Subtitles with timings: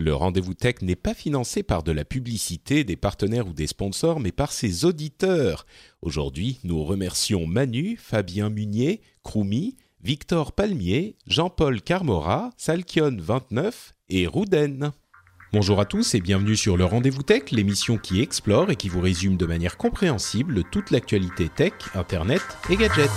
[0.00, 4.18] Le rendez-vous tech n'est pas financé par de la publicité, des partenaires ou des sponsors,
[4.18, 5.66] mais par ses auditeurs.
[6.00, 13.72] Aujourd'hui, nous remercions Manu, Fabien Munier, Kroumi, Victor Palmier, Jean-Paul Carmora, Salkion29
[14.08, 14.92] et Rouden.
[15.52, 19.02] Bonjour à tous et bienvenue sur le Rendez-vous Tech, l'émission qui explore et qui vous
[19.02, 23.10] résume de manière compréhensible toute l'actualité tech, internet et gadgets.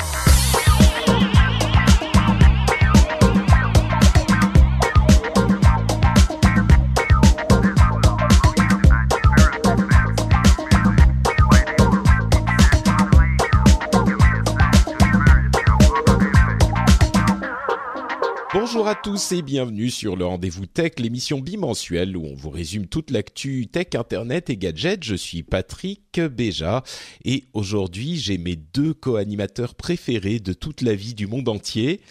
[18.73, 22.87] Bonjour à tous et bienvenue sur le Rendez-vous Tech, l'émission bimensuelle où on vous résume
[22.87, 25.03] toute l'actu tech, internet et gadgets.
[25.03, 26.81] Je suis Patrick Béja
[27.23, 32.01] et aujourd'hui j'ai mes deux co-animateurs préférés de toute la vie du monde entier.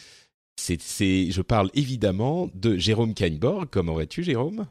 [0.54, 3.66] C'est, je parle évidemment de Jérôme Kainborg.
[3.68, 4.66] Comment vas-tu Jérôme?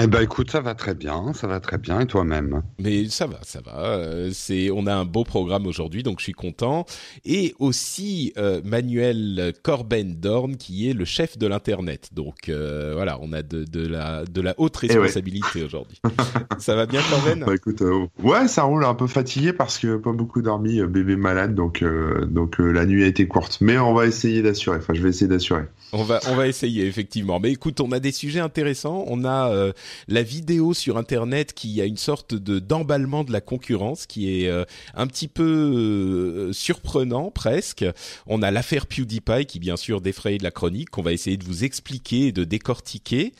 [0.00, 2.62] Eh ben écoute, ça va très bien, ça va très bien, et toi-même?
[2.80, 3.90] Mais ça va, ça va.
[3.90, 6.86] Euh, c'est, on a un beau programme aujourd'hui, donc je suis content.
[7.26, 12.08] Et aussi euh, Manuel Corben-Dorn, qui est le chef de l'internet.
[12.14, 15.10] Donc euh, voilà, on a de, de la de la haute Eh ouais.
[15.10, 16.00] responsabilité aujourd'hui.
[16.58, 17.44] ça va bien, Corben?
[17.44, 21.16] Bah écoute, euh, ouais, ça roule un peu fatigué parce que pas beaucoup dormi, bébé
[21.16, 23.58] malade, donc euh, donc euh, la nuit a été courte.
[23.60, 24.78] Mais on va essayer d'assurer.
[24.78, 25.64] Enfin, je vais essayer d'assurer.
[25.94, 27.38] On va, on va essayer effectivement.
[27.38, 29.04] Mais écoute, on a des sujets intéressants.
[29.08, 29.72] On a euh,
[30.08, 34.48] la vidéo sur Internet qui a une sorte de d'emballement de la concurrence qui est
[34.48, 37.84] euh, un petit peu euh, surprenant presque.
[38.26, 41.62] On a l'affaire PewDiePie qui bien sûr défraye la chronique qu'on va essayer de vous
[41.62, 43.34] expliquer et de décortiquer.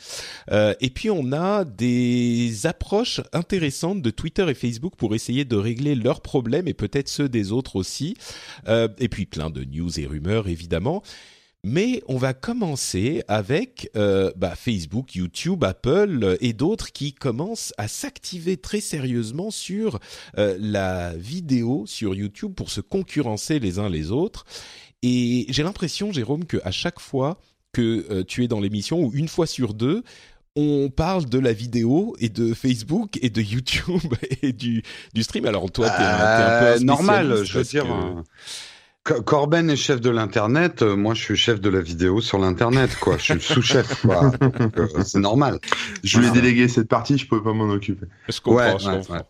[0.51, 5.57] Euh, et puis on a des approches intéressantes de Twitter et Facebook pour essayer de
[5.57, 8.15] régler leurs problèmes et peut-être ceux des autres aussi.
[8.69, 11.03] Euh, et puis plein de news et rumeurs évidemment.
[11.65, 17.73] Mais on va commencer avec euh, bah, Facebook, YouTube, Apple euh, et d'autres qui commencent
[17.79, 20.01] à s'activer très sérieusement sur
[20.39, 24.45] euh, la vidéo sur YouTube pour se concurrencer les uns les autres.
[25.05, 27.39] Et j'ai l'impression, Jérôme, que à chaque fois
[27.73, 30.03] que euh, tu es dans l'émission ou une fois sur deux,
[30.57, 34.13] on parle de la vidéo et de Facebook et de YouTube
[34.43, 34.83] et du,
[35.15, 35.47] du stream.
[35.47, 37.85] Alors toi, t'es un, un peu normal, je veux dire.
[37.85, 38.25] que- Co-
[39.05, 42.97] Corben est chef de l'internet, euh, moi je suis chef de la vidéo sur l'internet,
[43.01, 43.19] quoi.
[43.19, 44.31] Je suis le sous-chef, quoi.
[44.79, 45.59] Euh, c'est normal.
[46.05, 48.07] Je lui ai délégué cette partie, je pouvais pas m'en occuper.
[48.29, 49.15] Je comprends, Ouais, je ouais, comprends.
[49.15, 49.21] ouais.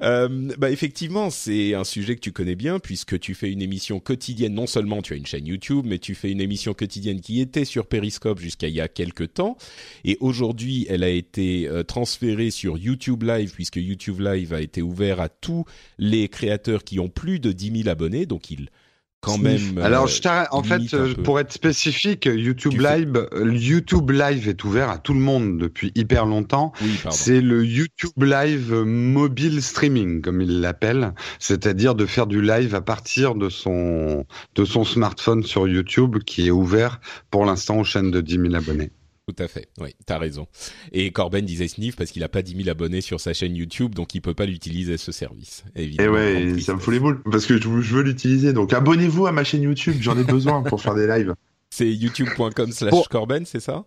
[0.00, 4.00] Euh, bah effectivement, c'est un sujet que tu connais bien puisque tu fais une émission
[4.00, 4.54] quotidienne.
[4.54, 7.66] Non seulement tu as une chaîne YouTube, mais tu fais une émission quotidienne qui était
[7.66, 9.58] sur Periscope jusqu'à il y a quelques temps.
[10.04, 15.20] Et aujourd'hui, elle a été transférée sur YouTube Live puisque YouTube Live a été ouvert
[15.20, 15.66] à tous
[15.98, 18.24] les créateurs qui ont plus de 10 000 abonnés.
[18.24, 18.70] Donc il
[19.20, 19.72] quand Sniff.
[19.72, 19.78] même.
[19.78, 20.20] euh, Alors, je
[20.50, 24.98] en fait, euh, pour être spécifique, YouTube Tu Live, euh, YouTube Live est ouvert à
[24.98, 26.72] tout le monde depuis hyper longtemps.
[26.80, 26.98] Oui.
[27.10, 32.80] C'est le YouTube Live mobile streaming, comme il l'appelle, c'est-à-dire de faire du live à
[32.80, 38.10] partir de son de son smartphone sur YouTube, qui est ouvert pour l'instant aux chaînes
[38.10, 38.90] de 10 000 abonnés.
[39.30, 40.46] Tout à fait, oui, t'as raison.
[40.92, 43.94] Et Corben disait sniff parce qu'il a pas 10 000 abonnés sur sa chaîne YouTube,
[43.94, 45.64] donc il peut pas l'utiliser ce service.
[45.76, 46.14] Et Évidemment.
[46.14, 48.52] ouais, ça me fout les boules parce que je, je veux l'utiliser.
[48.52, 51.34] Donc abonnez-vous à ma chaîne YouTube, j'en ai besoin pour faire des lives.
[51.70, 53.08] C'est youtube.com slash.
[53.08, 53.84] Corben, c'est ça?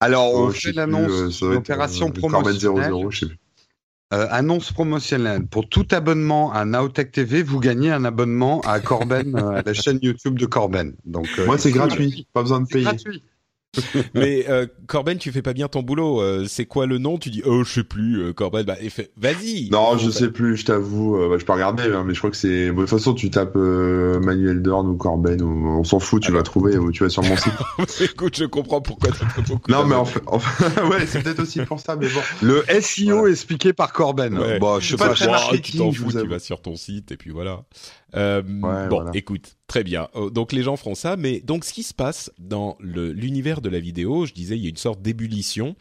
[0.00, 2.90] Alors, on Oh, je sais fait plus, l'annonce euh, d'opération euh, promotionnelle.
[2.90, 3.38] 00, je sais plus.
[4.12, 5.46] Euh, annonce promotionnelle.
[5.46, 9.72] Pour tout abonnement à Nowtech TV, vous gagnez un abonnement à Corben, euh, à la
[9.72, 10.94] chaîne YouTube de Corben.
[11.04, 12.82] Donc, euh, Moi, c'est gratuit, pas besoin de payer.
[12.86, 13.22] gratuit.
[14.14, 16.20] Mais euh, Corben, tu fais pas bien ton boulot.
[16.20, 17.18] euh, c'est quoi le nom?
[17.18, 18.20] Tu dis oh je sais plus.
[18.22, 19.68] euh, Corben, bah fait- vas-y.
[19.70, 21.16] Non, je sais plus, je t'avoue.
[21.16, 22.70] euh, bah, je peux regarder, hein, mais je crois que c'est.
[22.70, 25.68] bon, de toute façon, tu tapes euh, Manuel Dorn ou Corben, ou...
[25.78, 26.40] on s'en fout, tu Alors.
[26.40, 27.52] vas trouver, ou tu vas sur mon site.
[28.00, 29.70] Écoute, je comprends pourquoi t'as pas beaucoup.
[29.70, 30.22] non, mais en fait,
[30.90, 32.20] ouais, c'est peut-être aussi pour ça, mais bon.
[32.42, 34.36] Le SEO expliqué par Corben.
[34.36, 34.58] Ouais.
[34.58, 35.14] Bon, je sais pas pas.
[35.14, 37.62] très Bon, marketing, tu t'en je fous, tu vas sur ton site et puis voilà.
[38.16, 39.10] Euh, Ouais, bon, voilà.
[39.14, 40.08] écoute, très bien.
[40.16, 43.68] Euh, Donc les gens feront ça, mais donc ce qui se passe dans l'univers de
[43.68, 45.76] la vidéo, je disais, il y a une sorte d'ébullition.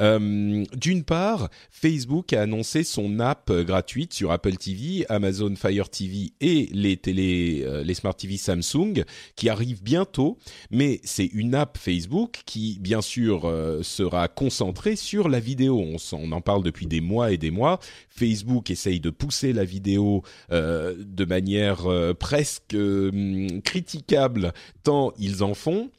[0.00, 6.32] Euh, d'une part, Facebook a annoncé son app gratuite sur Apple TV, Amazon Fire TV
[6.40, 9.04] et les télé, euh, les smart TV Samsung
[9.36, 10.38] qui arrive bientôt.
[10.70, 15.80] Mais c'est une app Facebook qui, bien sûr, euh, sera concentrée sur la vidéo.
[15.80, 17.80] On, on, en parle depuis des mois et des mois.
[18.08, 21.86] Facebook essaye de pousser la vidéo de manière
[22.18, 22.76] presque
[23.64, 24.52] critiquable
[24.82, 25.90] tant ils en font.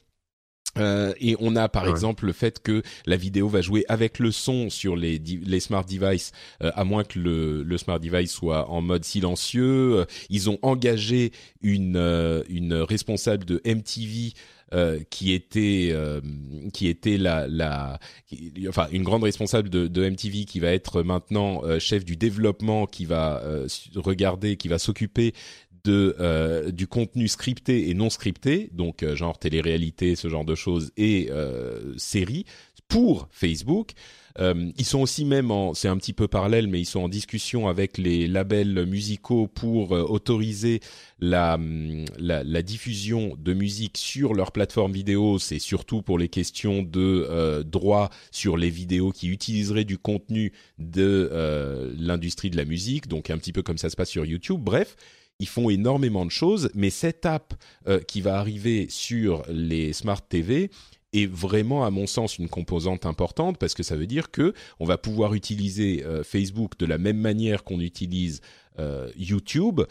[0.77, 4.31] Euh, et on a par exemple le fait que la vidéo va jouer avec le
[4.31, 6.31] son sur les, les smart devices,
[6.63, 9.99] euh, à moins que le, le, smart device soit en mode silencieux.
[9.99, 11.31] Euh, ils ont engagé
[11.61, 14.33] une, euh, une responsable de MTV
[15.09, 15.95] qui était
[16.73, 17.97] qui était la, la
[18.67, 23.05] enfin une grande responsable de, de, MTV qui va être maintenant chef du développement qui
[23.05, 23.41] va
[23.95, 25.33] regarder qui va s'occuper
[25.83, 30.55] de euh, du contenu scripté et non scripté, donc euh, genre télé-réalité, ce genre de
[30.55, 32.45] choses, et euh, séries
[32.87, 33.91] pour Facebook.
[34.39, 37.09] Euh, ils sont aussi même en, c'est un petit peu parallèle, mais ils sont en
[37.09, 40.79] discussion avec les labels musicaux pour autoriser
[41.19, 45.39] la, hum, la, la diffusion de musique sur leur plateforme vidéo.
[45.39, 51.93] C'est surtout pour les questions de droit sur les vidéos qui utiliseraient du contenu de
[51.99, 54.61] l'industrie de la musique, donc un petit peu comme ça se passe sur YouTube.
[54.61, 54.95] Bref,
[55.39, 57.53] ils font énormément de choses, mais cette app
[57.87, 60.69] euh, qui va arriver sur les smart TV
[61.13, 64.85] est vraiment, à mon sens, une composante importante parce que ça veut dire que on
[64.85, 68.41] va pouvoir utiliser euh, Facebook de la même manière qu'on utilise
[68.77, 69.81] euh, YouTube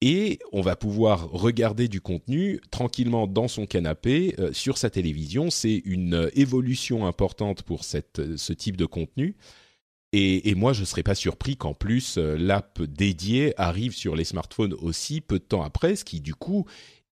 [0.00, 5.50] et on va pouvoir regarder du contenu tranquillement dans son canapé sur sa télévision.
[5.50, 9.34] C'est une évolution importante pour ce type de contenu.
[10.12, 14.16] Et, et, moi, je ne serais pas surpris qu'en plus, euh, l'app dédiée arrive sur
[14.16, 16.64] les smartphones aussi peu de temps après, ce qui du coup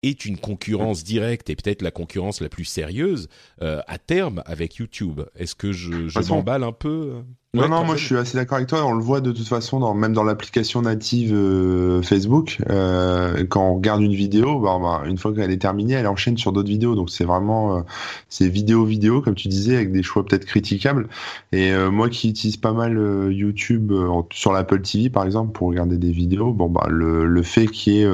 [0.02, 3.28] est une concurrence directe et peut-être la concurrence la plus sérieuse
[3.60, 5.22] euh, à terme avec YouTube.
[5.34, 7.22] Est-ce que je, je m'emballe un peu
[7.56, 8.84] euh non, non, moi je suis assez d'accord avec toi.
[8.84, 13.70] On le voit de toute façon, dans, même dans l'application native euh, Facebook, euh, quand
[13.70, 16.68] on regarde une vidéo, bah, bah, une fois qu'elle est terminée, elle enchaîne sur d'autres
[16.68, 16.94] vidéos.
[16.94, 17.80] Donc c'est vraiment, euh,
[18.28, 21.08] c'est vidéo vidéo comme tu disais, avec des choix peut-être critiquables.
[21.52, 23.92] Et euh, moi qui utilise pas mal euh, YouTube
[24.32, 27.94] sur l'Apple TV par exemple pour regarder des vidéos, bon bah le, le fait qu'il
[27.94, 28.06] y ait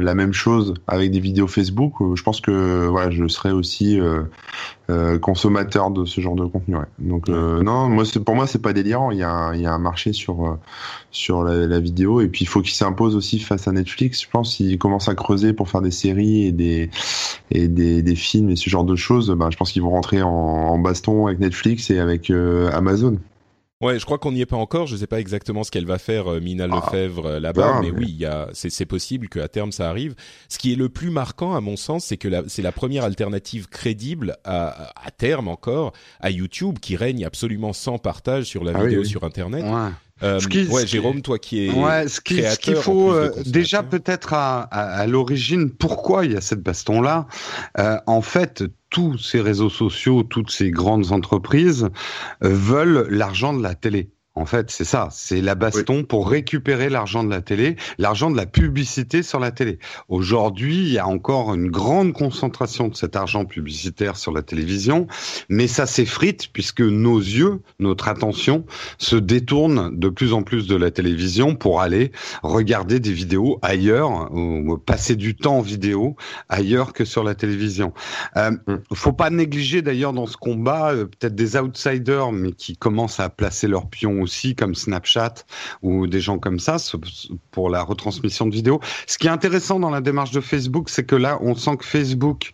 [0.00, 3.98] la même chose avec des vidéos Facebook, je pense que voilà, je serais aussi
[4.90, 6.76] euh, consommateur de ce genre de contenu.
[6.76, 6.84] Ouais.
[6.98, 9.10] Donc euh, non, moi c'est pour moi c'est pas délirant.
[9.12, 10.58] Il y a un, il y a un marché sur euh,
[11.10, 14.22] sur la, la, vidéo et puis il faut qu'il s'impose aussi face à Netflix.
[14.22, 16.90] Je pense s'il commence à creuser pour faire des séries et des
[17.50, 20.20] et des, des films et ce genre de choses, ben, je pense qu'ils vont rentrer
[20.20, 23.16] en, en, baston avec Netflix et avec Amazon.
[23.80, 24.86] Ouais, je crois qu'on n'y est pas encore.
[24.86, 27.80] Je ne sais pas exactement ce qu'elle va faire, euh, Mina ah, Lefebvre, euh, là-bas,
[27.82, 30.14] mais, oui, il y a, c'est, possible qu'à terme ça arrive.
[30.48, 33.68] Ce qui est le plus marquant, à mon sens, c'est que c'est la première alternative
[33.68, 38.84] crédible à, à terme encore à YouTube, qui règne absolument sans partage sur la ah
[38.84, 39.64] vidéo sur Internet.
[39.64, 39.90] Ouais.
[40.22, 40.38] Euh,
[40.70, 44.62] ouais, Jérôme, toi qui es ouais, ce qui, ce qu'il faut euh, déjà peut-être à,
[44.62, 47.26] à, à l'origine, pourquoi il y a cette baston-là
[47.78, 51.88] euh, En fait, tous ces réseaux sociaux, toutes ces grandes entreprises
[52.44, 54.13] euh, veulent l'argent de la télé.
[54.36, 58.36] En fait, c'est ça, c'est la baston pour récupérer l'argent de la télé, l'argent de
[58.36, 59.78] la publicité sur la télé.
[60.08, 65.06] Aujourd'hui, il y a encore une grande concentration de cet argent publicitaire sur la télévision,
[65.48, 68.64] mais ça s'effrite puisque nos yeux, notre attention
[68.98, 72.10] se détourne de plus en plus de la télévision pour aller
[72.42, 76.16] regarder des vidéos ailleurs ou passer du temps en vidéo
[76.48, 77.92] ailleurs que sur la télévision.
[78.36, 78.78] Euh, mm.
[78.94, 83.28] faut pas négliger d'ailleurs dans ce combat euh, peut-être des outsiders, mais qui commencent à
[83.28, 85.34] placer leurs pions aussi, comme Snapchat
[85.82, 86.76] ou des gens comme ça,
[87.50, 88.80] pour la retransmission de vidéos.
[89.06, 91.84] Ce qui est intéressant dans la démarche de Facebook, c'est que là, on sent que
[91.84, 92.52] Facebook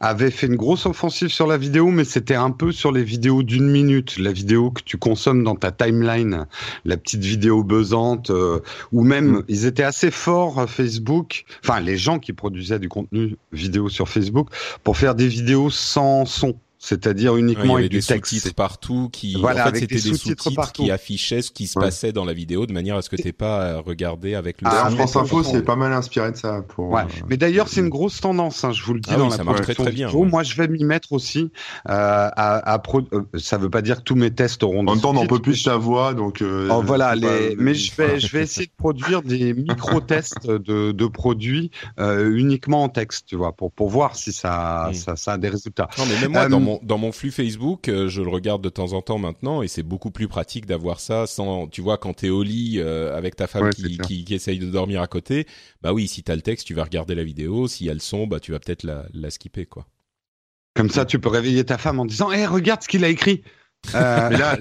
[0.00, 3.42] avait fait une grosse offensive sur la vidéo, mais c'était un peu sur les vidéos
[3.42, 6.46] d'une minute, la vidéo que tu consommes dans ta timeline,
[6.84, 8.60] la petite vidéo buzzante, euh,
[8.92, 9.44] ou même mm.
[9.48, 14.48] ils étaient assez forts Facebook, enfin les gens qui produisaient du contenu vidéo sur Facebook,
[14.82, 19.70] pour faire des vidéos sans son c'est-à-dire uniquement avec des sous-titres partout qui voilà, en
[19.70, 22.96] fait c'était des, sous-titres qui affichaient ce qui se passait dans la vidéo de manière
[22.96, 25.94] à ce que t'aies pas à regarder avec le ah, France Info c'est pas mal
[25.94, 27.02] inspiré de ça pour ouais.
[27.02, 29.36] Euh, mais d'ailleurs c'est une grosse tendance hein, je vous le dis ah dans la
[29.36, 31.50] ça très, très bien, moi je vais m'y mettre aussi
[31.88, 33.00] euh, à, à pro...
[33.12, 35.26] euh, ça veut pas dire que tous mes tests auront en même temps on n'en
[35.26, 37.56] peut plus ta voix donc euh, oh, voilà les...
[37.56, 42.30] mais je vais je vais essayer de produire des micro tests de, de produits euh,
[42.34, 44.94] uniquement en texte tu vois pour pour voir si ça mm.
[44.94, 45.88] ça, ça a des résultats.
[45.96, 48.68] Non mais même moi dans mon dans mon flux Facebook, euh, je le regarde de
[48.68, 52.14] temps en temps maintenant et c'est beaucoup plus pratique d'avoir ça sans, tu vois, quand
[52.14, 55.46] t'es au lit euh, avec ta femme qui, qui, qui, essaye de dormir à côté,
[55.82, 58.40] bah oui, si t'as le texte, tu vas regarder la vidéo, si elle son, bah
[58.40, 59.86] tu vas peut-être la, la skipper, quoi.
[60.74, 63.42] Comme ça, tu peux réveiller ta femme en disant, hé, regarde ce qu'il a écrit.
[63.94, 64.56] Euh, mais là,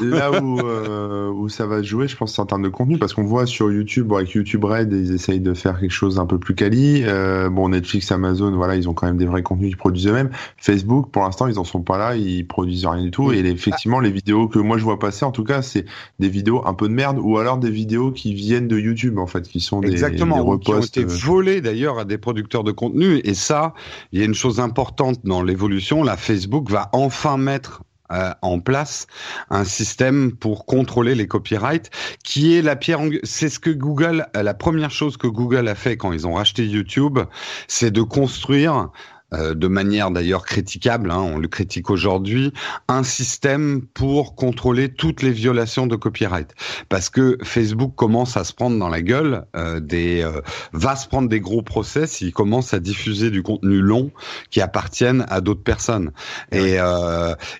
[0.00, 3.14] là où, euh, où ça va jouer, je pense, c'est en termes de contenu, parce
[3.14, 6.26] qu'on voit sur YouTube, bon, avec YouTube Red, ils essayent de faire quelque chose un
[6.26, 7.02] peu plus quali.
[7.04, 10.30] Euh, bon, Netflix, Amazon, voilà, ils ont quand même des vrais contenus qu'ils produisent eux-mêmes.
[10.56, 13.32] Facebook, pour l'instant, ils en sont pas là, ils produisent rien du tout.
[13.32, 15.84] Et effectivement, les vidéos que moi je vois passer, en tout cas, c'est
[16.18, 19.26] des vidéos un peu de merde, ou alors des vidéos qui viennent de YouTube, en
[19.26, 22.72] fait, qui sont des, Exactement, des qui ont été volées d'ailleurs à des producteurs de
[22.72, 23.20] contenu.
[23.24, 23.74] Et ça,
[24.12, 26.02] il y a une chose importante dans l'évolution.
[26.02, 29.06] Là, Facebook va enfin mettre euh, en place
[29.50, 31.90] un système pour contrôler les copyrights,
[32.24, 33.00] qui est la pierre.
[33.22, 36.34] C'est ce que Google, euh, la première chose que Google a fait quand ils ont
[36.34, 37.18] racheté YouTube,
[37.68, 38.90] c'est de construire
[39.32, 42.52] euh, de manière d'ailleurs critiquable, hein, on le critique aujourd'hui,
[42.88, 46.54] un système pour contrôler toutes les violations de copyright.
[46.88, 50.40] Parce que Facebook commence à se prendre dans la gueule, euh, des, euh,
[50.72, 54.10] va se prendre des gros procès s'il commence à diffuser du contenu long
[54.50, 56.12] qui appartiennent à d'autres personnes.
[56.52, 56.76] Et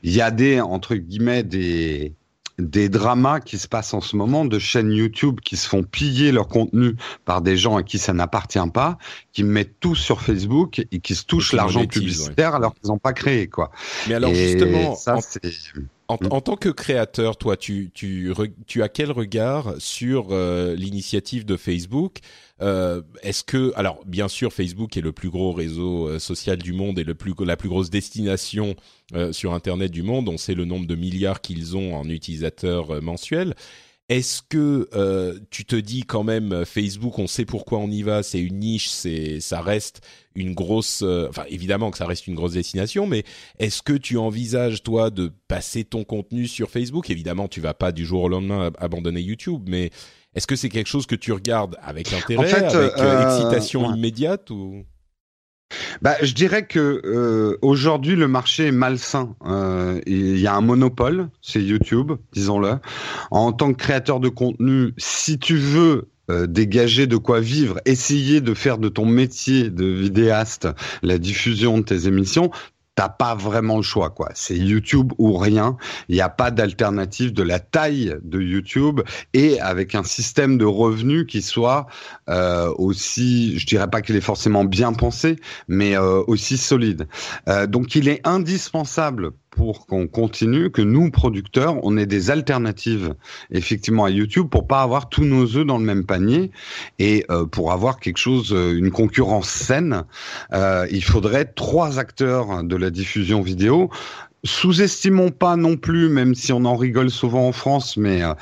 [0.03, 2.15] il y a des, entre guillemets, des
[2.61, 6.33] des dramas qui se passent en ce moment de chaînes YouTube qui se font piller
[6.33, 8.99] leur contenu par des gens à qui ça n'appartient pas,
[9.33, 13.13] qui mettent tout sur Facebook et qui se touchent l'argent publicitaire alors qu'ils n'ont pas
[13.13, 13.71] créé quoi.
[14.09, 15.21] Mais alors justement, ça, en,
[16.11, 18.33] en, en, tant que créateur, toi, tu, tu,
[18.67, 22.19] tu as quel regard sur euh, l'initiative de Facebook?
[22.61, 26.73] Euh, Est-ce que, alors, bien sûr, Facebook est le plus gros réseau euh, social du
[26.73, 28.75] monde et le plus, la plus grosse destination
[29.15, 30.29] euh, sur Internet du monde.
[30.29, 33.55] On sait le nombre de milliards qu'ils ont en utilisateurs mensuels.
[34.11, 38.25] Est-ce que euh, tu te dis quand même Facebook, on sait pourquoi on y va,
[38.25, 40.01] c'est une niche, c'est ça reste
[40.35, 43.23] une grosse, euh, enfin évidemment que ça reste une grosse destination, mais
[43.61, 47.09] est-ce que tu envisages toi de passer ton contenu sur Facebook?
[47.09, 49.91] Évidemment, tu vas pas du jour au lendemain abandonner YouTube, mais
[50.35, 54.51] est-ce que c'est quelque chose que tu regardes avec intérêt, avec euh, euh excitation immédiate
[54.51, 54.85] ou?
[56.03, 59.35] Bah, je dirais que euh, aujourd'hui le marché est malsain.
[59.47, 62.77] Euh, il y a un monopole, c'est YouTube, disons-le.
[63.31, 68.41] En tant que créateur de contenu, si tu veux euh, dégager de quoi vivre, essayer
[68.41, 70.69] de faire de ton métier de vidéaste
[71.03, 72.51] la diffusion de tes émissions,
[73.01, 74.29] t'as pas vraiment le choix, quoi.
[74.35, 75.79] C'est YouTube ou rien.
[76.11, 79.01] Il n'y a pas d'alternative de la taille de YouTube
[79.33, 81.87] et avec un système de revenus qui soit
[82.29, 87.09] euh, aussi, je dirais pas qu'il est forcément bien pensé, mais euh, aussi solide.
[87.49, 93.15] Euh, donc, il est indispensable pour qu'on continue, que nous, producteurs, on ait des alternatives
[93.51, 96.51] effectivement à YouTube pour pas avoir tous nos œufs dans le même panier.
[96.99, 100.05] Et euh, pour avoir quelque chose, euh, une concurrence saine,
[100.53, 103.91] euh, il faudrait trois acteurs de la diffusion vidéo
[104.45, 108.35] sous-estimons pas non plus, même si on en rigole souvent en France, mais euh,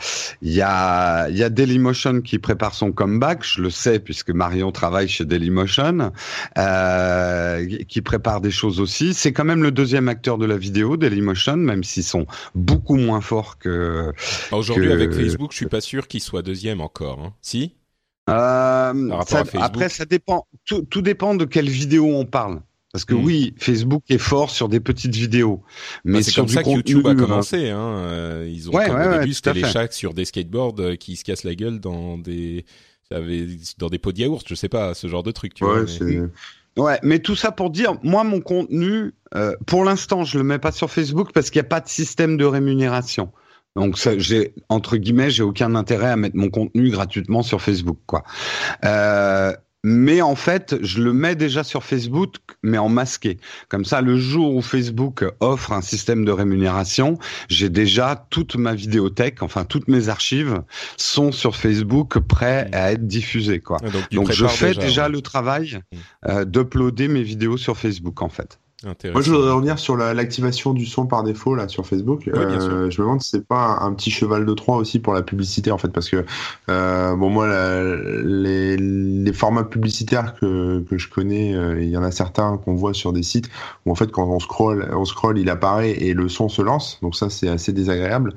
[0.43, 4.71] il y, a, y a Dailymotion qui prépare son comeback, je le sais puisque Marion
[4.73, 6.13] travaille chez Dailymotion,
[6.57, 9.15] euh, qui prépare des choses aussi.
[9.15, 13.21] C'est quand même le deuxième acteur de la vidéo, Dailymotion, même s'ils sont beaucoup moins
[13.21, 14.13] forts que...
[14.53, 17.21] Aujourd'hui avec Facebook, je suis pas sûr qu'il soit deuxième encore.
[17.21, 17.35] Hein.
[17.43, 17.75] Si?
[18.29, 19.11] Euh,
[19.59, 20.47] après, ça dépend.
[20.67, 22.61] Tout, tout dépend de quelle vidéo on parle.
[22.93, 23.25] Parce que hmm.
[23.25, 25.63] oui, Facebook est fort sur des petites vidéos,
[26.05, 27.69] mais bah, c'est comme ça que YouTube a commencé.
[27.69, 27.79] Hein.
[27.79, 31.17] Euh, ils ont ouais, ouais, au début c'était les chats sur des skateboards euh, qui
[31.17, 32.65] se cassent la gueule dans des
[33.11, 35.55] dans des pots de yaourt, je sais pas, ce genre de truc.
[35.55, 36.21] Tu ouais, vois, mais...
[36.79, 40.59] Ouais, mais tout ça pour dire, moi mon contenu, euh, pour l'instant je le mets
[40.59, 43.33] pas sur Facebook parce qu'il n'y a pas de système de rémunération.
[43.77, 47.99] Donc ça, j'ai entre guillemets, j'ai aucun intérêt à mettre mon contenu gratuitement sur Facebook,
[48.07, 48.25] quoi.
[48.85, 49.53] Euh,
[49.85, 53.39] mais en fait, je le mets déjà sur Facebook, mais en masqué.
[53.69, 57.19] Comme ça, le jour où Facebook offre un système de rémunération,
[57.49, 60.63] j'ai déjà toute ma vidéothèque, enfin toutes mes archives
[60.97, 63.61] sont sur Facebook, prêts à être diffusées.
[63.61, 63.79] Quoi.
[64.11, 65.97] donc, je fais déjà, le travail mmh.
[66.29, 68.59] euh, d'uploader mes vidéos sur Facebook, en fait.
[68.85, 72.29] Moi, je voudrais revenir sur l'activation du son par défaut là sur Facebook.
[72.29, 75.23] euh, je me demande si c'est pas un, petit cheval de Troie aussi pour la
[75.23, 76.25] publicité en fait, parce que
[76.71, 77.49] euh, bon moi
[78.23, 82.77] les, les, formats publicitaires que, que je connais, euh, il y en a certains qu'on
[82.77, 83.51] voit sur des sites
[83.85, 87.01] où en fait quand on scroll, on scroll, il apparaît et le son se lance.
[87.03, 88.35] Donc ça c'est assez désagréable.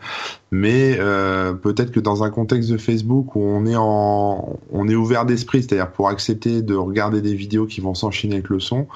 [0.51, 4.95] Mais euh, peut-être que dans un contexte de Facebook où on est en, on est
[4.95, 8.87] ouvert d'esprit, c'est-à-dire pour accepter de regarder des vidéos qui vont s'enchaîner avec le son.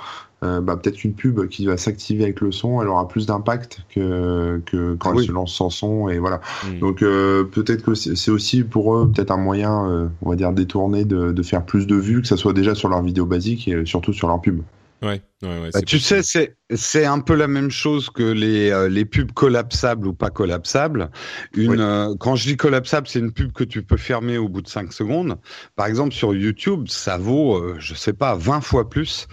[0.43, 3.79] Euh, bah, peut-être une pub qui va s'activer avec le son, elle aura plus d'impact
[3.89, 6.41] que, que quand elle se lance sans son et voilà.
[6.65, 6.79] Hmm.
[6.79, 10.51] Donc euh, peut-être que c'est aussi pour eux peut-être un moyen, euh, on va dire
[10.51, 13.67] détourné de, de, faire plus de vues, que ça soit déjà sur leur vidéo basique
[13.69, 14.61] et surtout sur leur pub.
[15.01, 18.89] Ouais, ouais, ouais, bah, tu sais, c'est c'est un peu la même chose que les
[18.89, 21.11] les pubs collapsables ou pas collapsables.
[21.55, 24.67] Une quand je dis collapsable, c'est une pub que tu peux fermer au bout de
[24.67, 25.37] 5 secondes.
[25.75, 29.27] Par exemple, sur YouTube, ça vaut je sais pas 20 fois plus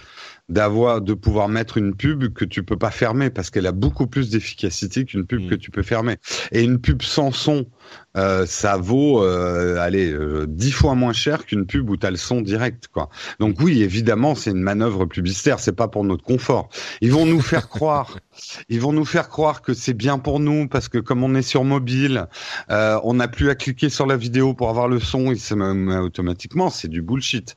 [0.53, 4.07] d'avoir de pouvoir mettre une pub que tu peux pas fermer parce qu'elle a beaucoup
[4.07, 5.49] plus d'efficacité qu'une pub Mm.
[5.49, 6.17] que tu peux fermer.
[6.51, 7.65] Et une pub sans son,
[8.17, 12.11] euh, ça vaut euh, allez euh, dix fois moins cher qu'une pub où tu as
[12.11, 13.09] le son direct quoi.
[13.39, 16.69] Donc oui, évidemment, c'est une manœuvre publicitaire, c'est pas pour notre confort.
[17.01, 18.19] Ils vont nous faire croire,
[18.69, 21.41] ils vont nous faire croire que c'est bien pour nous parce que comme on est
[21.41, 22.27] sur mobile,
[22.69, 25.97] euh, on n'a plus à cliquer sur la vidéo pour avoir le son, se met
[25.97, 27.55] automatiquement, c'est du bullshit.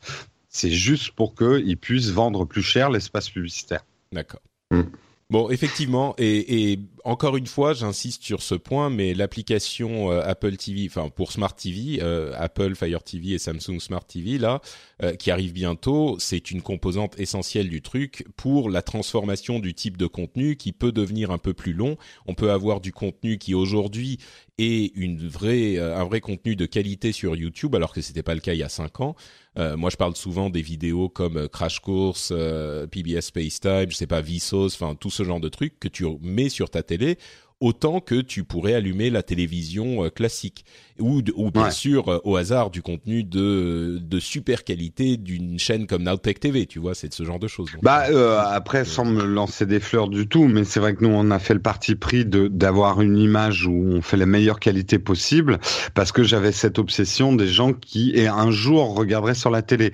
[0.56, 3.84] C'est juste pour qu'ils puissent vendre plus cher l'espace publicitaire.
[4.10, 4.40] D'accord.
[4.70, 4.84] Mm.
[5.28, 10.56] Bon, effectivement, et, et encore une fois, j'insiste sur ce point, mais l'application euh, Apple
[10.56, 14.60] TV, enfin pour Smart TV, euh, Apple Fire TV et Samsung Smart TV, là,
[15.02, 19.96] euh, qui arrive bientôt, c'est une composante essentielle du truc pour la transformation du type
[19.96, 21.96] de contenu qui peut devenir un peu plus long.
[22.26, 24.18] On peut avoir du contenu qui aujourd'hui
[24.58, 28.34] est une vraie, euh, un vrai contenu de qualité sur YouTube, alors que c'était pas
[28.34, 29.16] le cas il y a cinq ans.
[29.58, 33.86] Euh, moi, je parle souvent des vidéos comme euh, Crash Course, euh, PBS Space Time,
[33.90, 36.82] je sais pas, Vsauce, enfin tout ce genre de trucs que tu mets sur ta
[36.82, 37.18] télé
[37.60, 40.64] autant que tu pourrais allumer la télévision euh, classique
[40.98, 41.70] ou, ou bien Ouais.
[41.70, 46.66] sûr euh, au hasard du contenu de, de super qualité d'une chaîne comme Nowtech TV,
[46.66, 47.72] tu vois, c'est de ce genre de choses.
[47.72, 51.04] Donc, Bah euh, après, sans me lancer des fleurs du tout, mais c'est vrai que
[51.04, 54.26] nous on a fait le parti pris de d'avoir une image où on fait la
[54.26, 55.58] meilleure qualité possible,
[55.94, 59.92] parce que j'avais cette obsession des gens qui et un jour regarderaient sur la télé.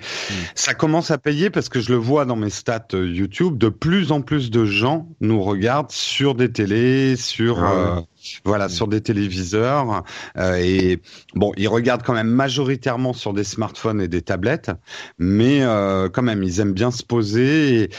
[0.55, 4.11] Ça commence à payer parce que je le vois dans mes stats YouTube, de plus
[4.11, 7.99] en plus de gens nous regardent sur des télés, sur Ah ouais.
[7.99, 8.01] euh,
[8.45, 10.03] voilà, sur des téléviseurs
[10.37, 11.01] euh, et
[11.35, 14.71] bon, ils regardent quand même majoritairement sur des smartphones et des tablettes,
[15.17, 17.83] mais euh, quand même, ils aiment bien se poser.
[17.83, 17.89] Et,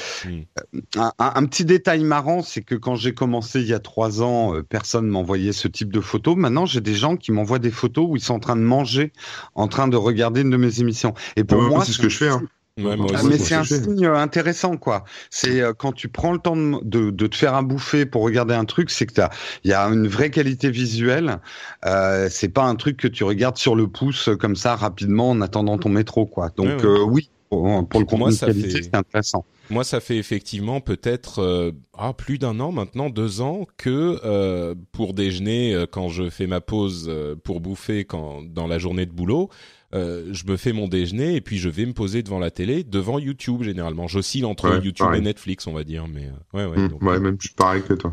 [1.18, 5.06] un, petit détail marrant, c'est que quand j'ai commencé il y a trois ans, personne
[5.06, 6.36] m'envoyait ce type de photos.
[6.36, 9.12] Maintenant, j'ai des gens qui m'envoient des photos où ils sont en train de manger,
[9.54, 11.14] en train de regarder une de mes émissions.
[11.36, 12.28] Et pour Ouais, moi, c'est ce que je fais.
[12.28, 12.42] Hein.
[12.76, 15.04] Ouais, moi Ah, mais moi c'est un signe euh, intéressant, quoi.
[15.30, 18.22] C'est euh, quand tu prends le temps de, de, de te faire un bouffer pour
[18.22, 19.30] regarder un truc, c'est que t'as,
[19.62, 21.38] il y a une vraie qualité visuelle.
[21.86, 25.30] Euh, c'est pas un truc que tu regardes sur le pouce euh, comme ça rapidement
[25.30, 26.50] en attendant ton métro, quoi.
[26.56, 26.84] Donc Ouais, ouais.
[26.84, 29.44] euh, oui, pour, pour le moi, contenu de ça qualité, fait- c'est intéressant.
[29.70, 34.74] Moi, ça fait effectivement peut-être euh, ah, plus d'un an maintenant, deux ans, que euh,
[34.92, 39.06] pour déjeuner, euh, quand je fais ma pause euh, pour bouffer quand, dans la journée
[39.06, 39.48] de boulot,
[39.94, 42.82] euh, je me fais mon déjeuner et puis je vais me poser devant la télé,
[42.84, 44.08] devant YouTube généralement.
[44.08, 45.20] J'oscille entre Ouais, YouTube pareil.
[45.20, 46.82] et Netflix, on va dire, mais euh, ouais, ouais.
[46.84, 48.12] Mm, donc, ouais, même je suis pareil que toi.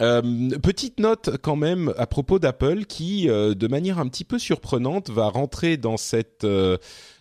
[0.00, 4.38] euh, petite note quand même à propos d'Apple qui, euh, de manière un petit peu
[4.38, 6.76] surprenante, va rentrer dans cette euh,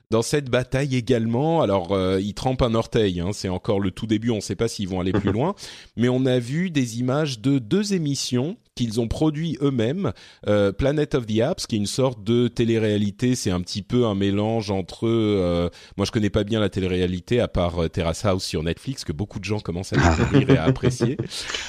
[0.10, 1.62] dans cette bataille également.
[1.62, 3.22] Alors, euh, ils trempent un orteil.
[3.22, 4.30] Hein, c'est encore le tout début.
[4.32, 5.56] On ne sait pas s'ils vont aller plus loin,
[5.96, 10.12] mais on a vu des images de deux émissions qu'ils ont produit eux-mêmes.
[10.48, 13.36] Euh, Planet of the Apps, qui est une sorte de télé-réalité.
[13.36, 15.08] C'est un petit peu un mélange entre.
[15.08, 19.04] euh, moi, je connais pas bien la télé-réalité à part euh, Terrace House sur Netflix,
[19.04, 21.18] que beaucoup de gens commencent à découvrir et à apprécier.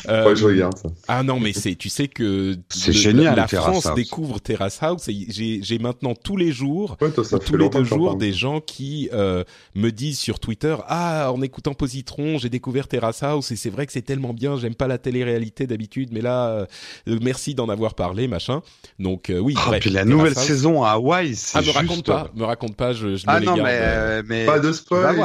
[0.08, 0.88] Euh, Ouais, je regarde ça.
[1.08, 3.94] ah non, mais c'est, tu sais que C'est génial, La Terrace France House.
[3.96, 7.82] découvre Terrace House et j'ai, j'ai maintenant tous les jours, Ouais, toi, tous les deux
[7.84, 9.42] jours, des gens qui euh,
[9.74, 13.86] me disent sur Twitter, ah, en écoutant Positron, j'ai découvert Terrace House et c'est vrai
[13.86, 14.56] que c'est tellement bien.
[14.56, 16.66] J'aime pas la télé-réalité d'habitude, mais là, euh,
[17.06, 18.62] merci d'en avoir parlé, machin.
[18.98, 19.54] Donc euh, oui.
[19.56, 20.44] Oh, bref, puis la nouvelle House.
[20.46, 21.76] saison à Hawaï, c'est Ah, me juste...
[21.78, 23.68] raconte pas, me raconte pas, je, je me Ah les non, garde.
[23.68, 23.84] mais, euh,
[24.20, 25.16] euh, mais Pas de spoil.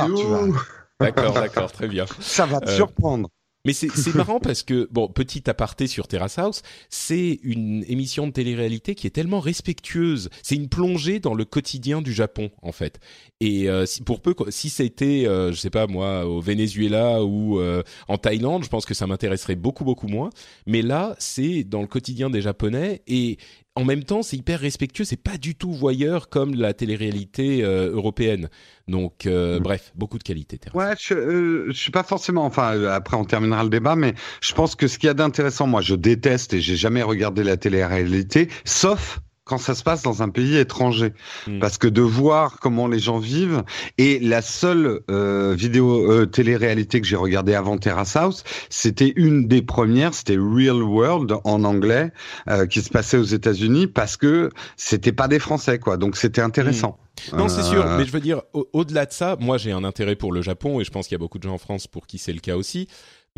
[1.00, 2.06] D'accord, d'accord, très bien.
[2.20, 3.30] ça va te Euh, surprendre.
[3.68, 8.32] Mais c'est marrant parce que bon, petit aparté sur Terrace House, c'est une émission de
[8.32, 10.30] télé-réalité qui est tellement respectueuse.
[10.42, 13.02] C'est une plongée dans le quotidien du Japon en fait.
[13.42, 17.60] Et euh, si pour peu si c'était euh, je sais pas moi au Venezuela ou
[17.60, 20.30] euh, en Thaïlande, je pense que ça m'intéresserait beaucoup beaucoup moins.
[20.66, 23.38] Mais là, c'est dans le quotidien des Japonais et
[23.78, 25.04] en même temps, c'est hyper respectueux.
[25.04, 28.50] C'est pas du tout voyeur comme la télé-réalité euh, européenne.
[28.88, 30.60] Donc euh, bref, beaucoup de qualité.
[30.74, 32.44] Ouais, je, euh, je suis pas forcément.
[32.46, 35.14] Enfin, euh, après on terminera le débat, mais je pense que ce qu'il y a
[35.14, 40.04] d'intéressant, moi, je déteste et j'ai jamais regardé la télé-réalité, sauf quand ça se passe
[40.04, 41.14] dans un pays étranger,
[41.48, 41.60] Mm.
[41.60, 43.64] parce que de voir comment les gens vivent
[43.98, 49.48] et la seule euh, vidéo euh, télé-réalité que j'ai regardée avant Terrace House, c'était une
[49.48, 52.12] des premières, c'était Real World en anglais,
[52.50, 55.98] euh, qui se passait aux États-Unis, parce que c'était pas des Français, quoi.
[55.98, 56.98] Donc c'était intéressant.
[57.34, 59.84] Non, c'est Euh, sûr, mais je veux dire, au- au-delà de ça, moi j'ai un
[59.84, 61.88] intérêt pour le Japon et je pense qu'il y a beaucoup de gens en France
[61.88, 62.88] pour qui c'est le cas aussi.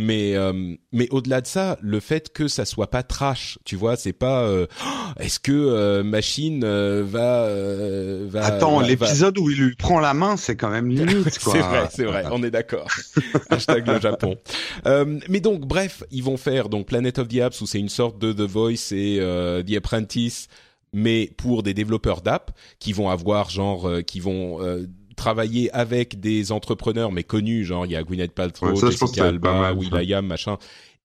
[0.01, 0.53] Mais euh,
[0.93, 4.43] mais au-delà de ça, le fait que ça soit pas trash, tu vois, c'est pas
[4.43, 4.87] euh, Oh,
[5.19, 9.75] est-ce que euh, machine euh, va euh, va Attends, va- va- l'épisode où il lui
[9.75, 11.51] prend la main, c'est quand même limite, quoi.
[11.53, 12.87] C'est vrai, c'est vrai, on est d'accord.
[13.49, 14.37] Hashtag le Japon.
[14.85, 17.89] Euh, mais donc, bref, ils vont faire donc Planet of the Apps où c'est une
[17.89, 20.47] sorte de The Voice et euh, The Apprentice,
[20.93, 24.85] mais pour des développeurs d'app qui vont avoir genre, euh, qui vont euh,
[25.19, 29.25] travailler avec des entrepreneurs mais connus, genre il y a Gwyneth Paltrow, Ouais, ça, Jessica
[29.25, 29.73] Alba.
[29.73, 30.57] Will.i.am, machin.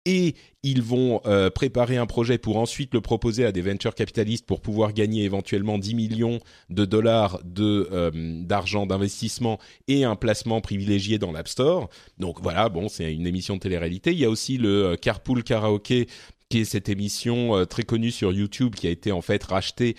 [0.07, 4.45] Et ils vont euh, préparer un projet pour ensuite le proposer à des venture capitalistes
[4.47, 8.11] pour pouvoir gagner éventuellement 10 millions de dollars de euh,
[8.43, 11.89] d'argent d'investissement et un placement privilégié dans l'App Store.
[12.19, 14.13] Donc voilà, bon, c'est une émission de télé-réalité.
[14.13, 16.07] Il y a aussi le euh, Carpool Karaoke
[16.51, 19.97] qui est cette émission très connue sur YouTube qui a été en fait rachetée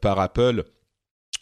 [0.00, 0.64] par Apple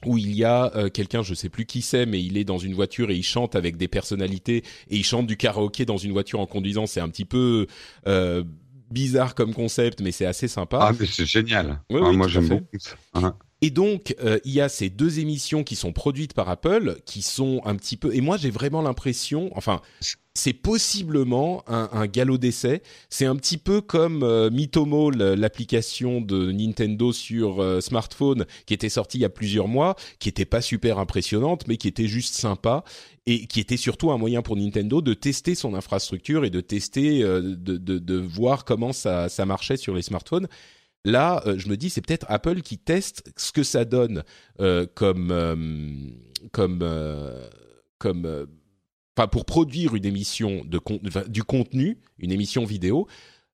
[0.04, 2.58] où il y a euh, quelqu'un, je sais plus qui c'est, mais il est dans
[2.58, 6.12] une voiture et il chante avec des personnalités et il chante du karaoké dans une
[6.12, 6.86] voiture en conduisant.
[6.86, 7.66] C'est un petit peu
[8.06, 8.44] euh,
[8.90, 10.78] bizarre comme concept, mais c'est assez sympa.
[10.80, 11.80] Ah, mais c'est génial.
[11.80, 12.78] Ah, oui, moi, j'aime beaucoup.
[13.64, 17.22] Et donc, euh, il y a ces deux émissions qui sont produites par Apple, qui
[17.22, 18.12] sont un petit peu.
[18.14, 19.80] Et moi, j'ai vraiment l'impression, enfin,
[20.34, 22.82] c'est possiblement un, un galop d'essai.
[23.08, 28.88] C'est un petit peu comme euh, Mitomo, l'application de Nintendo sur euh, smartphone, qui était
[28.88, 32.34] sortie il y a plusieurs mois, qui était pas super impressionnante, mais qui était juste
[32.34, 32.82] sympa
[33.26, 37.22] et qui était surtout un moyen pour Nintendo de tester son infrastructure et de tester,
[37.22, 40.48] euh, de, de, de voir comment ça, ça marchait sur les smartphones.
[41.04, 44.22] Là, euh, je me dis, c'est peut-être Apple qui teste ce que ça donne
[44.60, 45.56] euh, comme euh,
[47.98, 48.46] comme
[49.30, 53.06] pour produire une émission du contenu, une émission vidéo.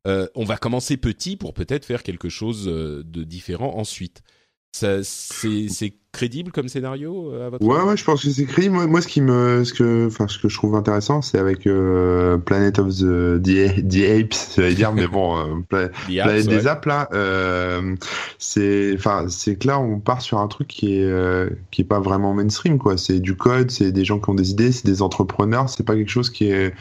[0.06, 4.22] on va commencer petit pour peut-être faire quelque chose de différent ensuite.
[4.72, 8.74] C'est crédible comme scénario euh, à votre Ouais, ouais, je pense que c'est crédible.
[8.74, 11.66] Moi, moi, ce qui me, ce que, enfin, ce que je trouve intéressant, c'est avec
[11.66, 16.22] euh, Planet of the, the, the Apes, j'allais dire, mais bon, euh, Pla- The Apps,
[16.22, 16.56] Planète ouais.
[16.56, 17.94] des apps là, euh,
[18.38, 22.00] c'est, enfin, c'est que là, on part sur un truc qui est, qui est pas
[22.00, 22.96] vraiment mainstream, quoi.
[22.96, 25.68] C'est du code, c'est des gens qui ont des idées, c'est des entrepreneurs.
[25.68, 26.74] C'est pas quelque chose qui est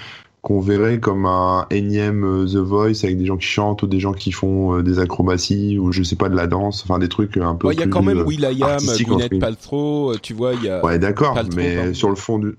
[0.48, 4.00] qu'on verrait comme un énième euh, The Voice avec des gens qui chantent ou des
[4.00, 7.10] gens qui font euh, des acrobaties ou je sais pas de la danse, enfin des
[7.10, 9.40] trucs un peu Ouais, Il y a plus, quand même euh, Will.i.am, Gwyneth.
[9.42, 10.86] Paltrow, euh, tu vois, il y a.
[10.86, 12.56] Ouais, d'accord, mais sur le fond du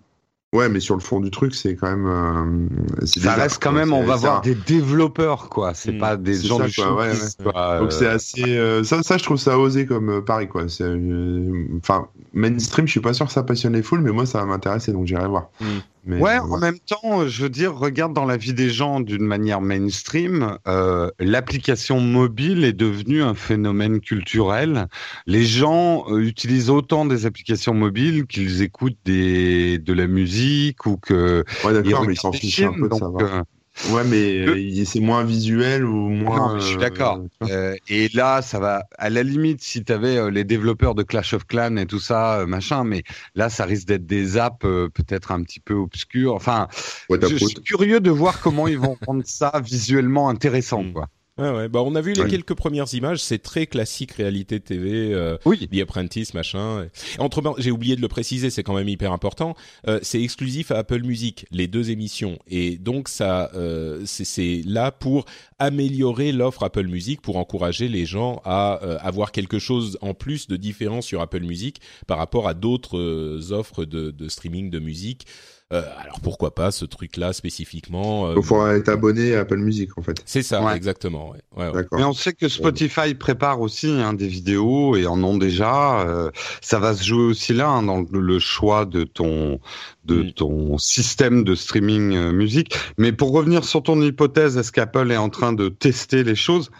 [0.55, 3.93] Ouais, mais sur le fond du truc, c'est quand même euh, Ça reste quand même,
[3.93, 5.75] on va voir des développeurs, quoi.
[5.75, 5.99] C'est Hmm.
[5.99, 7.45] pas des gens ça, du quoi, ouais, ouais.
[7.45, 10.69] Donc Euh, c'est assez euh, ça ça je trouve ça osé comme euh, pareil quoi.
[10.69, 14.25] C'est euh, enfin mainstream, je suis pas sûr que ça passionne les foules mais moi
[14.25, 15.49] ça va m'intéresser donc j'irai voir.
[15.61, 15.67] Mm.
[16.05, 19.01] Mais, Ouais, euh, en même temps, je veux dire, regarde dans la vie des gens
[19.01, 24.87] d'une manière mainstream, euh, l'application mobile est devenue un phénomène culturel.
[25.27, 30.97] Les gens euh, utilisent autant des applications mobiles qu'ils écoutent des, de la musique ou
[30.97, 33.23] que Ouais, d'accord, mais ils s'en fichent un peu de donc, savoir.
[33.23, 33.43] euh,
[33.91, 37.23] Ouais, mais que- euh, c'est moins visuel ou moins Non, mais je suis euh, d'accord.
[37.41, 37.51] vois.
[37.51, 41.33] Euh, et là, ça va, à la limite, si tu avais les développeurs de Clash
[41.33, 44.89] of Clans et tout ça, euh, machin, mais là, ça risque d'être des apps euh,
[44.89, 46.35] peut-être un petit peu obscures.
[46.35, 46.67] Enfin,
[47.09, 50.93] je, je suis curieux de voir comment ils vont rendre ça visuellement intéressant, Mm.
[50.93, 51.09] quoi.
[51.39, 51.69] Ouais, ouais.
[51.69, 53.23] Bah, on a vu les quelques premières images.
[53.23, 55.13] C'est très classique réalité TV.
[55.15, 55.69] euh, Oui.
[55.69, 56.89] The Apprentice, machin.
[57.19, 59.55] Entre, j'ai oublié de le préciser, c'est quand même hyper important.
[59.87, 64.63] Euh, c'est exclusif à Apple Music, les deux émissions, et donc ça, euh, c'est- c'est
[64.67, 65.25] là pour
[65.59, 70.47] améliorer l'offre Apple Music, pour encourager les gens à euh, avoir quelque chose en plus
[70.49, 74.79] de différent sur Apple Music par rapport à d'autres euh, offres de, de streaming de
[74.79, 75.27] musique.
[75.71, 79.91] Euh, alors pourquoi pas ce truc-là spécifiquement euh, Il faudra être abonné à Apple Music
[79.99, 80.17] en fait.
[80.25, 80.75] C'est ça, Ouais.
[80.75, 81.31] exactement.
[81.31, 81.41] Ouais.
[81.59, 81.73] Ouais, ouais.
[81.75, 81.99] D'accord.
[81.99, 86.01] Mais on sait que Spotify prépare aussi hein, des vidéos et en ont déjà.
[86.01, 86.31] euh,
[86.63, 89.61] ça va se jouer aussi là hein, dans le choix de ton
[90.09, 92.75] de ton système de streaming euh, musique.
[92.97, 96.71] Mais pour revenir sur ton hypothèse, est-ce qu'Apple est en train de tester les choses?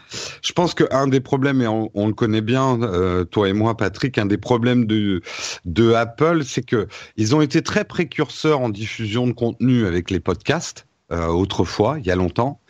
[0.43, 3.77] Je pense qu'un des problèmes, et on, on le connaît bien, euh, toi et moi,
[3.77, 5.21] Patrick, un des problèmes de
[5.65, 10.21] de Apple, c'est que ils ont été très précurseurs en diffusion de contenu avec les
[10.21, 10.87] podcasts.
[11.11, 12.61] euh, autrefois, il y a longtemps,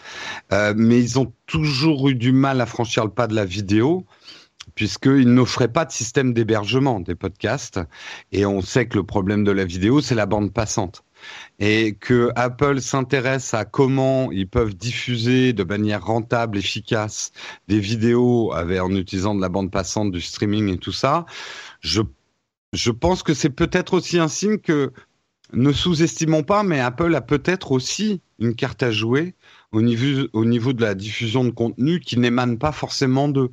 [0.52, 4.06] Euh, mais ils ont toujours eu du mal à franchir le pas de la vidéo
[4.78, 7.80] puisqu'ils n'offraient pas de système d'hébergement des podcasts.
[8.30, 11.02] Et on sait que le problème de la vidéo, c'est la bande passante.
[11.58, 17.32] Et que Apple s'intéresse à comment ils peuvent diffuser de manière rentable, efficace,
[17.66, 21.26] des vidéos en utilisant de la bande passante, du streaming et tout ça.
[21.80, 22.02] Je,
[22.72, 24.92] je pense que c'est peut-être aussi un signe que
[25.52, 29.34] ne sous-estimons pas, mais Apple a peut-être aussi une carte à jouer
[29.72, 33.50] au niveau, au niveau de la diffusion de contenu qui n'émane pas forcément d'eux.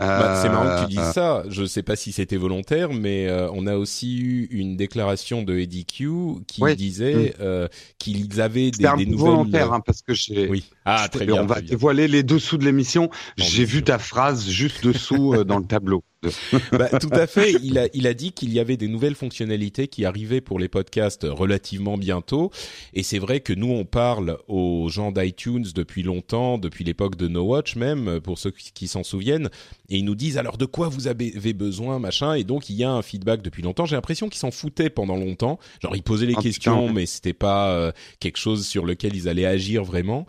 [0.00, 1.42] Bah, c'est marrant que tu dises Euh, ça.
[1.48, 5.58] Je sais pas si c'était volontaire, mais euh, on a aussi eu une déclaration de
[5.58, 6.08] Eddie Q
[6.46, 6.76] qui Oui.
[6.76, 7.66] disait euh,
[7.98, 9.16] qu'ils avaient des, des nouvelles.
[9.16, 10.48] volontaire, hein, parce que j'ai.
[10.48, 10.64] Oui.
[10.84, 11.42] Ah, très bien.
[11.42, 13.10] on va dévoiler les dessous de l'émission.
[13.36, 16.04] J'ai vu ta phrase juste dessous dans le tableau.
[16.72, 17.52] bah, tout à fait.
[17.62, 20.68] Il a, il a dit qu'il y avait des nouvelles fonctionnalités qui arrivaient pour les
[20.68, 22.50] podcasts relativement bientôt.
[22.92, 27.28] Et c'est vrai que nous, on parle aux gens d'iTunes depuis longtemps, depuis l'époque de
[27.28, 29.48] No Watch même, pour ceux qui s'en souviennent.
[29.88, 32.34] Et ils nous disent alors de quoi vous avez besoin, machin?
[32.34, 33.86] Et donc il y a un feedback depuis longtemps.
[33.86, 35.58] J'ai l'impression qu'ils s'en foutaient pendant longtemps.
[35.80, 39.28] Genre ils posaient les ah, questions, mais c'était pas euh, quelque chose sur lequel ils
[39.28, 40.26] allaient agir vraiment.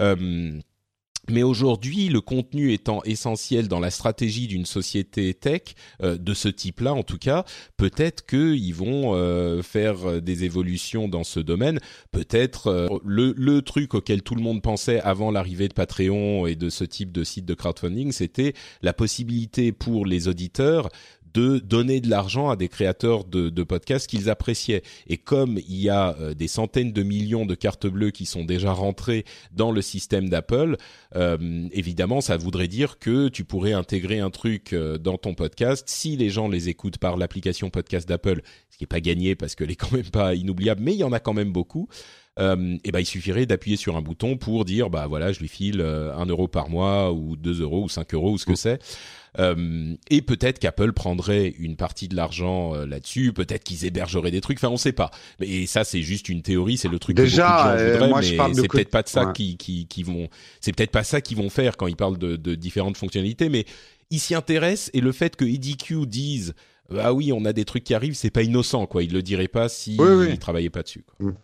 [0.00, 0.58] Euh,
[1.32, 5.62] mais aujourd'hui, le contenu étant essentiel dans la stratégie d'une société tech
[6.02, 7.44] euh, de ce type-là, en tout cas,
[7.78, 11.80] peut-être qu'ils vont euh, faire des évolutions dans ce domaine.
[12.10, 16.54] Peut-être euh, le, le, truc auquel tout le monde pensait avant l'arrivée de Patreon et
[16.54, 20.90] de ce type de site de crowdfunding, c'était la possibilité pour les auditeurs
[21.34, 24.82] de donner de l'argent à des créateurs de, podcasts qu'ils appréciaient.
[25.06, 28.44] Et comme il y a euh, des centaines de millions de cartes bleues qui sont
[28.44, 30.76] déjà rentrées dans le système d'Apple,
[31.14, 35.84] euh, évidemment, ça voudrait dire que tu pourrais intégrer un truc euh, dans ton podcast
[35.88, 39.54] si les gens les écoutent par l'application podcast d'Apple, ce qui est pas gagné parce
[39.54, 41.88] qu'elle est quand même pas inoubliable, mais il y en a quand même beaucoup.
[42.38, 45.48] Euh, et ben il suffirait d'appuyer sur un bouton pour dire bah voilà je lui
[45.48, 48.80] file un euro par mois ou deux euros ou cinq euros ou ce que c'est
[49.38, 54.40] euh, et peut-être qu'Apple prendrait une partie de l'argent euh, là-dessus, peut-être qu'ils hébergeraient des
[54.40, 54.58] trucs.
[54.58, 55.10] Enfin, on sait pas.
[55.40, 58.54] Et ça, c'est juste une théorie, c'est le truc Déjà, que de gens euh, mais
[58.54, 60.28] c'est peut-être pas de ça qui, qui, qui vont.
[60.60, 63.64] C'est peut-être pas ça qu'ils vont faire quand ils parlent de, de différentes fonctionnalités, mais
[64.10, 66.54] ils s'y intéressent et le fait que EDQ dise
[66.98, 69.02] ah oui, on a des trucs qui arrivent, c'est pas innocent quoi.
[69.02, 71.02] Ils le diraient pas si ils travaillaient pas dessus.
[71.06, 71.28] Quoi.
[71.28, 71.34] Mm.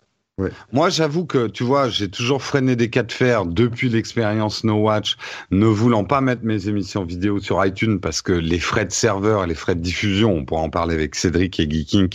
[0.72, 4.74] Moi, j'avoue que, tu vois, j'ai toujours freiné des cas de fer depuis l'expérience No
[4.74, 5.16] Watch,
[5.50, 9.44] ne voulant pas mettre mes émissions vidéo sur iTunes parce que les frais de serveur
[9.44, 12.08] et les frais de diffusion, on pourra en parler avec Cédric et Geeking,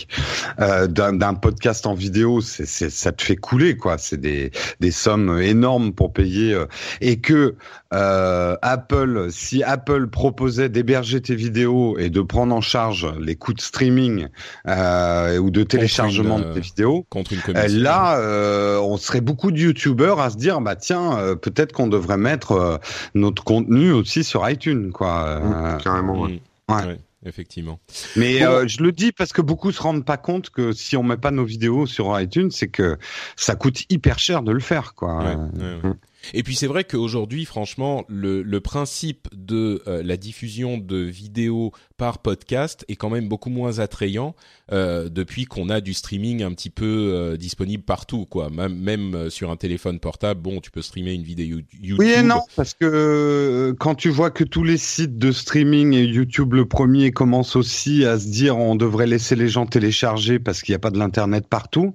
[0.60, 3.98] euh, d'un podcast en vidéo, ça te fait couler, quoi.
[3.98, 6.54] C'est des, des sommes énormes pour payer.
[6.54, 6.66] Euh,
[7.00, 7.54] et que
[7.94, 13.54] euh, Apple, si Apple proposait d'héberger tes vidéos et de prendre en charge les coûts
[13.54, 14.28] de streaming
[14.66, 19.58] euh, ou de téléchargement de tes vidéos, contre une là, euh, on serait beaucoup de
[19.58, 22.76] youtubeurs à se dire bah tiens euh, peut-être qu'on devrait mettre euh,
[23.14, 25.40] notre contenu aussi sur iTunes quoi.
[25.40, 26.22] Mmh, carrément.
[26.22, 26.40] Ouais.
[26.68, 26.98] ouais.
[27.24, 27.78] effectivement.
[28.16, 31.16] Mais je le dis parce que beaucoup se rendent pas compte que si on met
[31.16, 32.98] pas nos vidéos sur iTunes, c'est que
[33.36, 35.22] ça coûte hyper cher de le faire, quoi.
[35.22, 35.94] Mmh.
[36.32, 42.18] Et puis c'est vrai qu'aujourd'hui, franchement, le, le, principe de la diffusion de vidéos par
[42.18, 44.34] podcast est quand même beaucoup moins attrayant
[44.72, 49.14] euh, depuis qu'on a du streaming un petit peu euh, disponible partout quoi même, même
[49.14, 52.40] euh, sur un téléphone portable bon tu peux streamer une vidéo YouTube oui et non
[52.56, 56.66] parce que euh, quand tu vois que tous les sites de streaming et YouTube le
[56.66, 60.76] premier commencent aussi à se dire on devrait laisser les gens télécharger parce qu'il n'y
[60.76, 61.94] a pas de l'internet partout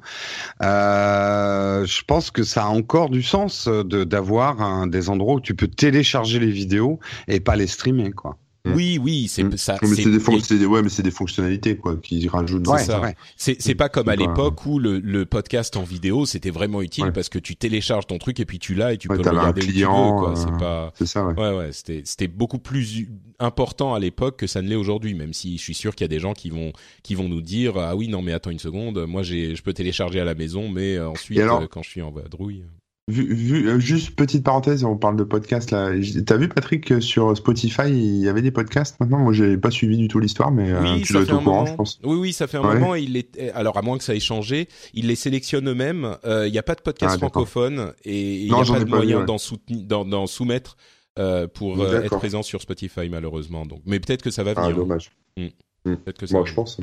[0.63, 5.55] euh, je pense que ça a encore du sens de d'avoir des endroits où tu
[5.55, 8.37] peux télécharger les vidéos et pas les streamer quoi.
[8.65, 9.57] Oui, oui, c'est mm.
[9.57, 9.77] ça.
[9.81, 12.67] Mais c'est des, ouais, des fonctionnalités quoi qui rajoutent.
[12.67, 13.15] Ouais.
[13.37, 17.29] C'est pas comme à l'époque où le, le podcast en vidéo c'était vraiment utile parce
[17.29, 20.23] que tu télécharges ton truc et puis tu l'as et tu peux le regarder client,
[20.23, 20.35] tu veux.
[20.35, 20.91] C'est euh, pas.
[20.95, 21.25] C'est ça.
[21.27, 21.71] Ouais, ouais.
[21.71, 23.07] C'était c'était beaucoup plus
[23.39, 25.13] important à l'époque que ça ne l'est aujourd'hui.
[25.13, 27.41] Même si je suis sûr qu'il y a des gens qui vont qui vont nous
[27.41, 30.35] dire ah oui non mais attends une seconde moi j'ai je peux télécharger à la
[30.35, 32.63] maison mais euh, ensuite euh, quand je suis en vadrouille.
[33.09, 35.89] Vu, euh, juste petite parenthèse, on parle de podcast là.
[36.27, 39.17] T'as vu Patrick sur Spotify, il y avait des podcasts maintenant?
[39.17, 41.65] Moi, j'ai pas suivi du tout l'histoire, mais euh, oui, tu dois être au courant,
[41.65, 41.99] je pense.
[42.03, 42.93] Oui, oui, ça fait un moment.
[42.93, 46.17] Il est, alors à moins que ça ait changé, ils les sélectionnent eux-mêmes.
[46.23, 48.85] Euh, il n'y a pas de podcast ah, francophone et il n'y a pas de
[48.85, 50.77] moyen d'en soumettre
[51.55, 53.65] pour être présent sur Spotify malheureusement.
[53.65, 54.75] Donc, mais peut-être que ça va ah, venir.
[54.75, 55.11] Ah, dommage.
[55.35, 55.47] Hmm.
[55.85, 55.95] Hmm.
[55.95, 56.37] Peut-être que ça.
[56.37, 56.77] Moi, je pense.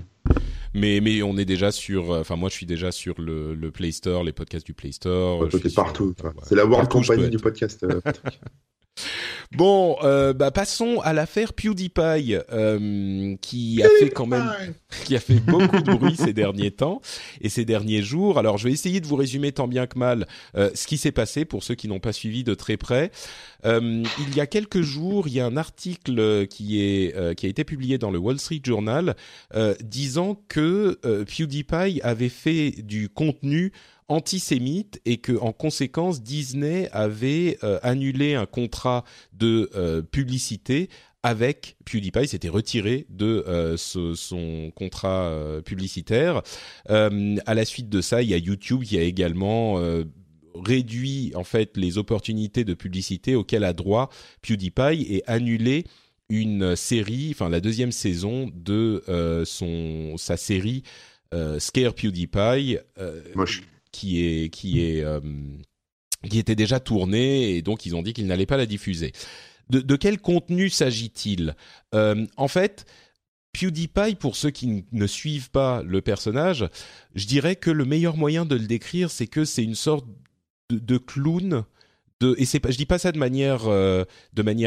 [0.75, 3.71] Mais mais on est déjà sur, euh, enfin moi je suis déjà sur le, le
[3.71, 5.41] Play Store, les podcasts du Play Store.
[5.41, 6.15] Ouais, je partout.
[6.45, 7.83] C'est la World Company du podcast.
[7.85, 8.01] Euh,
[9.53, 14.51] Bon, euh, bah passons à l'affaire PewDiePie, euh, qui a fait quand même,
[15.05, 17.01] qui a fait beaucoup de bruit ces derniers temps
[17.41, 18.39] et ces derniers jours.
[18.39, 21.13] Alors, je vais essayer de vous résumer tant bien que mal euh, ce qui s'est
[21.13, 23.11] passé pour ceux qui n'ont pas suivi de très près.
[23.65, 27.47] Euh, il y a quelques jours, il y a un article qui est euh, qui
[27.47, 29.17] a été publié dans le Wall Street Journal
[29.81, 33.73] disant que PewDiePie avait fait du contenu
[34.09, 40.89] antisémite et que en conséquence Disney avait euh, annulé un contrat de euh, publicité
[41.23, 46.43] avec PewDiePie, s'était retiré de euh, son contrat publicitaire.
[46.89, 49.81] à la suite de ça, il y a YouTube qui a également
[50.55, 54.09] réduit en fait les opportunités de publicité auxquelles a droit
[54.41, 55.85] PewDiePie et annulé
[56.29, 59.03] une série, enfin la deuxième saison de
[59.45, 60.85] son sa série
[61.59, 62.79] Scare PewDiePie
[63.97, 65.21] qui est qui est euh,
[66.29, 69.13] qui était déjà tournée et donc ils ont dit qu'ils n'allaient pas la diffuser.
[69.71, 71.55] de, de quel contenu s'agit-il?
[71.93, 72.87] En fait,
[73.57, 76.69] PewDiePie, pour ceux qui ne suivent pas le personnage,
[77.15, 80.07] je dirais que le meilleur moyen de le décrire, c'est que c'est une sorte
[80.71, 81.65] de, clown.
[82.39, 84.05] Et c'est je dis pas ça de manière euh,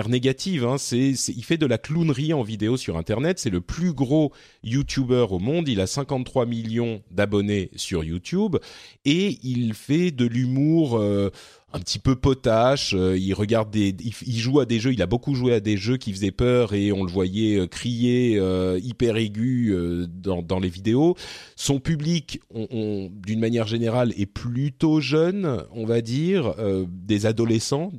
[0.07, 0.65] négative.
[0.65, 3.39] Hein, il fait de la clownerie en vidéo sur Internet.
[3.39, 4.31] C'est le plus gros
[4.63, 5.67] YouTuber au monde.
[5.67, 8.57] Il a 53 millions d'abonnés sur YouTube
[9.03, 10.99] et il fait de l'humour.
[10.99, 11.31] Euh,
[11.71, 12.93] un petit peu potache.
[12.93, 14.93] Euh, il regarde des, il, joue à des jeux.
[14.93, 17.67] Il a beaucoup joué à des jeux qui faisaient peur et on le voyait euh,
[17.67, 19.75] crier euh, hyper aigu
[20.07, 21.15] dans, dans les vidéos.
[21.55, 26.55] Son public, on, d'une manière générale, est plutôt jeune, on va dire,
[26.87, 27.91] des adolescents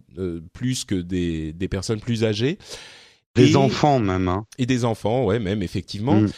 [0.52, 2.58] plus que des, des personnes plus âgées.
[3.34, 4.28] Des enfants même.
[4.28, 4.46] Hein.
[4.58, 6.20] Et des enfants, ouais, même effectivement.
[6.20, 6.30] Mm.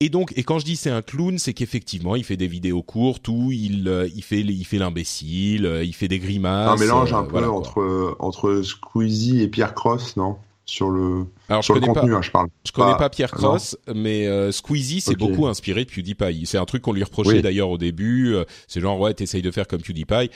[0.00, 2.82] Et donc, et quand je dis c'est un clown, c'est qu'effectivement, il fait des vidéos
[2.84, 6.70] courtes où il, euh, il fait, il fait l'imbécile, euh, il fait des grimaces.
[6.70, 10.36] Un mélange un euh, peu entre entre Squeezie et Pierre Cross, non?
[10.66, 12.48] Sur le Alors, sur je le connais contenu, pas, hein, je parle.
[12.64, 13.38] Je connais Pas- pas Pierre non.
[13.48, 16.44] Cross, mais euh, Squeezie s'est beaucoup inspiré de PewDiePie.
[16.46, 17.42] C'est un truc qu'on lui reprochait Oui.
[17.42, 18.34] d'ailleurs au début.
[18.34, 20.30] euh, C'est genre ouais, t'essayes de faire comme PewDiePie.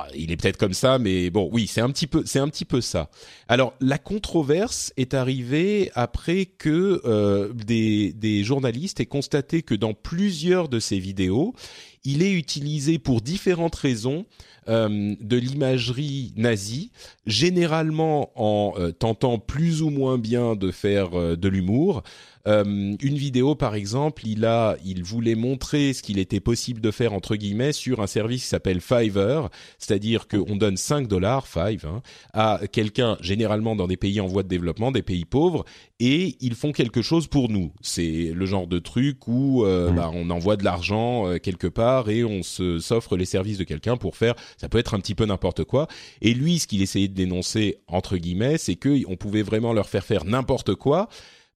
[0.00, 2.46] Ah, Il est peut-être comme ça, mais bon, oui, c'est un petit peu, c'est un
[2.48, 3.10] petit peu ça.
[3.48, 9.94] Alors, la controverse est arrivée après que euh, des, des journalistes aient constaté que dans
[9.94, 11.52] plusieurs de ses vidéos,
[12.04, 14.24] il est utilisé pour différentes raisons
[14.68, 16.90] euh, de l'imagerie nazie,
[17.26, 22.02] généralement en euh, tentant plus ou moins bien de faire euh, de l'humour.
[22.48, 26.90] Euh, une vidéo, par exemple, il a, il voulait montrer ce qu'il était possible de
[26.90, 31.86] faire entre guillemets sur un service qui s'appelle Fiverr, c'est-à-dire qu'on donne 5 dollars, Five,
[31.86, 35.64] hein, à quelqu'un, généralement dans des pays en voie de développement, des pays pauvres,
[36.00, 37.72] et ils font quelque chose pour nous.
[37.80, 39.94] C'est le genre de truc où euh, Mm.
[39.96, 43.64] bah, on envoie de l'argent euh, quelque part et on se s'offre les services de
[43.64, 44.34] quelqu'un pour faire.
[44.56, 45.88] Ça peut être un petit peu n'importe quoi.
[46.20, 49.88] Et lui, ce qu'il essayait de dénoncer entre guillemets, c'est que on pouvait vraiment leur
[49.88, 51.08] faire faire n'importe quoi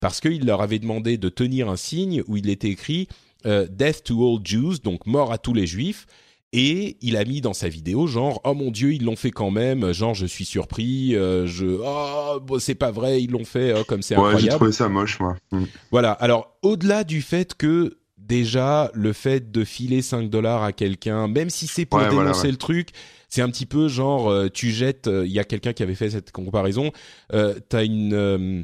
[0.02, 3.08] parce qu'il leur avait demandé de tenir un signe où il était écrit
[3.46, 6.06] euh, Death to all Jews, donc mort à tous les juifs.
[6.52, 9.50] Et il a mis dans sa vidéo genre oh mon dieu ils l'ont fait quand
[9.50, 13.72] même genre je suis surpris euh, je oh bon, c'est pas vrai ils l'ont fait
[13.74, 15.36] oh, comme c'est Ouais, j'ai incroyable trouvé ça moche, moi.
[15.52, 15.62] Mm.
[15.90, 16.12] voilà.
[16.12, 21.48] Alors, au-delà du fait que déjà le fait de filer 5 dollars à quelqu'un, même
[21.48, 22.50] si c'est pour Ouais, dénoncer voilà, ouais.
[22.50, 22.88] le truc,
[23.30, 25.08] c'est un petit peu genre euh, tu jettes.
[25.08, 26.90] Il y a quelqu'un qui avait fait cette comparaison.
[27.32, 28.62] Euh, T'as une un-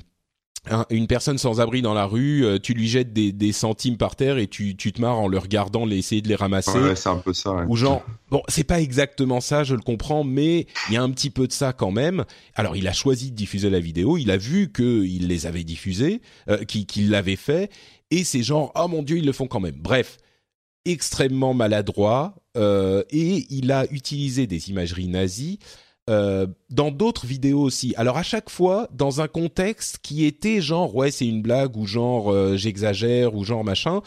[0.91, 4.17] une personne sans abri dans la rue, euh, tu lui jettes des, des centimes par
[4.17, 6.79] terre et tu, tu te marres en le regardant, les- essayer de les ramasser.
[6.79, 7.53] Ouais, c'est un peu ça.
[7.55, 7.65] ouais.
[7.69, 11.11] Ou genre, bon, c'est pas exactement ça, je le comprends, mais il y a un
[11.11, 12.25] petit peu de ça quand même.
[12.55, 15.65] Alors, il a choisi de diffuser la vidéo, il a vu que il les avait
[15.65, 17.71] diffusés, euh, qu'il qu'il l'avait fait,
[18.11, 19.77] et c'est genre, oh mon dieu, ils le font quand même.
[19.79, 20.19] Bref,
[20.85, 25.59] extrêmement maladroit, euh, et il a utilisé des imageries nazies.
[26.09, 27.95] Euh, dans d'autres vidéos aussi.
[27.97, 31.87] Alors à chaque fois dans un contexte qui était genre ouais c'est une blague ou
[31.87, 34.01] genre euh, j'exagère ou genre machin,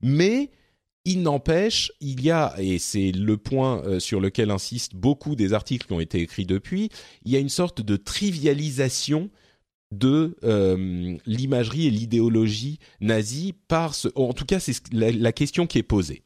[0.00, 0.50] mais
[1.04, 5.54] il n'empêche, il y a, et c'est le point euh, sur lequel insistent beaucoup des
[5.54, 6.90] articles qui ont été écrits depuis,
[7.24, 9.30] il y a une sorte de trivialisation
[9.90, 10.36] de
[11.24, 13.94] l'imagerie et l'idéologie nazie par.
[14.16, 16.24] En tout cas, c'est ce- la, la question qui est posée.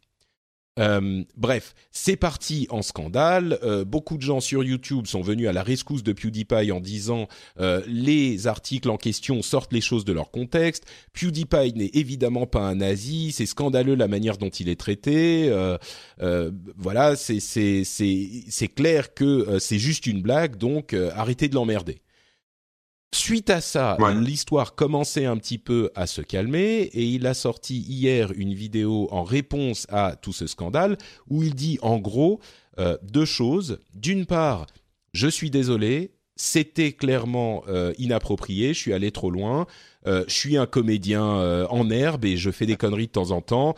[0.79, 3.59] Euh, bref, c'est parti en scandale.
[3.63, 7.29] Euh, beaucoup de gens sur YouTube sont venus à la rescousse de PewDiePie en disant
[7.61, 10.87] euh, les articles en question sortent les choses de leur contexte.
[11.13, 13.33] PewDiePie n'est évidemment pas un nazi.
[13.33, 15.51] C'est scandaleux la manière dont il est traité.
[15.51, 15.77] Euh,
[16.23, 20.57] euh, voilà, c'est c'est c'est clair que c'est juste une blague.
[20.57, 22.01] Donc arrêtez de l'emmerder.
[23.15, 24.15] Suite à ça, Ouais.
[24.15, 29.07] l'histoire commençait un petit peu à se calmer et il a sorti hier une vidéo
[29.11, 30.97] en réponse à tout ce scandale
[31.29, 32.41] où il dit en gros
[32.79, 33.81] euh, deux choses.
[33.95, 34.67] D'une part,
[35.13, 39.67] je suis désolé, c'était clairement euh, inapproprié, je suis allé trop loin,
[40.07, 41.23] euh, je suis un comédien
[41.69, 43.75] en herbe et je fais des conneries de temps en temps,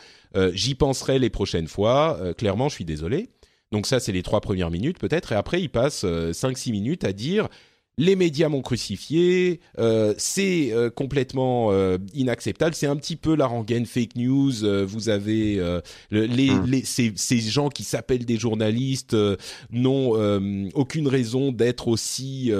[0.52, 3.30] j'y penserai les prochaines fois, clairement je suis désolé.
[3.72, 7.12] Donc ça c'est les trois premières minutes peut-être et après il passe 5-6 minutes à
[7.12, 7.48] dire
[7.96, 12.74] les médias m'ont crucifié, euh, c'est euh, complètement euh, inacceptable.
[12.74, 14.64] C'est un petit peu la rengaine fake news.
[14.64, 15.80] euh, vous avez euh,
[16.10, 16.66] le- les, Mm.
[16.66, 19.36] les- ces, ces gens qui s'appellent des journalistes euh,
[19.70, 22.50] n'ont euh, aucune raison d'être aussi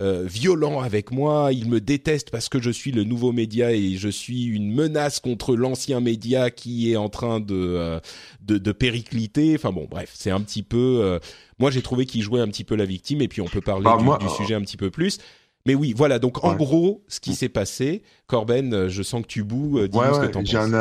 [0.00, 1.50] violents avec moi.
[1.52, 5.20] Ils me détestent parce que je suis le nouveau média et je suis une menace
[5.20, 8.00] contre l'ancien média qui est en train de, euh,
[8.42, 9.54] de, de péricliter.
[9.56, 11.18] Enfin bon, bref, c'est un petit peu.
[11.60, 13.84] Moi, j'ai trouvé qu'il jouait un petit peu la victime et puis on peut parler
[13.84, 15.18] Bah, du, moi, du euh, sujet un petit peu plus.
[15.66, 16.18] Mais oui, voilà.
[16.18, 19.80] Donc en gros, ce qui s'est passé, Corben, euh, je sens que tu boues.
[19.80, 20.50] Euh, dis-nous ouais, ce que t'en penses.
[20.50, 20.72] j'ai un,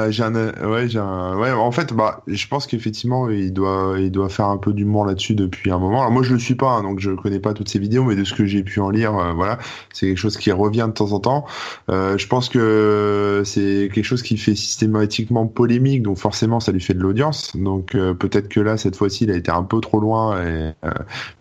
[0.70, 1.52] ouais, j'ai un, ouais.
[1.52, 5.34] En fait, bah, je pense qu'effectivement, il doit, il doit faire un peu d'humour là-dessus
[5.34, 6.02] depuis un moment.
[6.02, 8.16] Alors moi, je le suis pas, hein, donc je connais pas toutes ces vidéos, mais
[8.16, 9.58] de ce que j'ai pu en lire, euh, voilà,
[9.92, 11.46] c'est quelque chose qui revient de temps en temps.
[11.90, 16.82] Euh, je pense que c'est quelque chose qui fait systématiquement polémique, donc forcément, ça lui
[16.82, 17.58] fait de l'audience.
[17.58, 20.72] Donc peut-être que là, cette fois-ci, il a été un peu trop loin, et,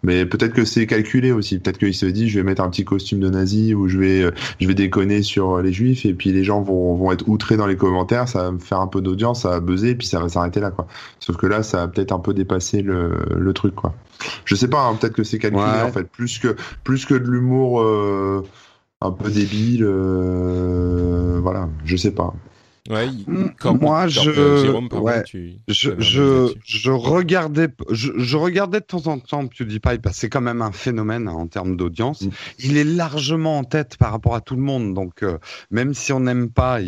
[0.03, 1.59] mais peut-être que c'est calculé aussi.
[1.59, 4.31] Peut-être qu'il se dit, je vais mettre un petit costume de nazi ou je vais,
[4.59, 7.67] je vais déconner sur les juifs et puis les gens vont, vont être outrés dans
[7.67, 10.21] les commentaires, ça va me faire un peu d'audience, ça va buzzer, et puis ça
[10.21, 10.87] va s'arrêter là, quoi.
[11.21, 13.95] Sauf que là, ça va peut-être un peu dépasser le, le truc, quoi.
[14.45, 17.25] Je sais pas, hein, peut-être que c'est calculé, en fait, plus que, plus que de
[17.25, 18.45] l'humour euh,
[19.01, 22.35] un peu débile, euh, voilà, je sais pas.
[22.89, 23.09] Ouais,
[23.65, 25.25] moi je, ouais,
[25.69, 30.29] je, je, je, regardais, je, je, regardais de temps en temps PewDiePie parce que c'est
[30.31, 32.23] quand même un phénomène hein, en termes d'audience.
[32.23, 32.31] Mm.
[32.61, 35.39] Il est largement en tête par rapport à tout le monde, donc euh,
[35.71, 36.79] même si on n'aime pas,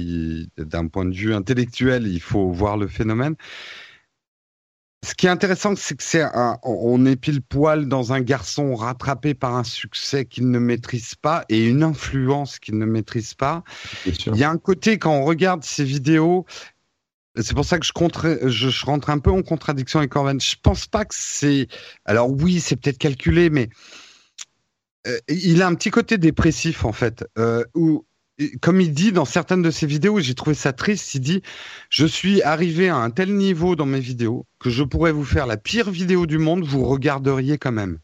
[0.56, 3.34] d'un point de vue intellectuel, il faut voir le phénomène.
[5.02, 8.74] Ce qui est intéressant, c'est que c'est un, on est pile poil dans un garçon
[8.74, 13.64] rattrapé par un succès qu'il ne maîtrise pas et une influence qu'il ne maîtrise pas.
[14.04, 16.44] Il y a un côté quand on regarde ces vidéos,
[17.36, 20.40] c'est pour ça que je, contre, je, rentre un peu en contradiction avec Corben.
[20.40, 21.68] Je pense pas que c'est.
[22.04, 23.70] Alors oui, c'est peut-être calculé, mais
[25.06, 28.04] euh, il a un petit côté dépressif en fait, euh, où
[28.60, 31.42] comme il dit dans certaines de ses vidéos, j'ai trouvé ça triste, il dit
[31.88, 35.46] Je suis arrivé à un tel niveau dans mes vidéos que je pourrais vous faire
[35.46, 37.98] la pire vidéo du monde, vous regarderiez quand même.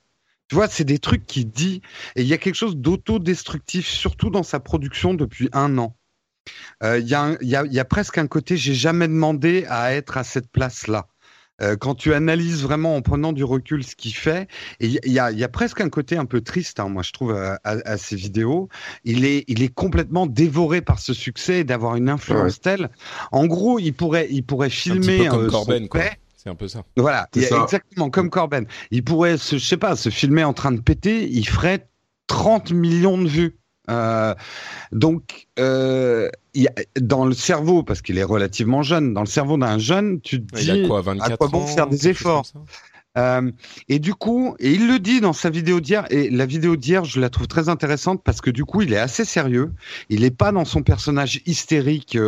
[0.49, 1.83] Tu vois, c'est des trucs qu'il dit,
[2.15, 5.97] et il y a quelque chose d'autodestructif, surtout dans sa production depuis un an.
[6.85, 10.49] Euh, il y, y, a presque un côté j'ai jamais demandé à être à cette
[10.49, 11.09] place-là.
[11.63, 14.49] Euh, quand tu analyses vraiment en prenant du recul ce qu'il fait,
[14.81, 17.33] il y a, y a, presque un côté un peu triste, hein, moi je trouve,
[17.35, 18.69] à, à, ces vidéos.
[19.05, 22.91] Il est, il est complètement dévoré par ce succès et d'avoir une influence telle.
[23.33, 26.03] En gros, il pourrait, il pourrait filmer un comme euh, Corben, quoi.
[26.37, 26.85] C'est un peu ça.
[26.97, 28.67] Voilà, exactement comme Corben.
[28.91, 31.89] Il pourrait, se, je sais pas, se filmer en train de péter, il ferait
[32.27, 33.57] 30 millions de vues.
[33.91, 34.35] Euh,
[34.93, 39.57] donc, euh, y a, dans le cerveau, parce qu'il est relativement jeune, dans le cerveau
[39.57, 42.47] d'un jeune, tu te dis quoi, à quoi bon faire des efforts
[43.19, 43.51] euh,
[43.89, 47.07] et du coup, et il le dit dans sa vidéo d'hier, et la vidéo d'hier,
[47.07, 49.73] je la trouve très intéressante parce que du coup, il est assez sérieux.
[50.11, 52.19] Il n'est pas dans son personnage hystérique,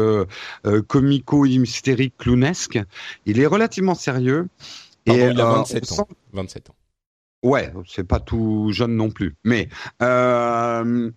[0.87, 2.81] comico-hystérique, clownesque.
[3.27, 4.49] Il est relativement sérieux.
[5.05, 6.09] Pardon, et il a 27 ans.
[6.33, 6.75] 27 ans.
[7.43, 9.37] Ouais, c'est pas tout jeune non plus.
[9.45, 9.69] Mais
[10.03, 11.11] euh,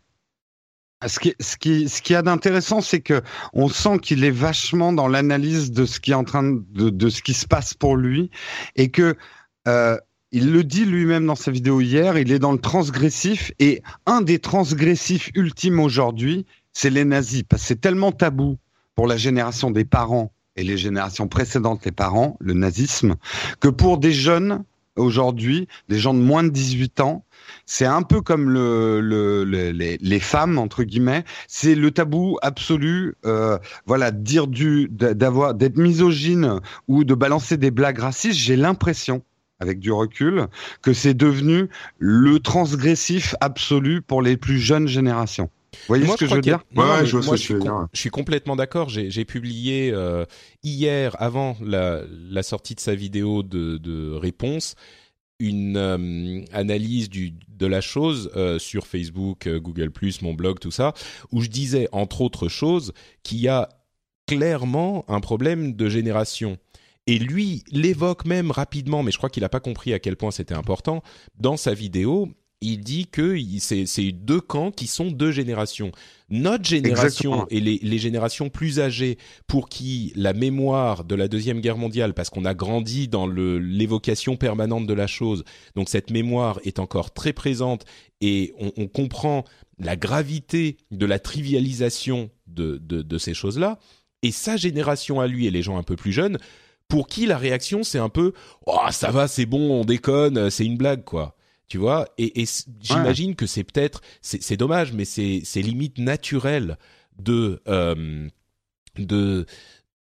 [1.08, 3.22] ce qui, ce qui, ce a d'intéressant, c'est que
[3.54, 7.10] on sent qu'il est vachement dans l'analyse de ce qui est en train de, de
[7.10, 8.30] ce qui se passe pour lui,
[8.76, 9.16] et que
[9.68, 9.98] euh,
[10.32, 14.22] il le dit lui-même dans sa vidéo hier, il est dans le transgressif, et un
[14.22, 18.58] des transgressifs ultimes aujourd'hui, c'est les nazis, parce que c'est tellement tabou
[18.96, 23.16] pour la génération des parents et les générations précédentes, les parents, le nazisme,
[23.60, 24.64] que pour des jeunes
[24.96, 27.26] aujourd'hui, des gens de moins de 18 ans,
[27.66, 31.24] c'est un peu comme le, les, femmes entre guillemets.
[31.48, 33.16] C'est le tabou absolu.
[33.26, 38.40] Euh, voilà, dire du, d'avoir, d'être misogyne ou de balancer des blagues racistes.
[38.40, 39.24] J'ai l'impression
[39.62, 40.48] avec du recul,
[40.82, 41.70] que c'est devenu
[42.00, 45.52] le transgressif absolu pour les plus jeunes générations.
[45.74, 46.60] Vous voyez ce que je veux dire?
[46.76, 48.90] Ouais, je, vois je, suis complètement d'accord.
[48.90, 50.26] J'ai publié euh,
[50.64, 54.76] hier, avant la, la, sortie de sa vidéo de, de réponse,
[55.42, 60.94] une euh, analyse de la chose euh, sur Facebook, euh, Google+, mon blog, tout ça,
[61.32, 63.68] où je disais, entre autres choses, qu'il y a
[64.28, 66.58] clairement un problème de génération.
[67.08, 70.32] Et lui l'évoque même rapidement, mais je crois qu'il n'a pas compris à quel point
[70.32, 71.02] c'était important,
[71.40, 72.30] dans sa vidéo,
[72.62, 75.92] il dit que c'est deux camps qui sont deux générations.
[76.30, 81.60] Notre génération et les, les, générations plus âgées pour qui la mémoire de la Deuxième
[81.60, 85.44] Guerre mondiale, parce qu'on a grandi dans l'évocation permanente de la chose,
[85.76, 87.84] donc cette mémoire est encore très présente
[88.22, 89.44] et on, on comprend
[89.80, 93.80] la gravité de la trivialisation de, de, de ces choses-là.
[94.24, 96.38] Et sa génération à lui et les gens un peu plus jeunes,
[96.88, 98.34] pour qui la réaction c'est un peu
[98.68, 101.36] «Oh ça va, c'est bon, on déconne, c'est une blague quoi»
[101.72, 102.44] tu vois et,
[102.82, 106.78] j'imagine que c'est peut-être c'est dommage mais c'est c'est limite naturel
[107.18, 108.28] de euh,
[108.98, 109.46] de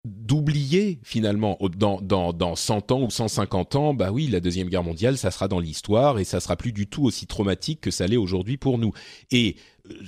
[0.04, 4.84] d'oublier finalement dans, dans, dans 100 ans ou 150 ans, bah oui, la Deuxième Guerre
[4.84, 8.08] mondiale, ça sera dans l'histoire et ça sera plus du tout aussi traumatique que ça
[8.08, 8.94] l'est aujourd'hui pour nous.
[9.30, 9.58] Et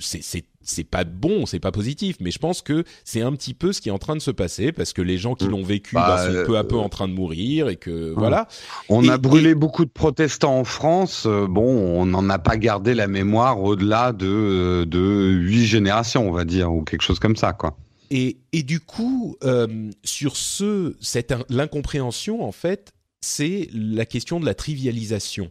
[0.00, 3.80] c'est pas bon, c'est pas positif, mais je pense que c'est un petit peu ce
[3.80, 5.50] qui est en train de se passer parce que les gens qui mm.
[5.50, 8.48] l'ont vécu bah, bah, sont peu à peu en train de mourir et que voilà.
[8.88, 11.26] On a brûlé beaucoup de protestants en France.
[11.26, 16.44] bon, on n'en a pas gardé la mémoire au-delà de de huit générations, on va
[16.44, 17.76] dire, ou quelque chose comme ça, quoi.
[18.10, 24.46] Et, et du coup, euh, sur ce, cette l'incompréhension, en fait, c'est la question de
[24.46, 25.50] la trivialisation.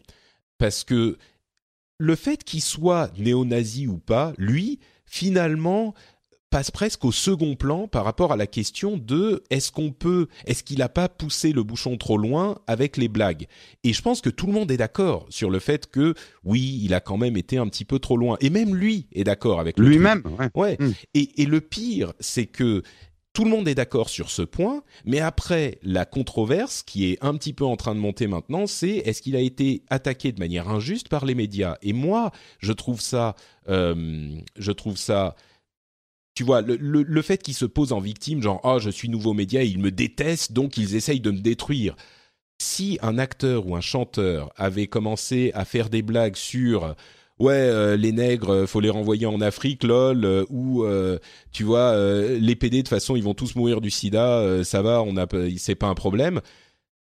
[0.57, 1.17] Parce que
[2.03, 5.93] le fait qu'il soit néo-nazi ou pas, lui, finalement,
[6.49, 10.63] passe presque au second plan par rapport à la question de est-ce qu'on peut, est-ce
[10.63, 13.47] qu'il n'a pas poussé le bouchon trop loin avec les blagues
[13.85, 16.93] Et je pense que tout le monde est d'accord sur le fait que oui, il
[16.93, 18.35] a quand même été un petit peu trop loin.
[18.41, 20.23] Et même lui est d'accord avec lui-même.
[20.55, 20.77] Ouais.
[21.13, 22.83] Et, et le pire, c'est que
[23.34, 27.36] tout le monde est d'accord sur ce point, mais après, la controverse qui est un
[27.36, 30.69] petit peu en train de monter maintenant, c'est est-ce qu'il a été attaqué de manière
[30.69, 31.77] injuste par les médias?
[31.81, 33.36] Et moi, je trouve ça,
[33.69, 35.36] euh, je trouve ça
[36.36, 39.63] tu vois, le, fait qu'ils se posent en victime, genre oh je suis nouveau média,
[39.63, 41.95] ils me détestent, donc ils essayent de me détruire.
[42.59, 46.95] Si un acteur ou un chanteur avait commencé à faire des blagues sur
[47.39, 50.86] ouais euh, les nègres euh, faut les renvoyer en Afrique lol euh, ou
[51.51, 55.01] tu vois les PD de toute façon ils vont tous mourir du sida ça va
[55.01, 55.27] on a
[55.57, 56.41] c'est pas un problème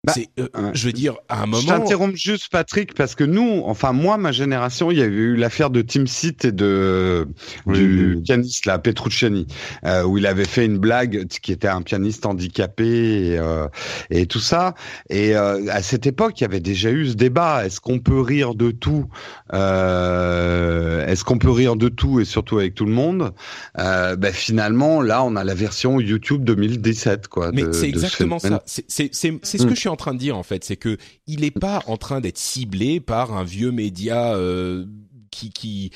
[0.03, 1.61] bah, euh, je veux dire, à un moment.
[1.61, 5.37] Je t'interromps juste, Patrick, parce que nous, enfin moi, ma génération, il y avait eu
[5.37, 7.29] l'affaire de Tim Seat et de
[7.67, 9.47] du pianiste là, Petrucciani,
[9.85, 13.69] euh, où il avait fait une blague qui était un pianiste handicapé et, euh,
[14.09, 14.75] et tout ça.
[15.11, 18.55] Et à cette époque, il y avait déjà eu ce débat est-ce qu'on peut rire
[18.55, 19.07] de tout
[19.53, 23.33] Est-ce qu'on peut rire de tout et surtout avec tout le monde
[23.77, 27.51] ben, finalement, là, on a la version YouTube 2017, quoi.
[27.53, 28.63] Mais c'est exactement ça.
[28.65, 29.75] C'est ce que mm.
[29.75, 32.21] je suis en train de dire en fait, c'est que il est pas en train
[32.21, 34.87] d'être ciblé par un vieux média euh,
[35.31, 35.91] qui, qui,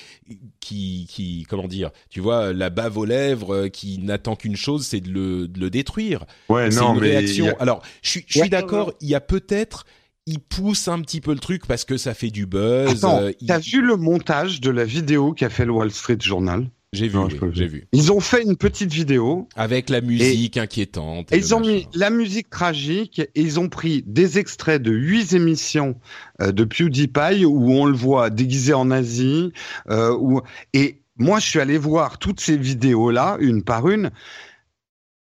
[0.61, 4.87] qui, qui, comment dire, tu vois, la bave aux lèvres, euh, qui n'attend qu'une chose,
[4.87, 6.25] c'est de le, de le détruire.
[6.49, 7.55] Ouais, non, mais réaction.
[7.59, 8.93] Alors, je suis, je suis d'accord.
[9.01, 9.87] Il y a peut-être,
[10.27, 13.05] il pousse un petit peu le truc parce que ça fait du buzz.
[13.05, 16.69] Attends, euh, t'as vu le montage de la vidéo qu'a fait le Wall Street Journal?
[16.95, 17.19] J'ai vu,
[17.53, 17.87] j'ai vu.
[17.93, 21.33] Ils ont fait une petite vidéo avec la musique inquiétante.
[21.33, 25.33] Et ils ont mis la musique tragique et ils ont pris des extraits de huit
[25.33, 25.97] émissions
[26.41, 29.53] euh, de PewDiePie où on le voit déguisé en Asie.
[29.91, 30.41] Euh, où...
[30.73, 34.11] Et moi, je suis allé voir toutes ces vidéos là, une par une.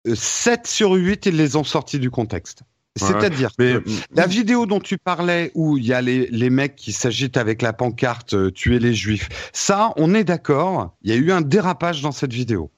[0.06, 2.62] 7 euh, sur 8, ils les ont sortis du contexte.
[2.96, 3.82] C'est-à-dire que
[4.14, 7.60] la vidéo dont tu parlais où il y a les, les mecs qui s'agitent avec
[7.60, 11.40] la pancarte euh, tuer les juifs, ça, on est d'accord, il y a eu un
[11.40, 12.70] dérapage dans cette vidéo.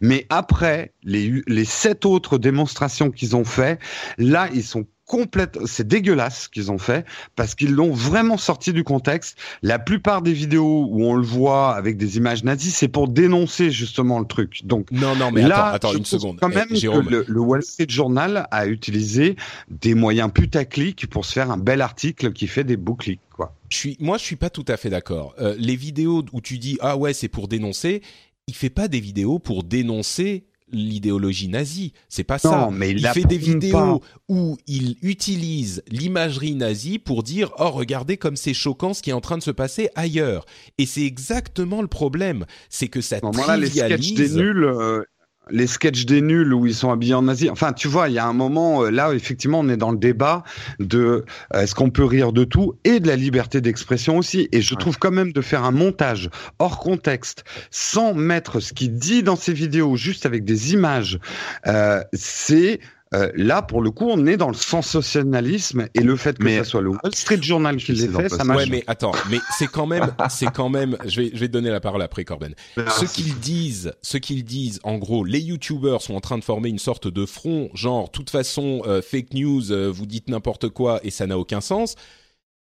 [0.00, 3.78] Mais après, les, les sept autres démonstrations qu'ils ont fait,
[4.18, 7.04] là, ils sont complète, c'est dégueulasse ce qu'ils ont fait
[7.34, 9.36] parce qu'ils l'ont vraiment sorti du contexte.
[9.60, 13.72] La plupart des vidéos où on le voit avec des images nazies, c'est pour dénoncer
[13.72, 14.60] justement le truc.
[14.64, 16.38] Donc non, non, mais là, attends, une seconde.
[16.40, 19.34] Quand même, eh, que le, Wall Street Journal a utilisé
[19.68, 23.56] des moyens putaclic pour se faire un bel article qui fait des beaux clics, quoi.
[23.68, 25.34] Je suis, moi, je suis pas tout à fait d'accord.
[25.40, 28.00] Euh, les vidéos où tu dis ah ouais, c'est pour dénoncer,
[28.46, 31.92] il fait pas des vidéos pour dénoncer l'idéologie nazie.
[32.08, 32.68] C'est pas ça.
[32.72, 38.36] Mais il, fait des vidéos où il utilise l'imagerie nazie pour dire oh regardez comme
[38.36, 40.46] c'est choquant ce qui est en train de se passer ailleurs.
[40.78, 44.18] Et c'est exactement le problème, c'est que ça trivialise.
[44.18, 45.02] les des nuls, euh,
[45.50, 47.50] les sketchs des nuls où ils sont habillés en nazi.
[47.50, 49.98] Enfin, tu vois, il y a un moment euh, là, effectivement, on est dans le
[49.98, 50.44] débat
[50.78, 51.24] de
[51.54, 54.48] euh, est-ce qu'on peut rire de tout et de la liberté d'expression aussi.
[54.52, 58.94] Et je trouve quand même de faire un montage hors contexte, sans mettre ce qu'il
[58.94, 61.18] dit dans ses vidéos, juste avec des images,
[61.66, 62.80] euh, c'est
[63.12, 66.64] euh, là, pour le coup, on est dans le sensationnalisme et le fait que ça
[66.64, 68.64] soit le Wall Street Journal qui l'ait fait, ça marche.
[68.64, 70.96] Ouais, mais attends, mais c'est quand même, c'est quand même.
[71.04, 72.54] Je vais, je vais te donner la parole après, Corben.
[72.76, 76.68] Ce qu'ils disent, ce qu'ils disent, en gros, les YouTubers sont en train de former
[76.68, 81.00] une sorte de front, genre, toute façon, euh, fake news, euh, vous dites n'importe quoi
[81.02, 81.96] et ça n'a aucun sens.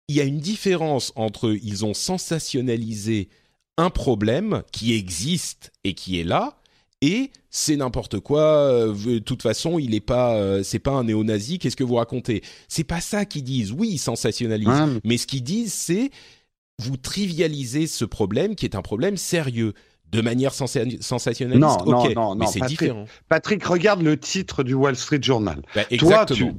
[0.08, 3.28] Il y a une différence entre ils ont sensationnalisé
[3.78, 6.61] un problème qui existe et qui est là
[7.02, 8.40] et c'est n'importe quoi.
[8.40, 11.58] Euh, de toute façon, il est pas, euh, c'est pas un néo-nazi.
[11.58, 12.42] Qu'est-ce que vous racontez?
[12.68, 13.72] C'est pas ça qu'ils disent.
[13.72, 16.10] Oui, ils sensationnalisent, mais ce qu'ils disent, c'est
[16.78, 19.74] vous trivialisez ce problème qui est un problème sérieux
[20.10, 21.60] de manière sensationnaliste.
[21.60, 23.06] Non, non, non, mais c'est différent.
[23.28, 25.62] Patrick, regarde le titre du Wall Street Journal.
[25.74, 26.54] Bah, exactement.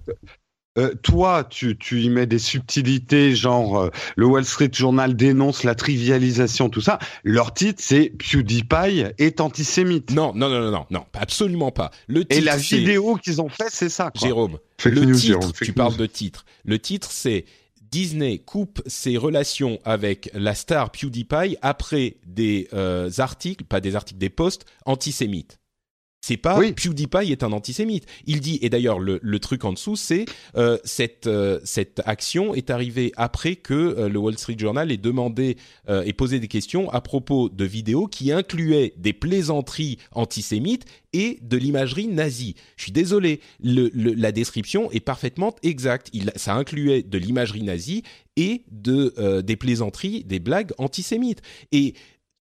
[0.80, 5.64] Euh, toi, tu, tu y mets des subtilités, genre euh, le Wall Street Journal dénonce
[5.64, 6.98] la trivialisation, tout ça.
[7.24, 10.10] Leur titre, c'est PewDiePie est antisémite.
[10.12, 11.92] Non, non, non, non, non, non absolument pas.
[12.08, 14.10] Le titre, Et la vidéo qu'ils ont fait, c'est ça.
[14.16, 16.44] Jérôme, le titre, tu parles de titre.
[16.66, 17.46] Le titre, c'est
[17.92, 24.20] Disney coupe ses relations avec la star PewDiePie après des euh, articles, pas des articles,
[24.20, 25.60] des posts antisémites.
[26.24, 28.06] C'est pas PewDiePie est un antisémite.
[28.26, 30.24] Il dit et d'ailleurs le, le, truc en dessous c'est
[30.56, 34.98] euh, cette euh, cette action est arrivée après que euh, le Wall Street Journal ait
[34.98, 35.58] demandé
[35.90, 41.58] et posé des questions à propos de vidéos qui incluaient des plaisanteries antisémites et de
[41.58, 42.56] l'imagerie nazie.
[42.78, 46.10] Je suis désolé, le, la description est parfaitement exacte.
[46.14, 48.04] Il, ça incluait de l'imagerie nazie
[48.38, 51.42] et de des plaisanteries, des blagues antisémites.
[51.74, 51.96] Et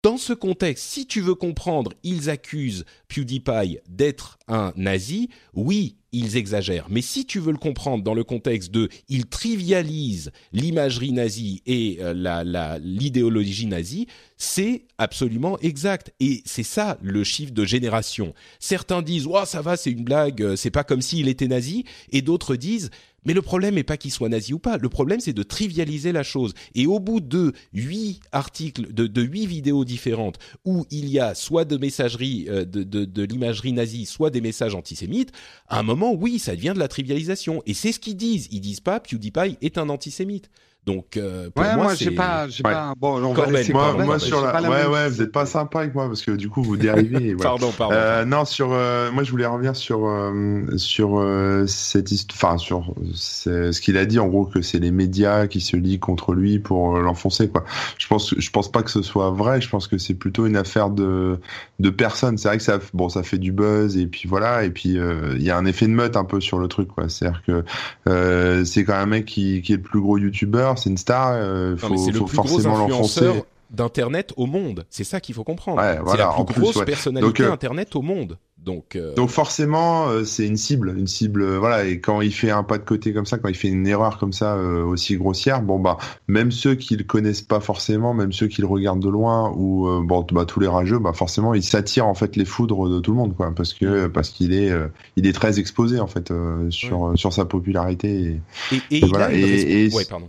[0.04, 6.36] dans ce contexte, si tu veux comprendre, ils accusent PewDiePie d'être un nazi, oui, ils
[6.36, 6.88] exagèrent.
[6.90, 12.00] Mais si tu veux le comprendre dans le contexte de, ils trivialisent l'imagerie nazie et
[12.00, 16.12] euh, l'idéologie nazie, c'est absolument exact.
[16.20, 18.34] Et c'est ça le chiffre de génération.
[18.60, 21.86] Certains disent, oh, ça va, c'est une blague, euh, c'est pas comme s'il était nazi,
[22.12, 22.90] et d'autres disent,
[23.24, 24.78] mais le problème n'est pas qu'il soit nazi ou pas.
[24.78, 26.54] Le problème, c'est de trivialiser la chose.
[26.74, 31.64] Et au bout de huit articles, de, huit vidéos différentes, où il y a soit
[31.64, 35.32] de messagerie, euh, de, de l'imagerie nazie, soit des messages antisémites,
[35.68, 37.62] à un moment, oui, ça devient de la trivialisation.
[37.66, 38.48] Et c'est ce qu'ils disent.
[38.50, 40.50] Ils disent pas PewDiePie est un antisémite.
[40.86, 42.92] Donc euh, pour ouais, moi, j'ai pas, j'ai pas.
[42.98, 46.08] Bon, on va moi, moi sur la, ouais, ouais, vous êtes pas sympa avec moi
[46.08, 47.34] parce que du coup vous dérivez.
[47.40, 47.94] pardon, pardon.
[47.96, 52.58] Euh, non, sur, euh, moi je voulais revenir sur euh, sur euh, cette histoire, enfin
[52.58, 56.34] sur ce qu'il a dit en gros que c'est les médias qui se lient contre
[56.34, 57.64] lui pour l'enfoncer quoi.
[57.96, 59.62] Je pense, je pense pas que ce soit vrai.
[59.62, 61.40] Je pense que c'est plutôt une affaire de
[61.80, 62.36] de personnes.
[62.36, 65.42] C'est vrai que ça, bon, ça fait du buzz et puis voilà et puis il
[65.42, 67.08] y a un effet de meute un peu sur le truc quoi.
[67.08, 70.90] C'est-à-dire que c'est quand même un mec qui qui est le plus gros youtubeur c'est
[70.90, 73.42] une star, il euh, faut, c'est le plus forcément l'enfoncer.
[73.70, 75.82] D'internet au monde, c'est ça qu'il faut comprendre.
[75.82, 78.38] c'est la plus grosse personnalité euh, internet au monde.
[78.58, 81.84] Donc, euh, donc forcément, c'est une cible, une cible, voilà.
[81.84, 84.18] Et quand il fait un pas de côté comme ça, quand il fait une erreur
[84.18, 85.98] comme ça aussi grossière, bon bah,
[86.28, 89.88] même ceux qui le connaissent pas forcément, même ceux qui le regardent de loin ou
[90.04, 93.10] bon, bah tous les rageux, bah forcément, il s'attire en fait les foudres de tout
[93.10, 94.72] le monde, quoi, parce que parce qu'il est
[95.16, 96.32] il est très exposé en fait
[96.70, 98.38] sur sur sa popularité.
[98.70, 99.32] Et, et, voilà.
[99.32, 100.28] et, ouais, pardon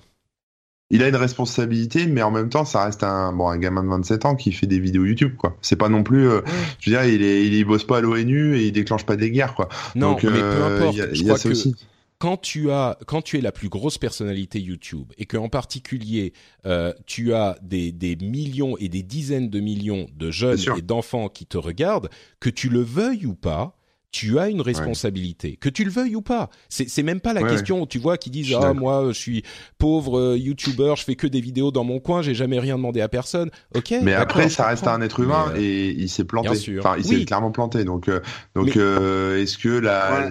[0.91, 3.89] il a une responsabilité, mais en même temps, ça reste un bon un gamin de
[3.89, 5.57] 27 ans qui fait des vidéos YouTube, quoi.
[5.61, 6.41] C'est pas non plus, euh,
[6.79, 9.31] je veux dire, il est, il, bosse pas à l'ONU et il déclenche pas des
[9.31, 9.67] guerres, quoi.
[9.95, 10.95] Non, Donc, mais peu euh, importe.
[10.95, 11.75] Y je crois que aussi.
[12.17, 16.31] Quand tu as, quand tu es la plus grosse personnalité YouTube et que en particulier
[16.65, 21.27] euh, tu as des, des millions et des dizaines de millions de jeunes et d'enfants
[21.27, 22.09] qui te regardent,
[22.39, 23.77] que tu le veuilles ou pas,
[24.15, 26.49] tu as une responsabilité, que tu le veuilles ou pas.
[26.69, 27.81] C'est, même pas la question.
[27.81, 29.43] où Tu vois, qui disent ah moi je suis
[29.77, 33.01] pauvre euh, YouTuber, je fais que des vidéos dans mon coin, j'ai jamais rien demandé
[33.01, 33.49] à personne.
[33.75, 33.93] Ok.
[34.03, 36.49] Mais après, ça reste un être humain et il s'est planté.
[36.79, 37.83] Enfin, il s'est clairement planté.
[37.83, 38.21] Donc, euh,
[38.55, 40.29] donc, euh, est-ce que la,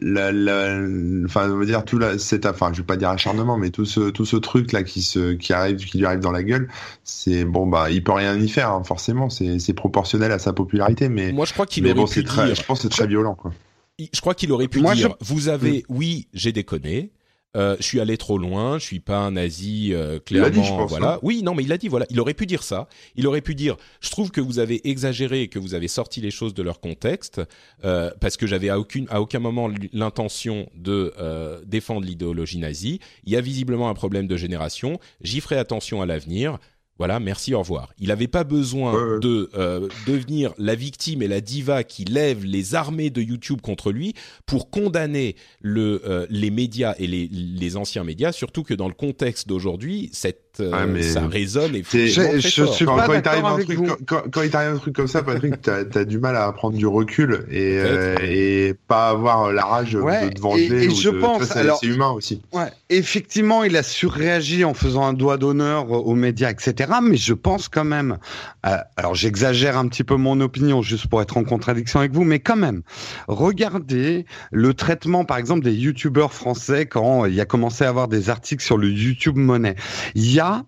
[0.00, 0.80] la, la,
[1.24, 3.84] enfin, on va dire tout la, c'est, enfin, je vais pas dire acharnement, mais tout
[3.84, 6.68] ce, tout ce truc là qui se, qui arrive, qui lui arrive dans la gueule,
[7.04, 9.28] c'est bon bah, il peut rien y faire hein, forcément.
[9.28, 12.54] C'est, c'est proportionnel à sa popularité, mais moi je crois qu'il aurait bon, pu très,
[12.54, 13.36] je pense que c'est très violent
[14.12, 17.12] je crois qu'il aurait pu dire, vous avez, oui, j'ai déconné.
[17.54, 20.86] Euh, je suis allé trop loin, je suis pas un nazi euh, clairement.
[20.86, 21.14] voilà.
[21.14, 21.18] Hein.
[21.22, 22.06] Oui, non, mais il a dit voilà.
[22.08, 22.88] Il aurait pu dire ça.
[23.14, 26.20] Il aurait pu dire, je trouve que vous avez exagéré et que vous avez sorti
[26.22, 27.42] les choses de leur contexte
[27.84, 31.12] euh, parce que j'avais à aucune à aucun moment l'intention de
[31.66, 33.00] défendre l'idéologie nazie.
[33.24, 34.98] Il y a visiblement un problème de génération.
[35.20, 36.58] J'y ferai attention à l'avenir.
[37.02, 37.92] Voilà, merci, au revoir.
[37.98, 42.76] Il n'avait pas besoin de euh, devenir la victime et la diva qui lève les
[42.76, 44.14] armées de YouTube contre lui
[44.46, 48.94] pour condamner le, euh, les médias et les, les anciens médias, surtout que dans le
[48.94, 53.44] contexte d'aujourd'hui, cette euh, ça résonne et je, je suis quand, pas quand, il t'arrive
[53.44, 56.36] un truc, quand, quand, il t'arrive un truc comme ça, Patrick, t'as as du mal
[56.36, 60.84] à prendre du recul et, euh, et pas avoir la rage de te venger.
[60.84, 62.42] Et, ou je de, pense, c'est humain aussi.
[62.52, 66.92] Ouais, effectivement, il a surréagi en faisant un doigt d'honneur aux médias, etc.
[67.02, 68.18] Mais je pense quand même,
[68.66, 72.24] euh, alors j'exagère un petit peu mon opinion juste pour être en contradiction avec vous,
[72.24, 72.82] mais quand même,
[73.26, 78.08] regardez le traitement, par exemple, des youtubeurs français quand il y a commencé à avoir
[78.08, 79.76] des articles sur le YouTube Money.
[80.14, 80.66] Il y a ja,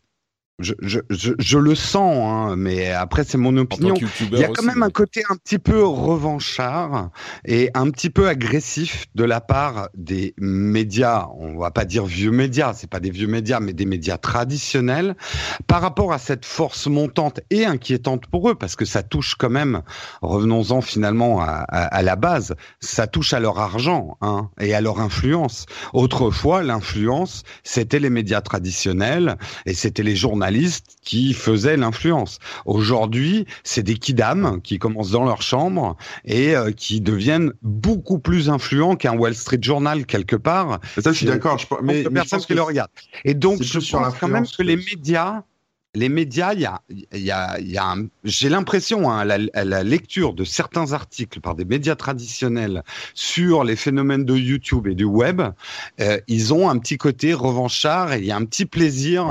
[0.61, 3.95] je, je, je, le sens, hein, mais après c'est mon opinion.
[4.21, 7.11] Il y a quand même un côté un petit peu revanchard
[7.45, 11.27] et un petit peu agressif de la part des médias.
[11.39, 15.17] On va pas dire vieux médias, c'est pas des vieux médias, mais des médias traditionnels
[15.67, 19.51] par rapport à cette force montante et inquiétante pour eux, parce que ça touche quand
[19.51, 19.83] même.
[20.23, 25.01] Revenons-en finalement à, à, la base, ça touche à leur argent hein, et à leur
[25.01, 25.67] influence.
[25.93, 29.37] Autrefois, l'influence c'était les médias traditionnels
[29.67, 32.39] et c'était les journaux journalistes qui faisaient l'influence.
[32.67, 38.51] Aujourd'hui, c'est des kidam qui commencent dans leur chambre et euh, qui deviennent beaucoup plus
[38.51, 40.81] influents qu'un Wall Street Journal quelque part.
[40.99, 41.59] Ça, je suis d'accord.
[41.83, 42.91] Mais, mais personne qui le regarde.
[43.25, 45.43] Et donc, je pense quand même que les médias
[45.95, 46.81] les médias, il y a,
[47.13, 51.41] y a, y a j'ai l'impression, hein, à, la, à, la, lecture de certains articles
[51.41, 52.83] par des médias traditionnels
[53.15, 55.43] sur les phénomènes de YouTube et du web,
[56.01, 59.27] euh, ils ont un petit côté revanchard et il y a un petit plaisir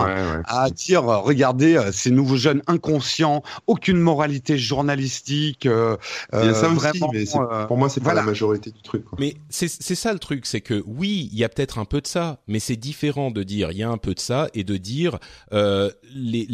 [0.46, 5.66] à dire, regardez, euh, ces nouveaux jeunes inconscients, aucune moralité journalistique.
[5.66, 5.98] Euh,
[6.34, 7.26] il y a ça euh, aussi, mais
[7.68, 9.06] pour moi, c'est pas la majorité du truc.
[9.06, 9.18] Quoi.
[9.20, 12.08] Mais c'est ça le truc, c'est que oui, il y a peut-être un peu de
[12.08, 14.78] ça, mais c'est différent de dire il y a un peu de ça et de
[14.78, 15.20] dire
[15.52, 16.48] les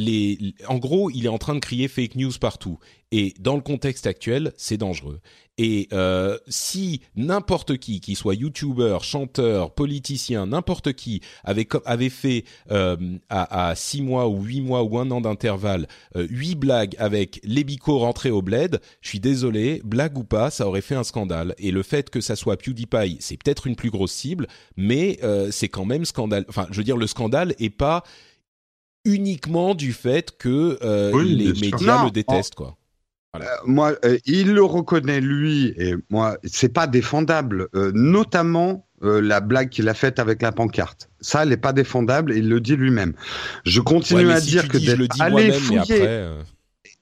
[0.68, 2.80] en gros, il est en train de crier fake news partout.
[3.12, 5.20] Et dans le contexte actuel, c'est dangereux.
[5.58, 12.96] Et euh, si n'importe qui, qui soit youtubeur, chanteur, politicien, n'importe qui avait fait euh,
[13.30, 17.66] à, six mois ou huit mois ou un an d'intervalle euh, huit blagues avec les
[17.88, 21.56] rentrés au bled, je suis désolé, blague ou pas, ça aurait fait un scandale.
[21.58, 24.48] Et le fait que ça soit PewDiePie, c'est peut-être une plus grosse cible,
[24.78, 25.20] mais
[25.52, 26.46] c'est quand même scandale.
[26.48, 28.04] Enfin, je veux dire, le scandale est pas
[29.14, 32.76] uniquement du fait que euh, les médias le détestent, quoi.
[33.36, 39.70] Euh, moi, euh, il le reconnaît lui, et moi, c'est pas défendable, notamment la blague
[39.70, 41.10] qu'il a faite avec la pancarte.
[41.22, 43.14] Ça, elle n'est pas défendable, et il le dit lui-même.
[43.66, 46.28] Je continue à dire que d'être allé fouiller.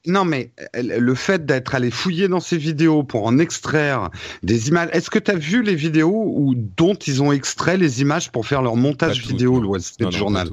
[0.06, 4.10] Non, mais le fait d'être allé fouiller dans ces vidéos pour en extraire
[4.42, 4.90] des images.
[4.94, 8.46] Est-ce que tu as vu les vidéos où, dont ils ont extrait les images pour
[8.48, 10.50] faire leur montage vidéo, le Wall Street Journal?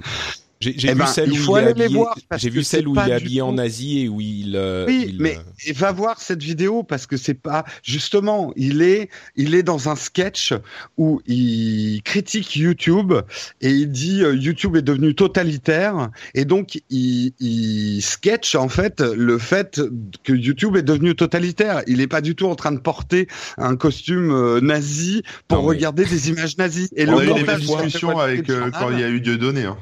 [0.61, 2.05] J'ai eh vu ben, celle où il est habillé,
[2.37, 4.57] J'ai vu celle où il est habillé en Asie et où il.
[4.57, 8.53] Euh, oui, mais euh, va voir cette vidéo parce que c'est pas justement.
[8.57, 10.55] Il est, il est dans un sketch
[10.97, 13.13] où il critique YouTube
[13.61, 19.01] et il dit euh, YouTube est devenu totalitaire et donc il, il sketch en fait
[19.01, 19.81] le fait
[20.23, 21.83] que YouTube est devenu totalitaire.
[21.87, 23.27] Il est pas du tout en train de porter
[23.59, 26.89] un costume nazi pour regarder des images nazies.
[26.97, 29.65] Et On le a eu des discussions avec quand il y a eu Dieu donné.
[29.65, 29.77] Hein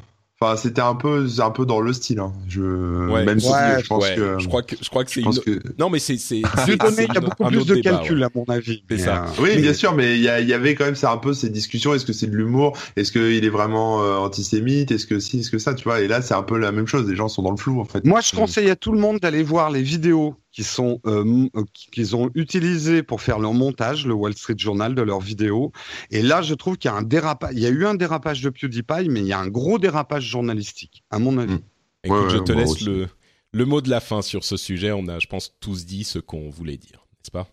[0.57, 2.19] c'était un peu, un peu dans le style.
[2.19, 2.33] Hein.
[2.47, 5.33] Je, même si je pense que, je crois que, je crois que c'est une...
[5.39, 5.61] que...
[5.79, 8.83] non, mais c'est, c'est, il y a beaucoup plus de calcul à mon avis.
[8.89, 9.25] C'est ça.
[9.25, 11.49] Euh, oui, bien sûr, mais il y, y, avait quand même ça un peu ces
[11.49, 11.93] discussions.
[11.93, 12.77] Est-ce que c'est de l'humour?
[12.95, 14.91] Est-ce qu'il est vraiment euh, antisémite?
[14.91, 16.01] Est-ce que si Est-ce que ça Tu vois?
[16.01, 17.07] Et là, c'est un peu la même chose.
[17.09, 18.05] Les gens sont dans le flou en fait.
[18.05, 21.63] Moi, je conseille à tout le monde d'aller voir les vidéos qui sont euh, euh
[21.73, 25.73] qu'ils ont utilisé pour faire leur montage, le Wall Street Journal de leurs vidéos.
[26.11, 27.51] Et là, je trouve qu'il y a un dérapage.
[27.53, 30.23] Il y a eu un dérapage de PewDiePie, mais il y a un gros dérapage
[30.23, 31.55] journalistique, à mon avis.
[31.55, 31.61] Mmh.
[32.05, 33.07] Écoute, je te laisse le,
[33.51, 34.91] le mot de la fin sur ce sujet.
[34.91, 37.47] On a, je pense, tous dit ce qu'on voulait dire, n'est-ce pas?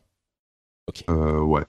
[0.88, 1.04] Ok.
[1.08, 1.62] Euh, ouais.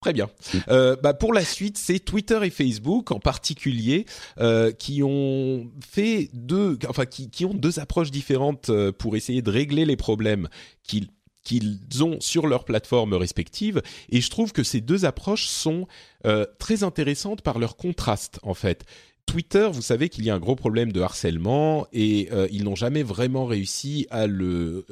[0.00, 0.28] Très bien.
[0.68, 4.06] Euh, bah pour la suite, c'est Twitter et Facebook en particulier
[4.38, 9.42] euh, qui ont fait deux, enfin qui, qui ont deux approches différentes euh, pour essayer
[9.42, 10.48] de régler les problèmes
[10.82, 11.08] qu'ils
[11.46, 13.80] qu'ils ont sur leurs plateformes respectives.
[14.10, 15.86] Et je trouve que ces deux approches sont
[16.26, 18.84] euh, très intéressantes par leur contraste, en fait.
[19.26, 22.76] Twitter, vous savez qu'il y a un gros problème de harcèlement et euh, ils n'ont
[22.76, 24.84] jamais vraiment réussi à le,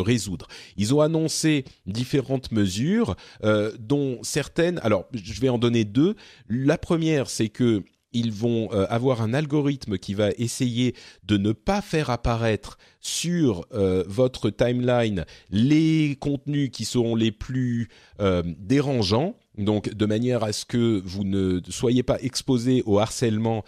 [0.00, 0.48] résoudre.
[0.76, 3.14] Ils ont annoncé différentes mesures,
[3.44, 4.80] euh, dont certaines.
[4.82, 6.16] Alors, je vais en donner deux.
[6.48, 7.84] La première, c'est que
[8.14, 10.94] ils vont euh, avoir un algorithme qui va essayer
[11.24, 17.90] de ne pas faire apparaître sur euh, votre timeline les contenus qui seront les plus
[18.20, 19.36] euh, dérangeants.
[19.58, 23.62] Donc, de manière à ce que vous ne soyez pas exposé au harcèlement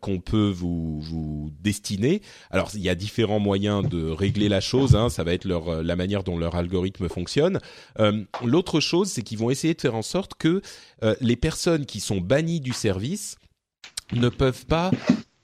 [0.00, 2.22] qu'on peut vous, vous destiner.
[2.52, 4.94] Alors, il y a différents moyens de régler la chose.
[4.94, 7.58] Hein, ça va être leur, la manière dont leur algorithme fonctionne.
[8.44, 10.62] L'autre chose, c'est qu'ils vont essayer de faire en sorte que
[11.20, 13.36] les personnes qui sont bannies du service
[14.12, 14.90] ne peuvent pas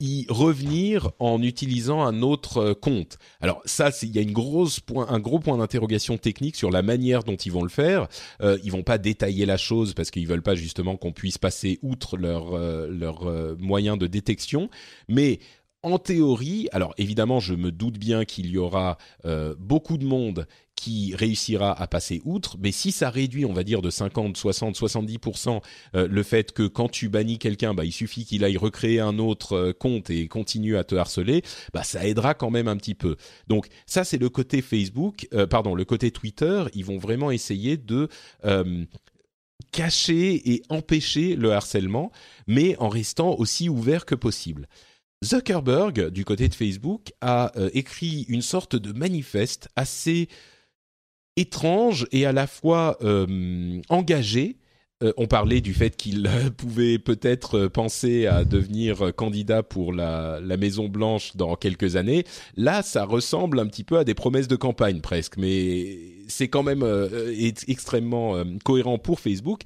[0.00, 3.18] y revenir en utilisant un autre euh, compte.
[3.40, 7.52] Alors ça, il y a un gros point d'interrogation technique sur la manière dont ils
[7.52, 8.06] vont le faire.
[8.40, 11.78] Euh, ils vont pas détailler la chose parce qu'ils veulent pas justement qu'on puisse passer
[11.82, 14.70] outre leur euh, euh, moyen de détection.
[15.08, 15.40] Mais
[15.82, 18.98] en théorie, alors évidemment, je me doute bien qu'il y aura
[19.60, 20.48] beaucoup de monde
[20.78, 24.76] qui réussira à passer outre, mais si ça réduit, on va dire, de 50, 60,
[24.76, 25.60] 70%
[25.94, 29.54] le fait que quand tu bannis quelqu'un, bah, il suffit qu'il aille recréer un autre
[29.54, 33.16] euh, compte et continue à te harceler, bah, ça aidera quand même un petit peu.
[33.46, 37.76] Donc ça, c'est le côté Facebook, euh, pardon, le côté Twitter, ils vont vraiment essayer
[37.76, 38.08] de...
[38.44, 38.84] Euh,
[39.72, 42.10] cacher et empêcher le harcèlement,
[42.46, 44.68] mais en restant aussi ouvert que possible.
[45.22, 50.28] Zuckerberg, du côté de Facebook, a écrit une sorte de manifeste assez
[51.38, 54.56] étrange et à la fois euh, engagé
[55.04, 60.88] euh, on parlait du fait qu'il pouvait peut-être penser à devenir candidat pour la, Maison
[60.88, 62.24] Blanche dans quelques années.
[62.56, 66.64] Là, ça ressemble un petit peu à des promesses de campagne presque, mais c'est quand
[66.64, 66.84] même
[67.68, 69.60] extrêmement cohérent pour Facebook.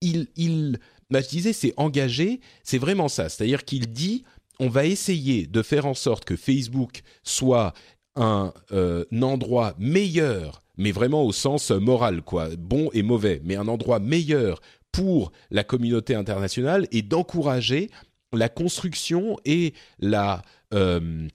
[0.00, 0.78] Il, il,
[1.10, 3.28] bah, je disais, c'est engagé, c'est vraiment ça.
[3.28, 4.24] C'est-à-dire qu'il dit,
[4.60, 7.72] on va essayer de faire en sorte que Facebook soit
[8.18, 13.68] un, un endroit meilleur mais vraiment au sens moral, quoi, bon et mauvais, mais un
[13.68, 14.60] endroit meilleur
[14.92, 17.90] pour la communauté internationale et d'encourager
[18.32, 20.42] la construction et la,
[20.72, 21.28] euh,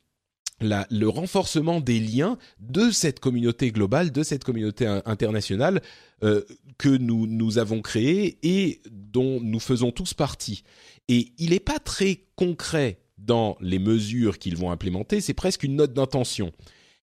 [0.61, 5.81] le renforcement des liens de cette communauté globale, de cette communauté internationale
[6.23, 6.41] euh,
[6.77, 10.63] que nous, nous avons créée et dont nous faisons tous partie.
[11.09, 15.75] Et il n'est pas très concret dans les mesures qu'ils vont implémenter, c'est presque une
[15.75, 16.51] note d'intention.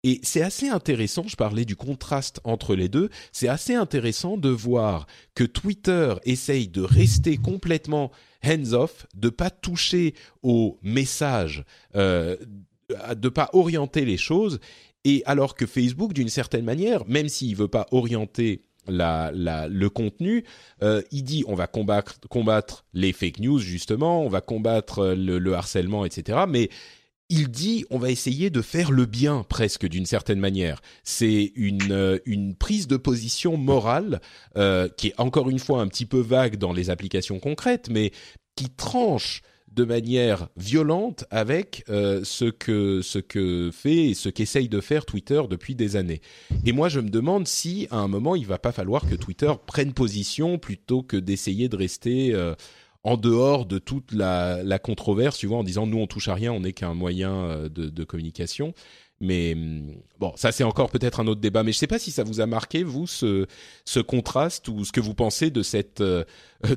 [0.03, 4.49] Et c'est assez intéressant, je parlais du contraste entre les deux, c'est assez intéressant de
[4.49, 8.09] voir que Twitter essaye de rester complètement
[8.45, 12.37] hands-off, de pas toucher aux messages, euh,
[13.15, 14.59] de pas orienter les choses,
[15.03, 20.43] et alors que Facebook, d'une certaine manière, même s'il veut pas orienter le contenu,
[20.83, 25.53] euh, il dit on va combattre, les fake news justement, on va combattre le, le
[25.53, 26.39] harcèlement, etc.
[26.47, 26.69] Mais
[27.29, 30.81] il dit on va essayer de faire le bien presque d'une certaine manière.
[31.03, 32.17] C'est une, euh,
[32.57, 34.19] prise de position morale
[34.57, 38.11] euh, qui est encore une fois un petit peu vague dans les applications concrètes, mais
[38.55, 39.41] qui tranche
[39.79, 45.05] de manière violente avec euh, ce que ce que fait et ce qu'essaye de faire
[45.05, 46.21] Twitter depuis des années.
[46.65, 49.53] Et moi, je me demande si à un moment il va pas falloir que Twitter
[49.65, 52.35] prenne position plutôt que d'essayer de rester
[53.03, 56.33] en dehors de toute la, la, controverse, tu vois, en disant nous on touche à
[56.33, 58.73] rien, on n'est qu'un moyen euh, de, de, communication.
[59.21, 61.63] Mais hum, bon, ça c'est encore peut-être un autre débat.
[61.63, 63.47] Mais je ne sais pas si ça vous a marqué vous ce,
[63.85, 66.23] ce contraste ou ce que vous pensez de cette euh,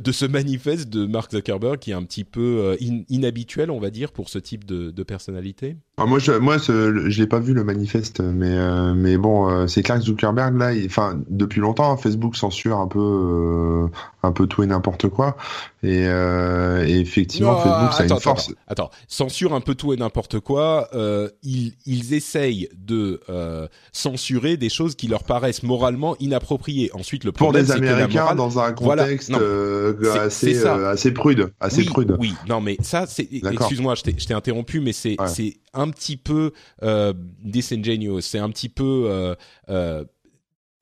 [0.01, 2.77] de ce manifeste de Mark Zuckerberg qui est un petit peu euh,
[3.09, 5.77] inhabituel, on va dire, pour ce type de, de personnalité?
[5.97, 9.67] Ah, moi, je, moi, je l'ai pas vu le manifeste, mais euh, mais bon, euh,
[9.67, 13.89] c'est clair que Zuckerberg là, enfin depuis longtemps, Facebook censure un peu
[14.23, 15.37] un peu tout et n'importe quoi,
[15.83, 16.05] et,
[16.87, 18.55] effectivement, Facebook, ça a une force.
[18.69, 20.89] Attends, censure un peu tout et n'importe quoi.
[21.43, 23.21] ils ils essayent de
[23.93, 26.91] censurer des choses qui leur paraissent moralement inappropriées.
[26.95, 29.31] Ensuite, le problème, pour des Américains dans un contexte.
[29.31, 32.17] Euh, assez, euh, assez prude, assez oui, prude.
[32.19, 33.29] Oui, non, mais ça, c'est.
[33.33, 36.53] Excuse-moi, je t'ai interrompu, mais c'est c'est un petit peu
[36.83, 37.13] euh,
[37.43, 38.21] disingenuous.
[38.21, 39.35] C'est un petit peu euh,
[39.69, 40.05] euh,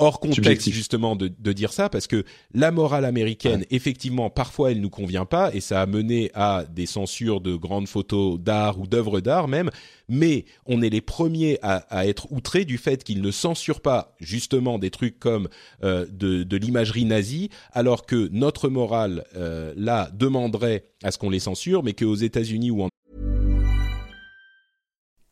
[0.00, 2.24] hors contexte justement de, de, dire ça parce que
[2.54, 6.86] la morale américaine effectivement parfois elle nous convient pas et ça a mené à des
[6.86, 9.70] censures de grandes photos d'art ou d'œuvres d'art même.
[10.08, 14.16] Mais on est les premiers à, à être outrés du fait qu'ils ne censurent pas
[14.18, 15.48] justement des trucs comme
[15.84, 21.30] euh, de, de l'imagerie nazie alors que notre morale euh, là demanderait à ce qu'on
[21.30, 22.88] les censure mais qu'aux États-Unis ou en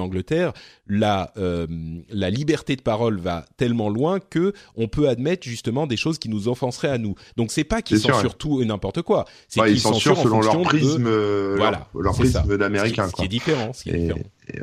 [0.00, 0.52] Angleterre,
[0.86, 1.66] la, euh,
[2.10, 6.28] la liberté de parole va tellement loin que on peut admettre justement des choses qui
[6.28, 7.14] nous offenseraient à nous.
[7.36, 9.26] Donc c'est pas qu'ils censurent tout et n'importe quoi.
[9.48, 13.08] C'est qu'ils censurent selon leur prisme, euh, voilà, leur, prisme d'américain.
[13.08, 13.72] Ce, qui est différent.
[13.72, 14.20] Ce qui est différent.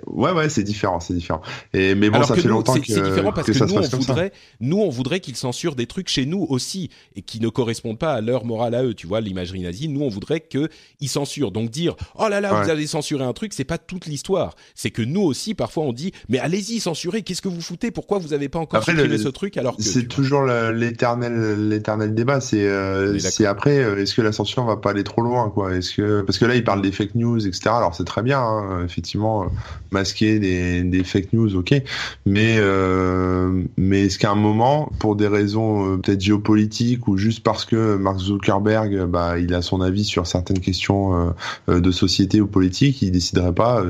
[0.08, 1.42] Ouais, ouais, c'est différent, c'est différent.
[1.74, 4.78] Et mais bon, ça fait longtemps que c'est différent parce que, nous, on voudrait, nous,
[4.80, 8.22] on voudrait qu'ils censurent des trucs chez nous aussi et qui ne correspondent pas à
[8.22, 8.94] leur morale à eux.
[8.94, 9.88] Tu vois, l'imagerie nazie.
[9.88, 11.52] Nous, on voudrait qu'ils censurent.
[11.52, 14.56] Donc dire, oh là là, vous avez censuré un truc, c'est pas toute l'histoire.
[14.76, 17.22] C'est que nous aussi, parfois, on dit, mais allez-y, censurez.
[17.22, 17.92] Qu'est-ce que vous foutez?
[17.92, 22.42] Pourquoi vous avez pas encore supprimé ce truc alors que c'est toujours l'éternel, l'éternel débat.
[22.42, 25.74] C'est, euh, c'est après, euh, est-ce que la censure va pas aller trop loin, quoi?
[25.76, 27.70] Est-ce que parce que là, il parle des fake news, etc.
[27.70, 29.48] Alors c'est très bien, hein, effectivement, euh,
[29.92, 31.82] masquer des, des, fake news, ok.
[32.26, 37.44] Mais euh, mais est-ce qu'à un moment, pour des raisons euh, peut-être géopolitiques ou juste
[37.44, 41.34] parce que Mark Zuckerberg, bah, il a son avis sur certaines questions
[41.68, 43.84] de société ou politique, il déciderait pas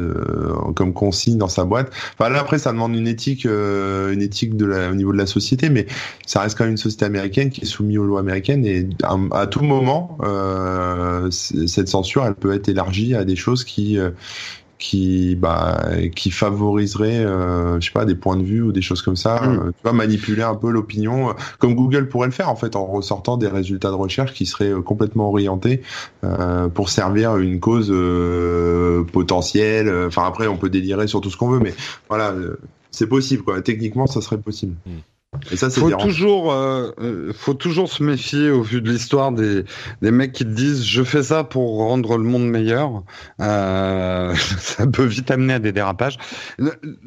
[0.76, 1.92] comme consigne dans sa boîte.
[2.14, 5.26] Enfin là après, ça demande une éthique, une éthique de la, au niveau de la
[5.26, 5.88] société, mais
[6.26, 9.18] ça reste quand même une société américaine qui est soumise aux lois américaines et à,
[9.32, 10.18] à tout moment,
[11.32, 14.12] cette censure, elle peut être élargie à des choses qui euh,
[14.80, 19.02] qui bah qui favoriserait euh, je sais pas des points de vue ou des choses
[19.02, 19.60] comme ça mm.
[19.60, 22.86] euh, tu vois manipuler un peu l'opinion comme Google pourrait le faire en fait en
[22.86, 25.82] ressortant des résultats de recherche qui seraient complètement orientés
[26.74, 27.94] pour servir une cause
[29.12, 31.74] potentielle enfin après on peut délirer sur tout ce qu'on veut mais
[32.10, 32.34] voilà
[32.92, 35.17] c'est possible quoi techniquement ça serait possible mm.
[35.52, 39.64] Et ça, faut toujours, euh, euh, faut toujours se méfier au vu de l'histoire des,
[40.02, 43.04] des mecs qui te disent je fais ça pour rendre le monde meilleur.
[43.42, 46.18] Euh, ça peut vite amener à des dérapages.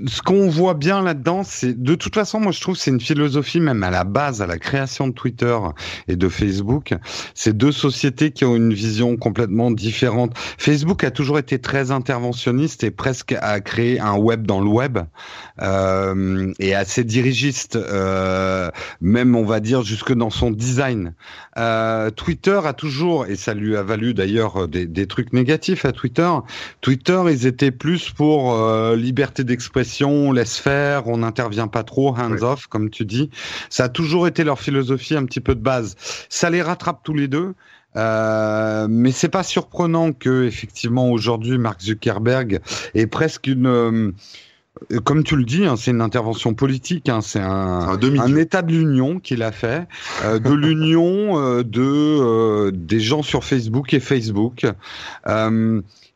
[0.06, 3.60] Ce qu'on voit bien là-dedans, c'est de toute façon, moi je trouve c'est une philosophie
[3.60, 5.56] même à la base, à la création de Twitter
[6.08, 6.94] et de Facebook.
[7.34, 10.32] C'est deux sociétés qui ont une vision complètement différente.
[10.58, 14.98] Facebook a toujours été très interventionniste et presque a créé un web dans le web
[15.62, 17.76] euh, et assez dirigiste.
[17.76, 18.19] Euh, euh,
[19.00, 21.14] même on va dire jusque dans son design.
[21.56, 26.30] Euh, Twitter a toujours, et ça lui a valu d'ailleurs des, trucs négatifs à Twitter,
[26.80, 32.10] Twitter ils étaient plus pour euh, liberté d'expression, on laisse faire, on n'intervient pas trop,
[32.10, 33.30] hands off comme tu dis.
[33.68, 35.96] Ça a toujours été leur philosophie un petit peu de base.
[36.28, 37.54] Ça les rattrape tous les deux.
[37.96, 42.60] Euh, mais c'est pas surprenant que effectivement aujourd'hui Mark Zuckerberg
[42.94, 44.12] ait presque une euh,
[45.04, 47.08] comme tu le dis, hein, c'est une intervention politique.
[47.08, 49.86] Hein, c'est un, un, état de l'union qu'il a fait,
[50.24, 54.66] euh, de l'union euh, de des gens sur Facebook et Facebook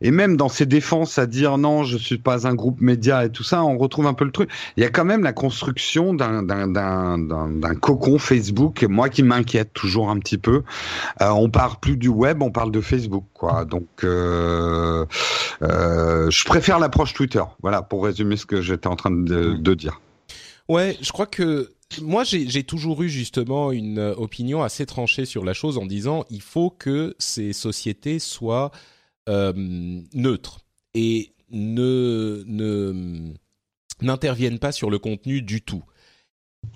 [0.05, 3.31] et même dans ses défenses à dire non, je suis pas un groupe média et
[3.31, 4.51] tout ça, on retrouve un peu le truc.
[4.77, 10.19] Il y a quand même la construction d'un cocon Facebook, moi qui m'inquiète toujours un
[10.19, 10.63] petit peu.
[11.23, 13.65] Euh, on parle plus du web, on parle de Facebook, quoi.
[13.65, 15.07] Donc, euh,
[15.63, 17.43] euh, je préfère l'approche Twitter.
[17.63, 20.03] Voilà, pour résumer ce que j'étais en train de, de dire.
[20.69, 21.71] Ouais, je crois que
[22.03, 26.43] moi, j'ai toujours eu justement une opinion assez tranchée sur la chose en disant il
[26.43, 28.71] faut que ces sociétés soient
[29.29, 29.53] euh,
[30.13, 30.61] neutre
[30.95, 32.45] et ne
[34.03, 35.83] n'interviennent pas sur le contenu du tout.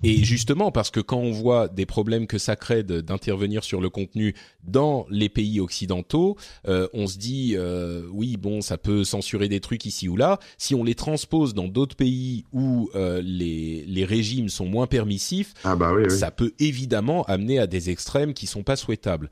[0.03, 3.88] Et justement, parce que quand on voit des problèmes que ça crée d'intervenir sur le
[3.90, 6.36] contenu dans les pays occidentaux,
[6.68, 10.38] euh, on se dit euh, oui, bon, ça peut censurer des trucs ici ou là.
[10.59, 15.74] Si on les transpose dans d'autres pays où les, les régimes sont moins permissifs, ah
[15.74, 19.30] bah ça peut évidemment amener à des extrêmes qui sont pas souhaitables.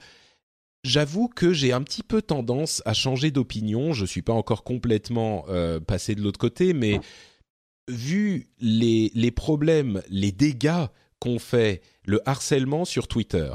[0.86, 3.92] J'avoue que j'ai un petit peu tendance à changer d'opinion.
[3.92, 7.00] Je suis pas encore complètement euh, passé de l'autre côté, mais
[7.88, 10.86] vu les, problèmes, les dégâts
[11.18, 13.50] qu'ont fait le harcèlement sur Twitter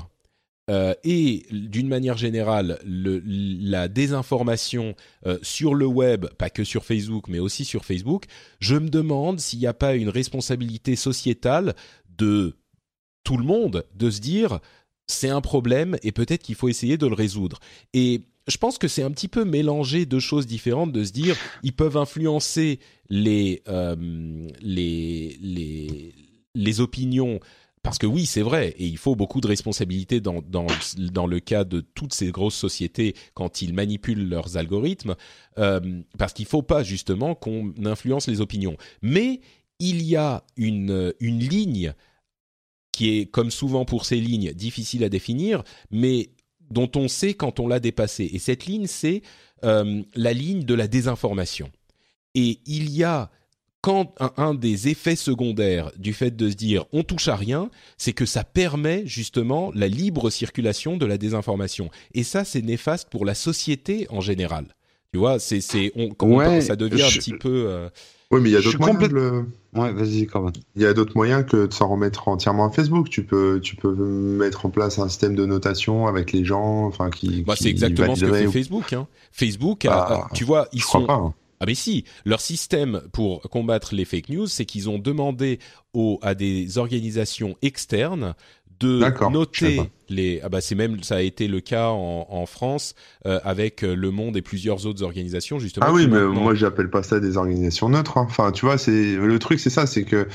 [0.69, 4.93] euh, et d'une manière générale le, la désinformation
[5.25, 8.25] euh, sur le web, pas que sur Facebook, mais aussi sur Facebook,
[8.59, 11.75] je me demande s'il n'y a pas une responsabilité sociétale
[12.17, 12.57] de
[13.23, 14.59] tout le monde de se dire
[15.11, 17.59] c'est un problème et peut-être qu'il faut essayer de le résoudre.
[17.93, 21.37] Et je pense que c'est un petit peu mélanger deux choses différentes de se dire
[21.63, 23.95] ils peuvent influencer les euh,
[24.61, 26.13] les, les
[26.53, 27.39] les opinions
[27.83, 31.39] parce que oui, c'est vrai, et il faut beaucoup de responsabilité dans, dans, dans le
[31.39, 35.15] cas de toutes ces grosses sociétés quand ils manipulent leurs algorithmes,
[35.57, 35.79] euh,
[36.17, 38.77] parce qu'il ne faut pas justement qu'on influence les opinions.
[39.01, 39.41] Mais
[39.79, 41.95] il y a une, une ligne
[42.91, 46.29] qui est, comme souvent pour ces lignes, difficile à définir, mais
[46.69, 48.29] dont on sait quand on l'a dépassée.
[48.33, 49.21] Et cette ligne, c'est
[49.63, 51.69] euh, la ligne de la désinformation.
[52.33, 53.29] Et il y a
[53.81, 58.13] quand un, des effets secondaires du fait de se dire on touche à rien, c'est
[58.13, 61.89] que ça permet justement la libre circulation de la désinformation.
[62.13, 64.65] Et ça, c'est néfaste pour la société en général.
[65.11, 67.65] Tu vois, c'est c'est on, ça devient un petit peu.
[67.67, 67.89] Euh,
[68.31, 69.45] oui, mais il y a d'autres moyens.
[69.73, 70.27] Ouais, vas-y,
[70.75, 73.09] Il y a d'autres moyens que de s'en remettre entièrement à Facebook.
[73.09, 77.09] Tu peux, tu peux mettre en place un système de notation avec les gens, enfin
[77.09, 77.43] qui.
[77.43, 78.93] Bah, c'est exactement ce que fait Facebook.
[78.93, 79.07] Hein.
[79.31, 81.05] Facebook, bah, tu vois, ils sont.
[81.05, 81.33] Pas, hein.
[81.61, 85.59] Ah mais si, leur système pour combattre les fake news, c'est qu'ils ont demandé
[85.93, 88.33] aux, à des organisations externes
[88.81, 90.41] de noter les.
[90.43, 93.95] Ah bah c'est même ça a été le cas en, en France euh, avec euh,
[93.95, 95.85] Le Monde et plusieurs autres organisations justement.
[95.87, 98.17] Ah oui, mais moi j'appelle pas ça des organisations neutres.
[98.17, 98.27] Hein.
[98.29, 100.27] Enfin, tu vois, c'est le truc, c'est ça, c'est que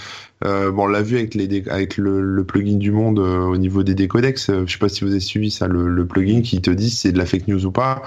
[0.44, 3.56] euh, bon, on l'a vu avec les avec le, le, plugin du Monde euh, au
[3.56, 4.50] niveau des décodex.
[4.66, 6.96] je sais pas si vous avez suivi ça, le, le plugin qui te dit si
[6.96, 8.02] c'est de la fake news ou pas.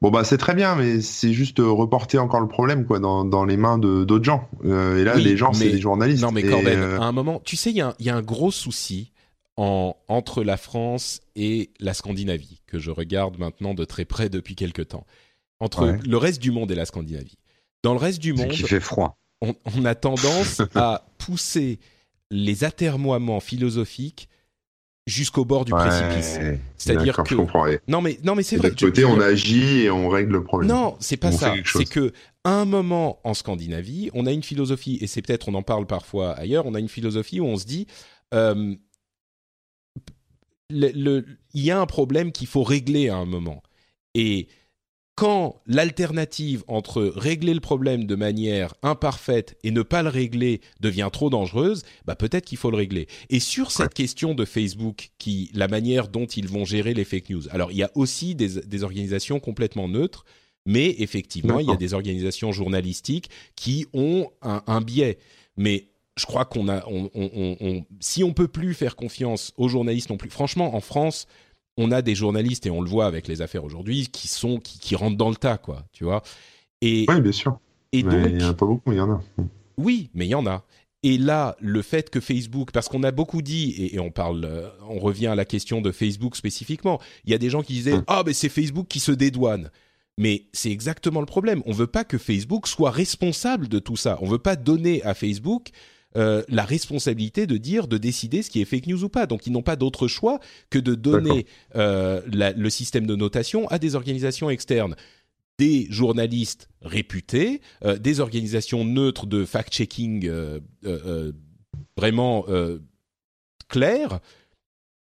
[0.00, 3.44] Bon bah c'est très bien, mais c'est juste reporter encore le problème quoi dans, dans
[3.44, 4.48] les mains de d'autres gens.
[4.64, 6.22] Euh, et là les gens c'est des journalistes.
[6.22, 8.52] Non mais Corben, à un moment, tu sais il y a, y a un gros
[8.52, 9.10] souci
[9.58, 14.82] entre la France et la Scandinavie, que je regarde maintenant de très près depuis quelque
[14.82, 15.04] temps.
[15.60, 17.38] Entre le reste du monde et la Scandinavie.
[17.82, 19.18] Dans le reste du monde, qui fait froid.
[19.40, 21.78] On, a tendance à pousser
[22.30, 24.28] les atermoiements philosophiques
[25.06, 26.38] jusqu'au bord du précipice.
[26.76, 27.34] C'est-à-dire que
[27.88, 28.70] non mais non mais c'est vrai.
[28.70, 30.70] De côté, on agit et on règle le problème.
[30.70, 31.54] Non, c'est pas ça.
[31.64, 32.12] C'est que
[32.44, 35.86] à un moment en Scandinavie, on a une philosophie et c'est peut-être on en parle
[35.86, 36.66] parfois ailleurs.
[36.66, 37.86] On a une philosophie où on se dit
[38.34, 38.74] euh,
[40.70, 43.62] il y a un problème qu'il faut régler à un moment.
[44.14, 44.48] Et
[45.14, 51.08] quand l'alternative entre régler le problème de manière imparfaite et ne pas le régler devient
[51.12, 53.08] trop dangereuse, bah peut-être qu'il faut le régler.
[53.28, 57.30] Et sur cette question de Facebook, qui la manière dont ils vont gérer les fake
[57.30, 57.48] news.
[57.50, 60.24] Alors il y a aussi des, organisations complètement neutres,
[60.66, 65.18] mais effectivement il y a des organisations journalistiques qui ont un, un biais.
[65.56, 65.88] Mais
[66.18, 70.10] je crois qu'on a, on, on, on, si on peut plus faire confiance aux journalistes
[70.10, 70.30] non plus.
[70.30, 71.26] Franchement, en France,
[71.76, 74.78] on a des journalistes et on le voit avec les affaires aujourd'hui qui sont, qui,
[74.78, 75.84] qui, rentrent dans le tas, quoi.
[75.92, 76.22] Tu vois.
[76.82, 77.58] Et oui, bien sûr.
[77.92, 79.20] Et donc, il y en a pas beaucoup, il y en a.
[79.78, 80.64] Oui, mais il y en a.
[81.04, 84.68] Et là, le fait que Facebook, parce qu'on a beaucoup dit, et, on parle, euh,
[84.88, 87.00] on revient à la question de Facebook spécifiquement.
[87.24, 88.04] Il y a des gens qui disaient, hum.
[88.08, 89.70] ah, mais c'est Facebook qui se dédouane.
[90.18, 91.62] Mais c'est exactement le problème.
[91.64, 94.18] On veut pas que Facebook soit responsable de tout ça.
[94.20, 95.70] On veut pas donner à Facebook
[96.16, 99.26] euh, la responsabilité de dire, de décider ce qui est fake news ou pas.
[99.26, 100.40] Donc ils n'ont pas d'autre choix
[100.70, 101.44] que de donner
[101.76, 104.96] euh, le système de notation à des organisations externes
[105.58, 110.30] des journalistes réputés, euh, des organisations neutres de fact-checking
[111.96, 112.46] vraiment
[113.68, 114.20] claires,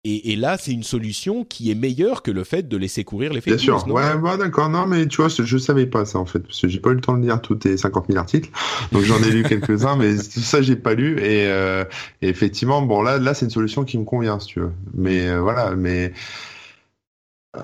[0.04, 3.40] et, là, c'est une solution qui est meilleure que le fait de laisser courir les
[3.40, 4.70] fake Bien sûr, ouais, bah, d'accord.
[4.70, 6.94] Non, mais tu vois, je savais pas ça en fait, parce que j'ai pas eu
[6.94, 8.48] le temps de lire tous tes 50 000 articles,
[8.92, 11.18] donc j'en ai lu quelques-uns, mais tout ça j'ai pas lu.
[11.20, 11.84] Euh,
[12.22, 14.72] et, effectivement, bon là, là, c'est une solution qui me convient, si tu veux.
[14.94, 16.10] Mais euh, voilà, mais euh,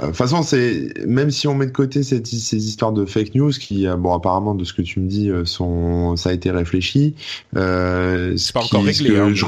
[0.01, 3.35] de toute façon, c'est même si on met de côté cette, ces histoires de fake
[3.35, 6.33] news qui, euh, bon, apparemment de ce que tu me dis, euh, sont, ça a
[6.33, 7.15] été réfléchi.
[7.57, 9.19] Euh, c'est pas encore réglé.
[9.19, 9.45] Hein, je...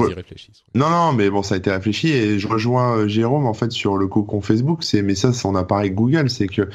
[0.75, 3.97] Non, non, mais bon, ça a été réfléchi et je rejoins Jérôme en fait sur
[3.97, 4.83] le cocon Facebook.
[4.83, 6.69] C'est, mais ça, on a pareil Google, c'est que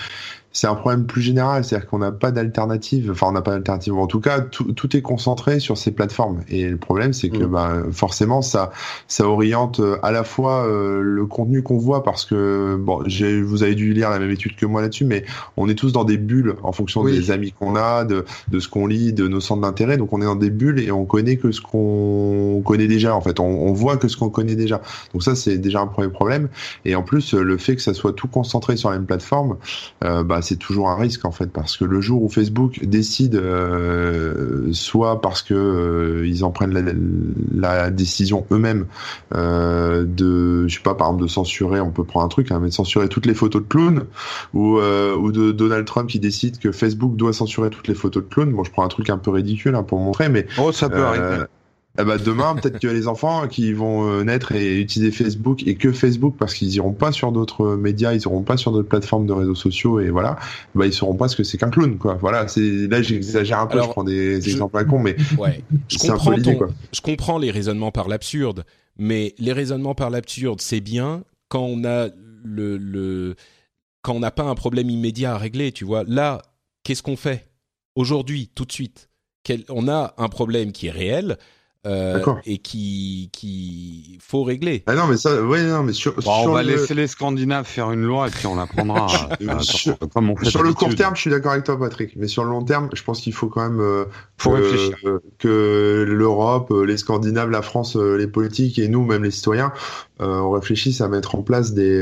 [0.53, 3.93] c'est un problème plus général, c'est-à-dire qu'on n'a pas d'alternative, enfin on n'a pas d'alternative.
[3.95, 6.41] En tout cas, tout, tout, est concentré sur ces plateformes.
[6.49, 7.51] Et le problème, c'est que mm.
[7.51, 8.71] bah, forcément, ça,
[9.07, 13.03] ça oriente euh, à la fois euh, le contenu qu'on voit, parce que bon,
[13.43, 15.23] vous avez dû lire la même étude que moi là-dessus, mais
[15.55, 18.67] on est tous dans des bulles en fonction des amis qu'on a, de, de ce
[18.67, 19.97] qu'on lit, de nos centres d'intérêt.
[19.97, 23.15] Donc on est dans des bulles et on connaît que ce qu'on connaît déjà.
[23.15, 24.81] En fait, on, on voit que ce qu'on connaît déjà.
[25.13, 26.49] Donc ça, c'est déjà un premier problème.
[26.83, 29.57] Et en plus, le fait que ça soit tout concentré sur la même plateforme,
[30.03, 33.35] euh, bah, c'est toujours un risque en fait parce que le jour où Facebook décide
[33.35, 36.73] euh, soit parce que euh, ils en prennent
[37.53, 38.85] la, décision eux-mêmes
[39.35, 42.59] euh, de je sais pas par exemple de censurer on peut prendre un truc hein,
[42.61, 44.05] mais de censurer toutes les photos de clowns
[44.53, 48.29] ou ou de Donald Trump qui décide que Facebook doit censurer toutes les photos de
[48.29, 48.51] clowns.
[48.51, 51.03] Bon je prends un truc un peu ridicule hein, pour montrer mais oh ça peut
[51.03, 51.45] arriver
[51.99, 55.75] eh ben demain, peut-être que les enfants qui vont euh, naître et utiliser Facebook et
[55.75, 59.25] que Facebook parce qu'ils iront pas sur d'autres médias, ils iront pas sur d'autres plateformes
[59.27, 60.37] de réseaux sociaux et voilà,
[60.73, 62.15] bah ils sauront pas ce que c'est qu'un clown quoi.
[62.15, 65.61] Voilà, c'est là j'exagère un peu, je prends des exemples à con, mais ouais.
[65.89, 66.33] je comprends
[66.93, 68.63] je comprends les raisonnements par l'absurde,
[68.97, 72.07] mais les raisonnements par l'absurde c'est bien quand on a
[72.43, 73.35] le, le
[74.01, 76.03] quand on n'a pas un problème immédiat à régler, tu vois.
[76.07, 76.41] Là,
[76.83, 77.49] qu'est-ce qu'on fait?
[77.95, 79.09] Aujourd'hui, tout de suite
[79.69, 81.37] On a un problème qui est réel
[81.87, 84.83] euh, et qui qui faut régler.
[84.85, 88.03] Ah non mais ça ouais non mais sur, on va laisser les Scandinaves faire une
[88.03, 89.07] loi et puis on la prendra.
[89.41, 89.97] Euh, sur,
[90.63, 93.03] le court terme, je suis d'accord avec toi Patrick, mais sur le long terme, je
[93.03, 94.05] pense qu'il faut quand même euh,
[94.37, 94.97] faut que, réfléchir.
[95.39, 99.73] que l'Europe, les Scandinaves, la France, les politiques et nous même les citoyens
[100.21, 102.01] on réfléchisse à mettre en place des,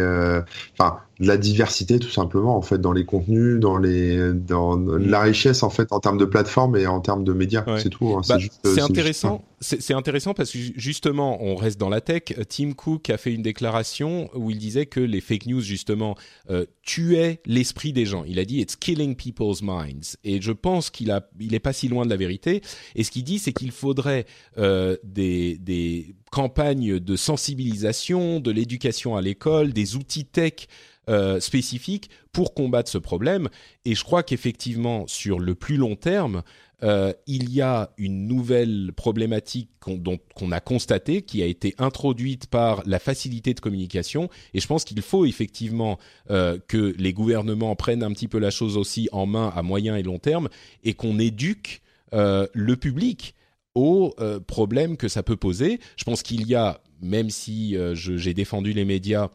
[0.77, 4.97] enfin, de la diversité tout simplement en fait dans les contenus, dans les dans mm.
[5.09, 7.65] la richesse en fait en termes de plateforme et en termes de médias.
[7.77, 8.15] C'est tout.
[8.15, 8.21] Hein.
[8.27, 9.43] Bah, c'est intéressant.
[9.61, 12.23] C'est intéressant parce que justement, on reste dans la tech.
[12.47, 16.15] Tim Cook a fait une déclaration où il disait que les fake news justement
[16.49, 18.23] euh, tuaient l'esprit des gens.
[18.25, 20.15] Il a dit "It's killing people's minds".
[20.23, 22.61] Et je pense qu'il a, il est pas si loin de la vérité.
[22.95, 24.25] Et ce qu'il dit, c'est qu'il faudrait
[24.57, 30.67] euh, des des campagnes de sensibilisation, de l'éducation à l'école, des outils tech
[31.09, 33.49] euh, spécifiques pour combattre ce problème.
[33.83, 36.43] Et je crois qu'effectivement, sur le plus long terme,
[36.83, 42.83] euh, il y a une nouvelle problématique qu'on a constatée, qui a été introduite par
[42.85, 44.29] la facilité de communication.
[44.53, 45.97] Et je pense qu'il faut effectivement
[46.29, 49.95] euh, que les gouvernements prennent un petit peu la chose aussi en main à moyen
[49.95, 50.47] et long terme
[50.83, 51.81] et qu'on éduque
[52.11, 53.33] le public
[53.79, 54.15] aux
[54.47, 55.79] problèmes que ça peut poser.
[55.95, 59.29] Je pense qu'il y a, même si j'ai défendu les médias,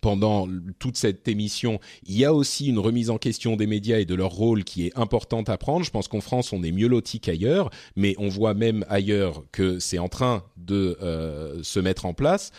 [0.00, 0.48] pendant
[0.78, 4.14] toute cette émission, il y a aussi une remise en question des médias et de
[4.14, 5.84] leur rôle qui est importante à prendre.
[5.84, 9.78] Je pense qu'en France, on est mieux loti qu'ailleurs, mais on voit même ailleurs que
[9.78, 12.52] c'est en train de euh, se mettre en place.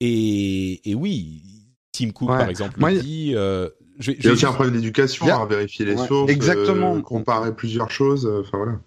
[0.00, 1.42] Et, oui,
[1.92, 3.32] Tim Cook, par exemple, dit...
[3.34, 3.68] Euh,
[4.04, 6.96] il y a aussi un problème d'éducation, à vérifier les sources, Exactement.
[6.96, 8.26] Euh, comparer plusieurs choses.
[8.26, 8.80] Enfin voilà.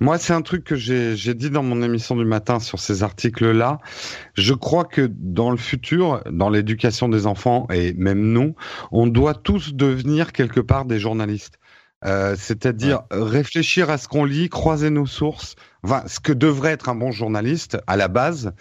[0.00, 3.80] Moi, c'est un truc que j'ai dit dans mon émission du matin sur ces articles-là.
[4.34, 8.54] Je crois que dans le futur, dans l'éducation des enfants et même nous,
[8.90, 11.58] on doit tous devenir quelque part des journalistes.
[12.04, 16.88] Euh, c'est-à-dire réfléchir à ce qu'on lit, croiser nos sources, enfin, ce que devrait être
[16.88, 18.52] un bon journaliste à la base.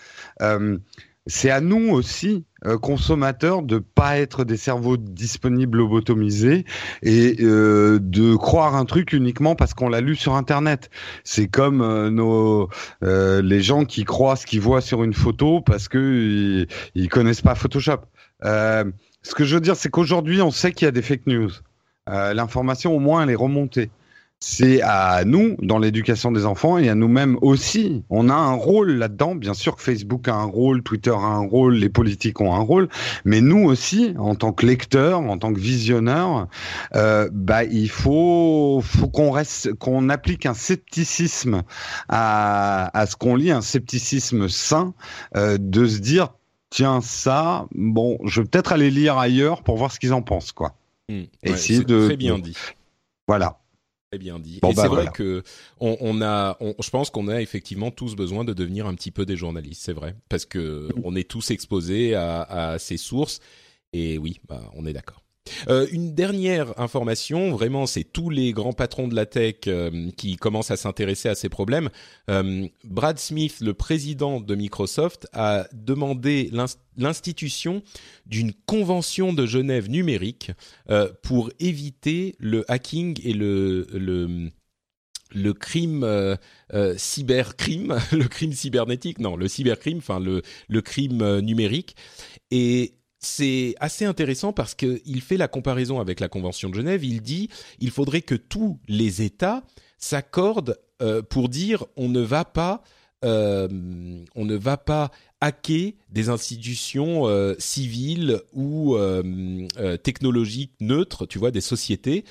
[0.42, 0.78] Euh,
[1.28, 6.66] c'est à nous aussi, euh, consommateurs, de pas être des cerveaux disponibles lobotomisés
[7.04, 10.90] et euh, de croire un truc uniquement parce qu'on l'a lu sur Internet.
[11.24, 12.70] C'est comme euh, nos
[13.02, 16.66] les gens qui croient ce qu'ils voient sur une photo parce que
[16.96, 18.02] ils, connaissent pas Photoshop.
[18.42, 21.52] ce que je veux dire, c'est qu'aujourd'hui, on sait qu'il y a des fake news.
[22.08, 23.90] L'information, au moins, elle est remontée
[24.48, 28.04] c'est à nous, dans l'éducation des enfants, et à nous-mêmes aussi.
[28.12, 29.34] On a un rôle là-dedans.
[29.34, 32.60] Bien sûr que Facebook a un rôle, Twitter a un rôle, les politiques ont un
[32.60, 32.88] rôle,
[33.26, 36.48] mais nous aussi, en tant que lecteurs, en tant que visionneurs,
[36.94, 41.64] euh, bah, il faut, faut qu'on reste, qu'on applique un scepticisme
[42.08, 44.94] à, à ce qu'on lit, un scepticisme sain,
[45.36, 46.36] euh, de se dire,
[46.70, 50.52] tiens, ça, bon, je vais peut-être aller lire ailleurs pour voir ce qu'ils en pensent,
[50.52, 50.76] quoi.
[51.10, 51.24] Mmh.
[51.42, 52.06] Essayer de.
[52.06, 52.56] Très bien dit.
[53.28, 53.58] Voilà
[54.18, 54.58] bien dit.
[54.58, 55.44] et bah, c'est vrai que
[55.80, 59.36] on, a, je pense qu'on a effectivement tous besoin de devenir un petit peu des
[59.36, 63.40] journalistes, c'est vrai, parce que on est tous exposés à, à ces sources.
[63.94, 65.25] Et oui, bah, on est d'accord.
[65.68, 70.36] Euh, une dernière information, vraiment, c'est tous les grands patrons de la tech euh, qui
[70.38, 71.90] commencent à s'intéresser à ces problèmes.
[72.30, 76.52] Euh, Brad Smith, le président de Microsoft, a demandé
[76.98, 77.82] l'institution
[78.26, 80.52] d'une convention de Genève numérique
[81.22, 84.50] pour éviter le hacking et le, le
[85.32, 86.38] le crime
[86.96, 91.96] cybercrime, le crime cybernétique, non, le cybercrime, enfin le, le crime numérique.
[92.52, 92.94] Et
[93.26, 97.04] c'est assez intéressant parce qu'il fait la comparaison avec la Convention de Genève.
[97.04, 97.50] Il dit
[97.80, 99.64] il faudrait que tous les États
[99.98, 102.84] s'accordent euh, pour dire on ne va pas
[103.24, 103.68] euh,
[104.36, 105.10] on ne va pas
[105.42, 108.98] hacker des institutions euh, civiles ou
[110.04, 112.24] technologiques neutres, tu vois, des sociétés.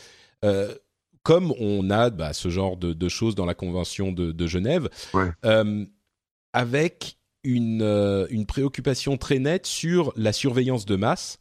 [1.23, 4.89] comme on a bah, ce genre de, choses dans la Convention de, Genève,
[6.53, 11.39] avec une, euh, une préoccupation très nette sur la surveillance de masse.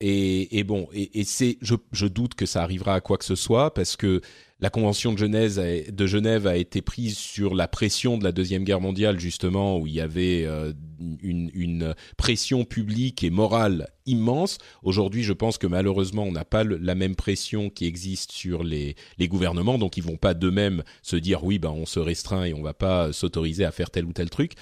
[0.00, 3.24] Et, et bon, et, et c'est, je, je, doute que ça arrivera à quoi que
[3.24, 4.20] ce soit parce que
[4.60, 8.30] la convention de Genève, a, de Genève a été prise sur la pression de la
[8.32, 10.72] deuxième guerre mondiale justement, où il y avait euh,
[11.20, 14.58] une, une, pression publique et morale immense.
[14.82, 18.96] Aujourd'hui, je pense que malheureusement, on n'a pas la même pression qui existe sur les,
[19.18, 22.54] les gouvernements, donc ils vont pas d'eux-mêmes se dire oui, ben on se restreint et
[22.54, 24.54] on va pas s'autoriser à faire tel ou tel truc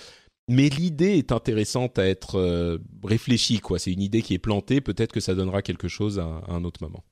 [0.48, 3.78] mais l'idée est intéressante à être euh, réfléchie, quoi.
[3.78, 4.80] C'est une idée qui est plantée.
[4.80, 7.04] Peut-être que ça donnera quelque chose à un autre moment.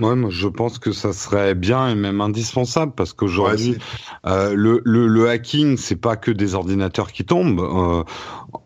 [0.00, 3.76] Ouais, moi je pense que ça serait bien et même indispensable parce qu'aujourd'hui
[4.26, 7.60] euh, le, le, le, hacking c'est pas que des ordinateurs qui tombent.
[7.60, 8.02] Euh,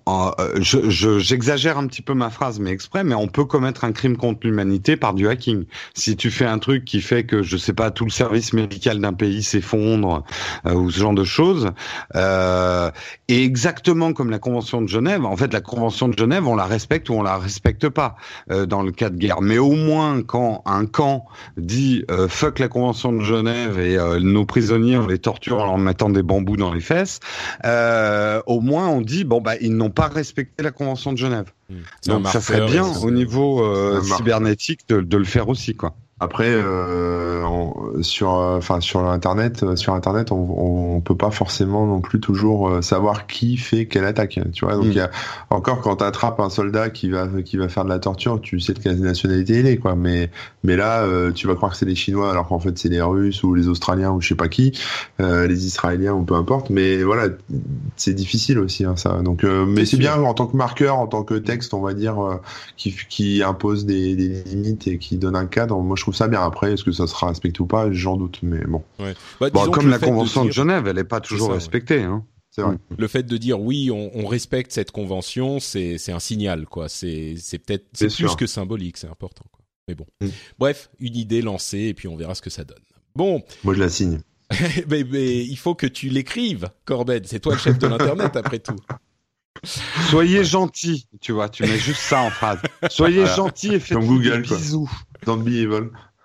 [0.06, 4.16] euh, j'exagère un petit peu ma phrase mais exprès, mais on peut commettre un crime
[4.16, 5.64] contre l'humanité par du hacking.
[5.94, 9.00] Si tu fais un truc qui fait que je sais pas tout le service médical
[9.00, 10.22] d'un pays s'effondre
[10.66, 11.70] euh, ou ce genre de choses,
[12.16, 12.90] euh,
[13.28, 16.66] et exactement comme la Convention de Genève, en fait la Convention de Genève on la
[16.66, 18.16] respecte ou on la respecte pas
[18.48, 21.23] dans le cas de guerre, mais au moins quand un camp
[21.56, 25.66] dit euh, fuck la convention de Genève et euh, nos prisonniers on les torture en
[25.66, 27.20] leur mettant des bambous dans les fesses,
[27.64, 31.52] euh, au moins on dit bon bah ils n'ont pas respecté la convention de Genève.
[31.70, 31.74] Mmh.
[32.06, 33.64] Donc ça serait bien au niveau
[34.02, 35.94] cybernétique de, de, le faire aussi quoi.
[36.24, 37.42] Après, euh,
[38.02, 42.68] sur, enfin sur internet, euh, sur internet, on, on, peut pas forcément non plus toujours
[42.68, 44.40] euh, savoir qui fait quelle attaque.
[44.52, 44.92] Tu vois, donc mm.
[44.92, 45.10] y a,
[45.50, 48.60] encore quand tu attrapes un soldat qui va qui va faire de la torture, tu
[48.60, 49.94] sais de quelle nationalité il est, quoi.
[49.94, 50.30] Mais
[50.62, 53.02] mais là, euh, tu vas croire que c'est les Chinois alors qu'en fait c'est les
[53.02, 54.72] Russes ou les Australiens ou je sais pas qui,
[55.18, 56.70] les Israéliens ou peu importe.
[56.70, 57.28] Mais voilà,
[57.96, 59.20] c'est difficile aussi hein, ça.
[59.22, 62.16] Donc, mais c'est bien en tant que marqueur, en tant que texte, on va dire,
[62.76, 65.78] qui qui impose des, des limites et qui donne un cadre.
[65.80, 66.42] Moi, je trouve ça bien.
[66.42, 68.82] Après, est-ce que ça sera respecté ou pas J'en doute, mais bon.
[69.40, 72.02] Bah, comme la Convention de, Genève, elle n'est pas toujours respectée.
[72.02, 72.24] Hein.
[72.50, 72.76] C'est vrai.
[72.96, 76.88] Le fait de dire oui, on, respecte cette convention, c'est un signal, quoi.
[76.88, 77.36] C'est
[77.66, 79.64] peut-être c'est plus que symbolique, c'est important, quoi.
[79.88, 80.06] Mais bon.
[80.20, 80.28] Mm.
[80.58, 82.78] Bref, une idée lancée et puis on verra ce que ça donne.
[83.14, 83.42] Bon.
[83.64, 84.20] Moi, je la signe.
[84.88, 87.26] mais, il faut que tu l'écrives, Corbett.
[87.26, 88.76] C'est toi le chef de l'internet, après tout.
[90.10, 92.58] Soyez gentil, tu vois, tu mets juste ça en phrase.
[92.90, 94.90] Soyez gentil et faites Google, des bisous.
[95.26, 95.42] Dans.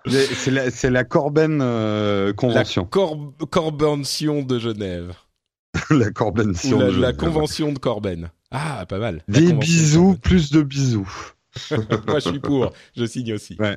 [0.08, 2.88] C'est la, Corben euh, convention.
[2.92, 5.14] La Corbention de Genève.
[5.90, 6.78] la Corbention.
[6.78, 7.02] La, de Genève.
[7.02, 8.30] la convention de Corben.
[8.50, 9.22] Ah, pas mal.
[9.28, 11.32] Des bisous, plus de bisous.
[12.06, 12.72] Moi, je suis pour.
[12.96, 13.56] Je signe aussi.
[13.58, 13.76] Ouais.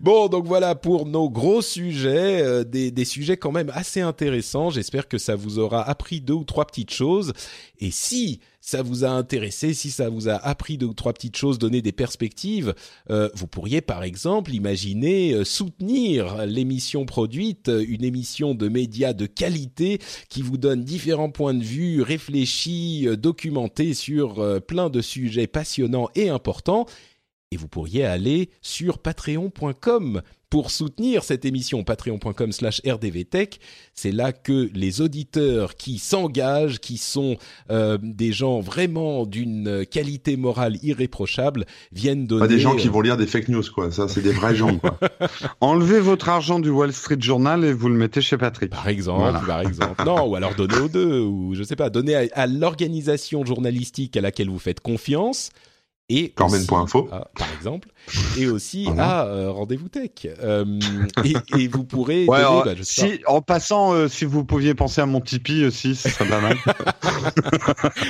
[0.00, 4.70] Bon, donc voilà pour nos gros sujets, euh, des, des, sujets quand même assez intéressants.
[4.70, 7.34] J'espère que ça vous aura appris deux ou trois petites choses.
[7.78, 11.36] Et si ça vous a intéressé, si ça vous a appris deux ou trois petites
[11.36, 12.74] choses, donné des perspectives,
[13.10, 19.26] euh, vous pourriez par exemple imaginer euh, soutenir l'émission produite, une émission de médias de
[19.26, 20.00] qualité
[20.30, 26.30] qui vous donne différents points de vue réfléchis, documentés sur plein de sujets passionnants et
[26.30, 26.86] importants.
[27.50, 33.60] Et vous pourriez aller sur patreon.com pour soutenir cette émission, patreon.com slash rdvtech.
[33.94, 37.36] C'est là que les auditeurs qui s'engagent, qui sont
[37.70, 42.40] euh, des gens vraiment d'une qualité morale irréprochable, viennent donner...
[42.40, 43.90] Pas des gens qui vont lire des fake news, quoi.
[43.90, 44.98] Ça, c'est des vrais gens, quoi.
[45.60, 48.70] Enlevez votre argent du Wall Street Journal et vous le mettez chez Patrick.
[48.70, 50.04] Par exemple, par exemple.
[50.04, 54.20] Non, ou alors donnez aux deux, ou je sais pas, donnez à l'organisation journalistique à
[54.20, 55.50] laquelle vous faites confiance
[56.08, 57.88] et Corben.info par exemple
[58.38, 60.10] et aussi à euh, rendez-vous tech.
[60.26, 60.78] Euh,
[61.56, 65.06] et, vous pourrez ouais, donner, bah, si en passant euh, si vous pouviez penser à
[65.06, 66.56] mon Tipeee aussi ce serait pas mal.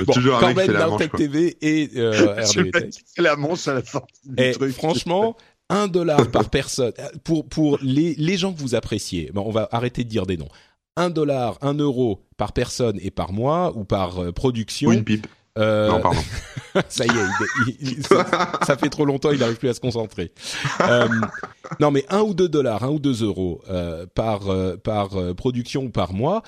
[0.07, 4.53] Bon, toujours Corben dans Tech TV et euh, c'est la manche à la sortie et
[4.71, 5.37] franchement
[5.71, 6.93] un dollar par personne
[7.23, 10.37] pour pour les les gens que vous appréciez bon, on va arrêter de dire des
[10.37, 10.49] noms.
[10.97, 15.27] Un dollar un euro par personne et par mois ou par production une pipe
[15.59, 15.89] euh...
[15.89, 16.21] Non, pardon.
[16.89, 18.03] ça y est,
[18.67, 20.33] ça, fait trop longtemps, il n'arrive plus à se concentrer.
[20.81, 21.09] Euh,
[21.81, 24.43] non, mais un ou deux dollars, un ou deux euros euh, par
[24.83, 26.43] par production ou par mois,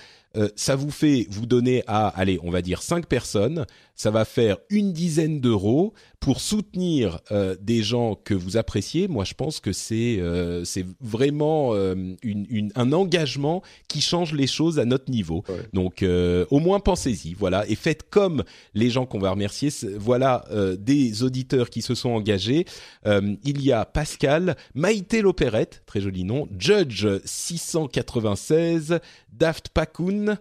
[0.56, 3.66] ça vous fait vous donner à, allez, on va dire cinq personnes,
[3.96, 9.08] ça va faire une dizaine d'euros pour soutenir euh, des gens que vous appréciez.
[9.08, 14.46] Moi, je pense que c'est euh, c'est vraiment une, une, un engagement qui change les
[14.46, 15.44] choses à notre niveau.
[15.72, 18.44] Donc, au moins pensez-y, voilà, et faites comme
[18.74, 19.70] les gens qu'on va remercier.
[19.98, 20.44] Voilà
[20.78, 22.66] des auditeurs qui se sont engagés.
[23.06, 29.00] il y a Pascal, Maïté Lopérette, très joli nom, Judge 696,
[29.32, 30.38] Daft Pakoun,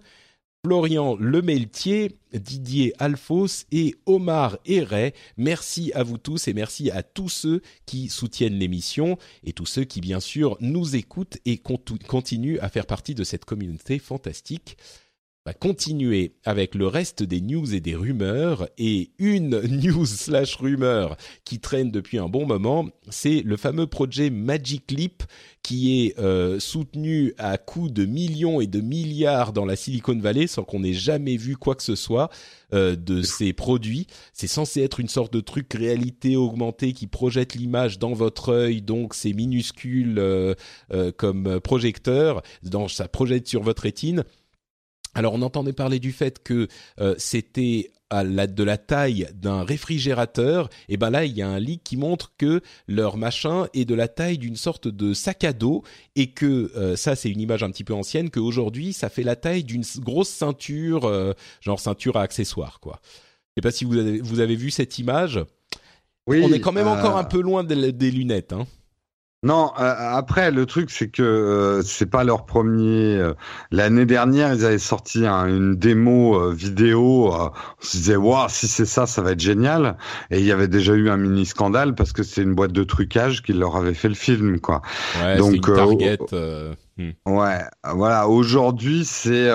[0.66, 5.14] Florian Lemeltier, Didier Alphos et Omar Héret.
[5.38, 9.84] Merci à vous tous et merci à tous ceux qui soutiennent l'émission et tous ceux
[9.84, 14.76] qui bien sûr nous écoutent et continuent à faire partie de cette communauté fantastique
[15.46, 18.68] va continuer avec le reste des news et des rumeurs.
[18.80, 24.32] Et une news slash rumeur qui traîne depuis un bon moment, c'est le fameux projet
[24.32, 25.24] Magic Leap
[25.62, 30.48] qui est euh, soutenu à coups de millions et de milliards dans la Silicon Valley
[30.48, 32.30] sans qu'on ait jamais vu quoi que ce soit
[32.74, 34.08] euh, de ces produits.
[34.34, 38.82] C'est censé être une sorte de truc réalité augmentée qui projette l'image dans votre œil,
[38.82, 40.56] donc c'est minuscule euh,
[41.18, 44.24] comme projecteur, dans, ça projette sur votre rétine
[45.16, 46.68] alors on entendait parler du fait que
[47.00, 51.50] euh, c'était à la, de la taille d'un réfrigérateur, et ben là il y a
[51.50, 55.44] un leak qui montre que leur machin est de la taille d'une sorte de sac
[55.44, 55.84] à dos
[56.16, 59.36] et que euh, ça c'est une image un petit peu ancienne qu'aujourd'hui ça fait la
[59.36, 63.00] taille d'une grosse ceinture euh, genre ceinture à accessoires quoi.
[63.04, 65.40] Je sais pas si vous avez, vous avez vu cette image.
[66.28, 68.68] Oui, on est quand même encore un peu loin des, des lunettes hein.
[69.44, 73.16] Non, euh, après le truc c'est que euh, c'est pas leur premier.
[73.16, 73.34] Euh,
[73.70, 77.32] l'année dernière, ils avaient sorti une démo vidéo.
[77.32, 79.98] on se disait waouh, si c'est ça, ça va être génial.
[80.32, 82.84] Et il y avait déjà eu un mini scandale parce que c'est une boîte de
[82.84, 84.82] trucage qui leur avait fait le film, quoi.
[85.22, 86.18] Ouais, Donc une target.
[86.98, 87.12] Hmm.
[87.26, 88.30] Ouais, voilà.
[88.30, 89.50] Aujourd'hui, c'est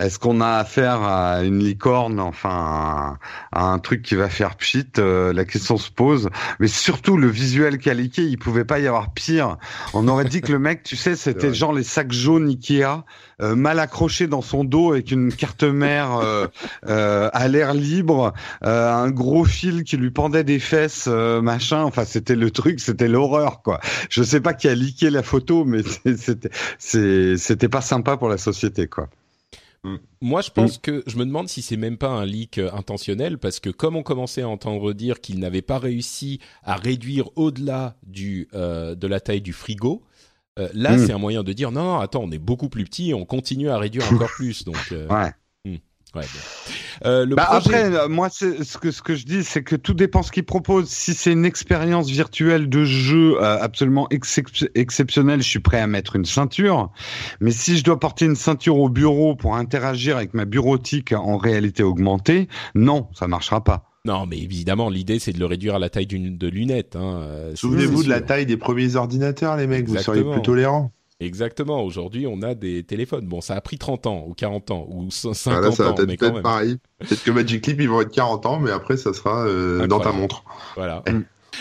[0.00, 3.18] est-ce qu'on a affaire à une licorne, enfin
[3.52, 6.30] à un truc qui va faire pchit La question se pose.
[6.58, 9.56] Mais surtout, le visuel qualité, il pouvait pas y avoir pire.
[9.94, 13.04] On aurait dit que le mec, tu sais, c'était genre les sacs jaunes Ikea,
[13.40, 16.46] euh, mal accrochés dans son dos avec une carte mère euh,
[16.86, 21.82] euh, à l'air libre, un gros fil qui lui pendait des fesses, machin.
[21.82, 23.80] Enfin, c'était le truc, c'était l'horreur, quoi.
[24.10, 25.80] Je sais pas qui a liqué la photo, mais
[26.16, 29.08] c'était, c'était pas sympa pour la société, quoi.
[30.20, 33.58] Moi, je pense que je me demande si c'est même pas un leak intentionnel parce
[33.58, 38.46] que comme on commençait à entendre dire qu'il n'avait pas réussi à réduire au-delà du
[38.52, 40.04] de la taille du frigo,
[40.58, 41.06] euh, là, mm.
[41.06, 43.24] c'est un moyen de dire non, non, attends, on est beaucoup plus petit, et on
[43.24, 44.64] continue à réduire encore plus.
[44.64, 45.32] Donc, ouais.
[46.14, 46.24] Ouais,
[47.06, 49.94] euh, le bah Après, euh, moi, ce que ce que je dis, c'est que tout
[49.94, 50.90] dépend ce qu'ils proposent.
[50.90, 56.16] Si c'est une expérience virtuelle de jeu euh, absolument exceptionnelle, je suis prêt à mettre
[56.16, 56.90] une ceinture.
[57.40, 61.38] Mais si je dois porter une ceinture au bureau pour interagir avec ma bureautique en
[61.38, 63.91] réalité augmentée, non, ça marchera pas.
[64.04, 66.96] Non, mais évidemment, l'idée c'est de le réduire à la taille d'une de lunettes.
[66.96, 67.20] Hein.
[67.22, 69.88] Euh, Souvenez-vous de la taille des premiers ordinateurs, les mecs.
[69.88, 70.92] Vous seriez plus tolérants.
[71.20, 71.84] Exactement.
[71.84, 73.28] Aujourd'hui, on a des téléphones.
[73.28, 76.42] Bon, ça a pris 30 ans ou 40 ans ou 50 ans, mais quand même.
[76.42, 76.78] pareil.
[76.98, 80.00] Peut-être que Magic Clip, ils vont être 40 ans, mais après, ça sera euh, dans
[80.00, 80.42] ta montre.
[80.74, 81.04] Voilà.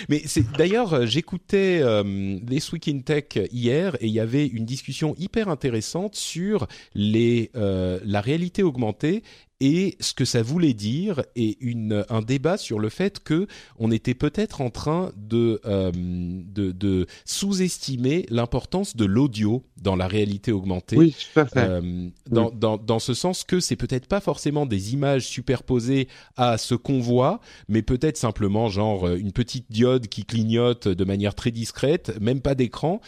[0.09, 4.47] Mais c'est d'ailleurs, euh, j'écoutais euh, This Week in Tech hier et il y avait
[4.47, 9.23] une discussion hyper intéressante sur les euh, la réalité augmentée
[9.62, 13.46] et ce que ça voulait dire et une, un débat sur le fait que
[13.78, 20.08] on était peut-être en train de, euh, de, de sous-estimer l'importance de l'audio dans la
[20.08, 20.98] réalité augmentée.
[20.98, 21.60] Oui, tout à fait.
[21.60, 26.08] Euh, dans, dans, dans, ce sens que c'est peut-être pas forcément des images superposées
[26.38, 27.40] à ce qu'on voit,
[27.70, 32.42] mais peut-être simplement genre euh, une petite diode qui clignote de manière très discrète, même
[32.42, 33.00] pas d'écran,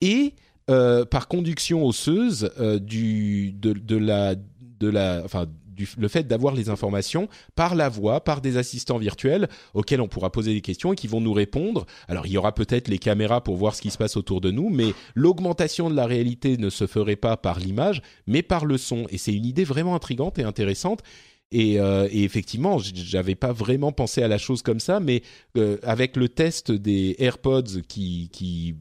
[0.00, 0.36] et
[0.70, 5.48] euh, par conduction osseuse du de, de la de la enfin
[5.96, 10.30] le fait d'avoir les informations par la voix, par des assistants virtuels auxquels on pourra
[10.30, 11.86] poser des questions et qui vont nous répondre.
[12.08, 14.50] Alors il y aura peut-être les caméras pour voir ce qui se passe autour de
[14.50, 18.78] nous, mais l'augmentation de la réalité ne se ferait pas par l'image, mais par le
[18.78, 19.06] son.
[19.10, 21.02] Et c'est une idée vraiment intrigante et intéressante.
[21.50, 25.22] Et, euh, et, effectivement, j'avais pas vraiment pensé à la chose comme ça, mais
[25.56, 28.76] euh, avec le test des AirPods qui, qui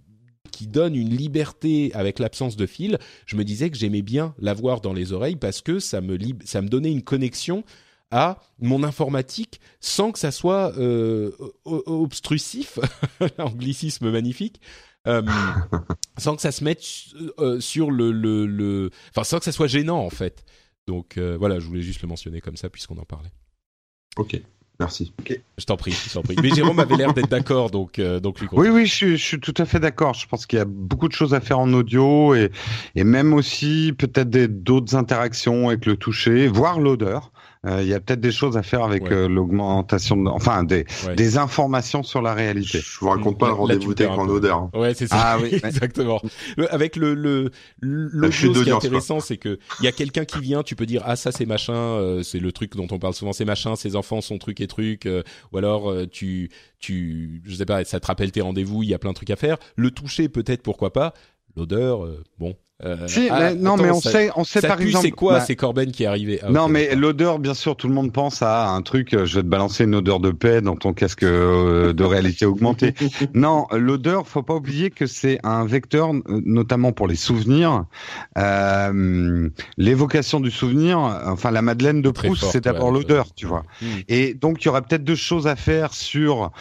[0.57, 2.97] qui donne une liberté avec l'absence de fil,
[3.27, 6.63] je me disais que j'aimais bien l'avoir dans les oreilles parce que ça me, ça
[6.63, 7.63] me donnait une connexion
[8.09, 11.31] à mon informatique sans que ça soit euh,
[11.63, 12.79] obstrucif,
[13.37, 14.59] anglicisme magnifique,
[15.05, 15.21] euh,
[16.17, 16.83] sans que ça se mette
[17.37, 20.43] euh, sur le, le, le, enfin sans que ça soit gênant en fait.
[20.87, 23.33] Donc voilà, je voulais juste le mentionner comme ça puisqu'on en parlait.
[24.15, 24.41] Ok.
[24.79, 25.11] Merci.
[25.57, 26.35] Je t'en prie, je t'en prie.
[26.41, 28.47] Mais Jérôme avait l'air d'être d'accord, donc euh, donc lui.
[28.51, 30.13] Oui, oui, je suis, je suis tout à fait d'accord.
[30.13, 32.51] Je pense qu'il y a beaucoup de choses à faire en audio et
[32.95, 37.31] et même aussi peut-être d'autres interactions avec le toucher, voire l'odeur.
[37.65, 40.85] Euh, il y a peut-être des choses à faire avec euh, l'augmentation, enfin des,
[41.15, 42.79] des informations sur la réalité.
[42.79, 44.57] Je vous raconte pas le rendez-vous tech en odeur.
[44.57, 44.69] Hein.
[44.73, 45.15] Ouais, c'est ça.
[45.19, 46.21] Ah, oui, exactement.
[46.69, 47.51] Avec le le
[47.81, 50.85] l'audio, ce qui est intéressant, c'est que il y a quelqu'un qui vient, tu peux
[50.85, 53.75] dire ah ça c'est machin, euh, c'est le truc dont on parle souvent, c'est machin,
[53.75, 55.07] ses enfants sont truc et truc,
[55.51, 58.99] ou alors tu tu je sais pas, ça te rappelle tes rendez-vous, il y a
[58.99, 59.57] plein de trucs à faire.
[59.75, 61.13] Le toucher peut-être pourquoi pas.
[61.55, 62.07] L'odeur,
[62.37, 62.55] bon,
[62.85, 65.03] euh, ah, non, mais on sait, on sait par exemple.
[65.03, 66.39] C'est quoi bah, C'est Corben qui est arrivé.
[66.43, 69.15] Ah, non, mais l'odeur, bien sûr, tout le monde pense à un truc.
[69.15, 72.45] Euh, je vais te balancer une odeur de paix dans ton casque euh, de réalité
[72.45, 72.93] augmentée.
[73.33, 77.85] non, l'odeur, faut pas oublier que c'est un vecteur, notamment pour les souvenirs.
[78.37, 83.63] Euh, L'évocation du souvenir, enfin la Madeleine de Proust, c'est d'abord l'odeur, tu vois.
[83.81, 83.85] Hmm.
[84.07, 86.51] Et donc il y aurait peut-être deux choses à faire sur,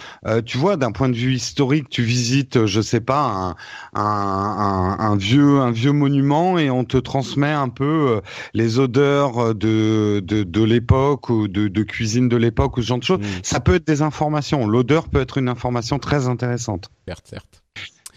[0.46, 4.98] tu vois, d'un point de vue historique, tu visites, je sais pas, un, un, un,
[4.98, 8.20] un vieux, un vieux monument et on te transmet un peu euh,
[8.54, 12.98] les odeurs de, de, de l'époque ou de, de, cuisine de l'époque ou ce genre
[12.98, 13.20] de choses.
[13.20, 13.42] Mm.
[13.42, 14.66] Ça peut être des informations.
[14.66, 16.90] L'odeur peut être une information très intéressante.
[17.06, 17.62] Certes, certes.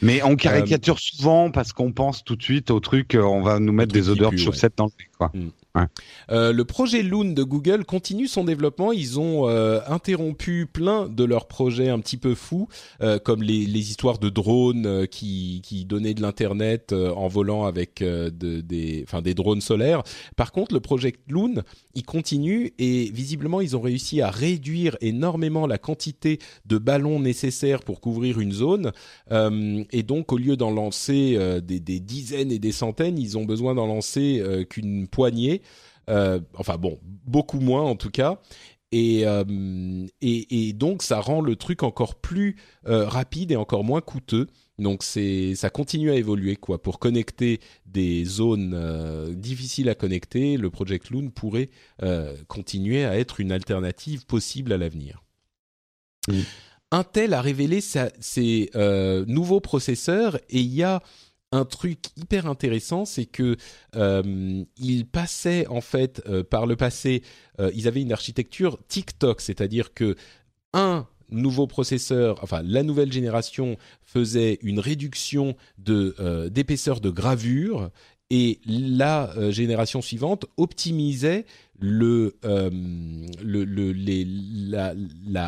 [0.01, 3.59] Mais on caricature souvent parce qu'on pense tout de suite au truc, euh, on va
[3.59, 5.31] nous mettre des odeurs de chaussettes dans le nez, quoi.
[6.31, 8.91] Euh, le projet Loon de Google continue son développement.
[8.91, 12.67] Ils ont euh, interrompu plein de leurs projets un petit peu fous,
[13.01, 19.05] euh, comme les, histoires de drones qui, donnaient de l'internet en volant avec de, des,
[19.23, 20.03] des drones solaires.
[20.35, 21.63] Par contre, le projet Loon,
[21.99, 27.83] il continue et visiblement ils ont réussi à réduire énormément la quantité de ballons nécessaires
[27.83, 28.91] pour couvrir une zone.
[29.29, 33.75] et donc, au lieu d'en lancer des, des, dizaines et des centaines, ils ont besoin
[33.75, 35.61] d'en lancer qu'une poignée.
[36.09, 38.39] Euh, enfin bon, beaucoup moins en tout cas.
[38.91, 39.43] Et, euh,
[40.21, 42.55] et, et, donc ça rend le truc encore plus
[42.87, 44.47] euh, rapide et encore moins coûteux.
[44.79, 46.81] Donc c'est ça continue à évoluer quoi.
[46.81, 51.69] Pour connecter des zones difficiles à connecter, le Project Loon pourrait
[52.47, 55.21] continuer à être une alternative possible à l'avenir.
[56.91, 58.71] Intel a révélé ses
[59.27, 61.03] nouveaux processeurs et il y a
[61.51, 63.57] un truc hyper intéressant, c'est que
[63.95, 67.23] euh, ils passaient en fait euh, par le passé,
[67.59, 70.15] euh, ils avaient une architecture TikTok, c'est-à-dire que
[70.73, 77.89] un nouveau processeur, enfin la nouvelle génération faisait une réduction d'épaisseur de gravure
[78.31, 81.45] et la génération suivante optimisait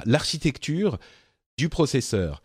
[0.06, 1.00] l'architecture
[1.58, 2.42] du processeur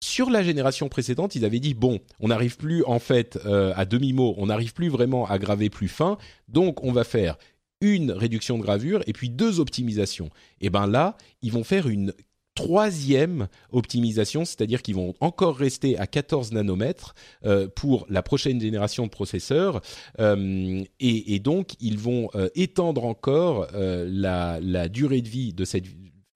[0.00, 3.84] sur la génération précédente, ils avaient dit bon, on n'arrive plus en fait euh, à
[3.84, 6.18] demi mot, on n'arrive plus vraiment à graver plus fin,
[6.48, 7.36] donc on va faire
[7.80, 10.30] une réduction de gravure et puis deux optimisations.
[10.60, 12.12] Et ben là, ils vont faire une
[12.54, 17.14] troisième optimisation, c'est-à-dire qu'ils vont encore rester à 14 nanomètres
[17.44, 19.80] euh, pour la prochaine génération de processeurs,
[20.18, 25.84] euh, et, donc ils vont étendre encore la durée de vie de cette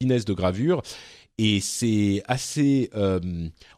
[0.01, 0.83] finesse de gravure
[1.45, 3.19] et c'est assez, euh,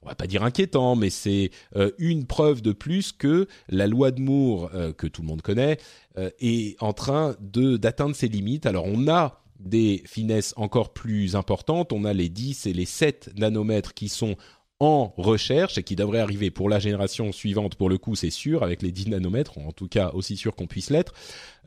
[0.03, 4.11] on va pas dire inquiétant, mais c'est euh, une preuve de plus que la loi
[4.11, 5.79] de Moore euh, que tout le monde connaît
[6.19, 8.67] euh, est en train de d'atteindre ses limites.
[8.67, 13.31] Alors on a des finesses encore plus importantes, on a les 10 et les 7
[13.39, 14.37] nanomètres qui sont
[14.81, 18.65] en recherche et qui devrait arriver pour la génération suivante pour le coup c'est sûr
[18.65, 21.15] avec les 10 nanomètres en tout cas aussi sûr qu'on puisse l'être.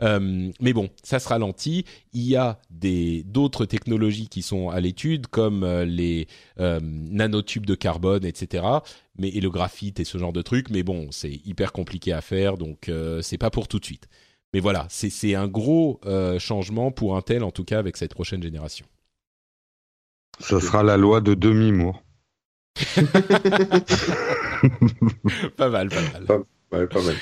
[0.01, 5.27] Euh, mais bon ça se ralentit il y a d'autres technologies qui sont à l'étude
[5.27, 6.27] comme euh, les
[6.59, 8.65] euh, nanotubes de carbone etc
[9.17, 10.69] mais et le graphite et ce genre de trucs.
[10.69, 14.09] Mais bon c'est hyper compliqué à faire donc euh, c'est pas pour tout de suite.
[14.53, 16.01] Mais voilà c'est un gros
[16.39, 18.85] changement pour Intel en tout cas avec cette prochaine génération.
[20.39, 22.03] Ça sera la loi de demi-mour
[25.57, 26.25] pas mal, pas mal.
[26.69, 27.15] Pas, mal.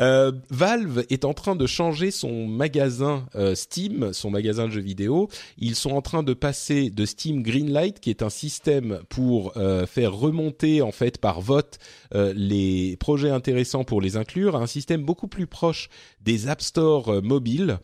[0.00, 4.80] Euh, Valve est en train de changer son magasin euh, Steam, son magasin de jeux
[4.80, 5.28] vidéo.
[5.58, 9.86] Ils sont en train de passer de Steam Greenlight, qui est un système pour euh,
[9.86, 11.78] faire remonter en fait par vote
[12.14, 15.88] les projets intéressants pour les inclure, à un système beaucoup plus proche
[16.20, 17.78] des App Store mobiles.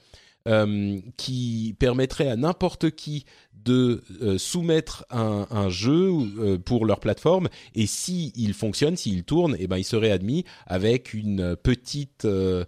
[1.16, 3.26] qui permettrait à n'importe qui
[3.64, 7.48] de euh, soumettre un, jeu euh, pour leur plateforme.
[7.74, 12.24] Et si il fonctionne, s'il tourne, et eh ben il serait admis avec une petite
[12.24, 12.64] euh,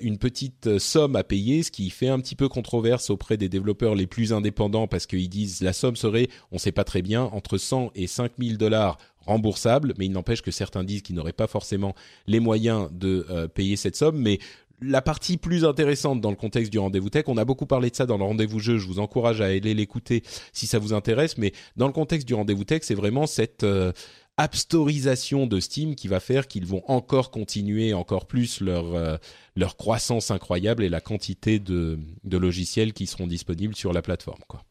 [0.00, 3.94] une petite somme à payer, ce qui fait un petit peu controverse auprès des développeurs
[3.94, 7.58] les plus indépendants parce qu'ils disent la somme serait, on sait pas très bien, entre
[7.58, 11.94] 100 et 5000 dollars remboursables, mais il n'empêche que certains disent qu'ils n'auraient pas forcément
[12.26, 14.40] les moyens de payer cette somme, mais
[14.82, 17.96] la partie plus intéressante dans le contexte du rendez-vous tech, on a beaucoup parlé de
[17.96, 20.22] ça dans le rendez-vous jeu, je vous encourage à aller l'écouter
[20.52, 23.92] si ça vous intéresse, mais dans le contexte du rendez-vous tech, c'est vraiment cette euh,
[24.36, 29.16] abstorisation de Steam qui va faire qu'ils vont encore continuer encore plus leur euh,
[29.56, 34.42] leur croissance incroyable et la quantité de, de logiciels qui seront disponibles sur la plateforme
[34.48, 34.64] quoi.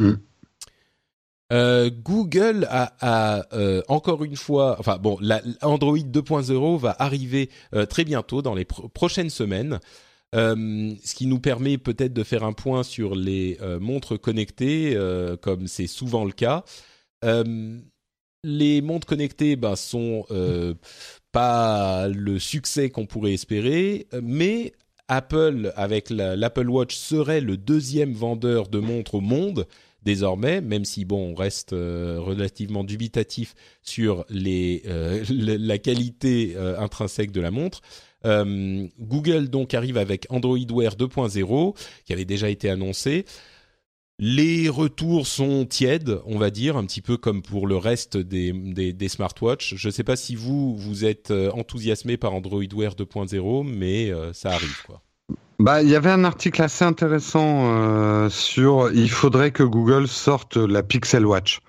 [0.00, 0.14] Mm.
[1.50, 7.86] Euh, Google a, euh, encore une fois, enfin bon, la, Android 2.0 va arriver euh,
[7.86, 9.80] très bientôt dans les prochaines semaines.
[10.34, 14.96] ce qui nous permet peut-être de faire un point sur les montres connectées,
[15.40, 16.64] comme c'est souvent le cas.
[18.44, 20.26] les montres connectées ben, sont
[21.32, 24.72] pas le succès qu'on pourrait espérer, mais
[25.08, 29.66] Apple, avec l'Apple Watch, serait le deuxième vendeur de montres au monde
[30.02, 37.32] désormais, même si bon, on reste euh, relativement dubitatif sur euh, la qualité euh, intrinsèque
[37.32, 37.80] de la montre.
[38.24, 43.24] Google donc arrive avec Android Wear 2.0 qui avait déjà été annoncé.
[44.18, 48.52] Les retours sont tièdes, on va dire, un petit peu comme pour le reste des,
[48.52, 49.76] des, des smartwatches.
[49.76, 54.50] Je ne sais pas si vous, vous êtes enthousiasmé par Android Wear 2.0, mais ça
[54.50, 55.00] arrive, quoi.
[55.60, 60.56] Bah, il y avait un article assez intéressant euh, sur il faudrait que Google sorte
[60.56, 61.60] la Pixel Watch.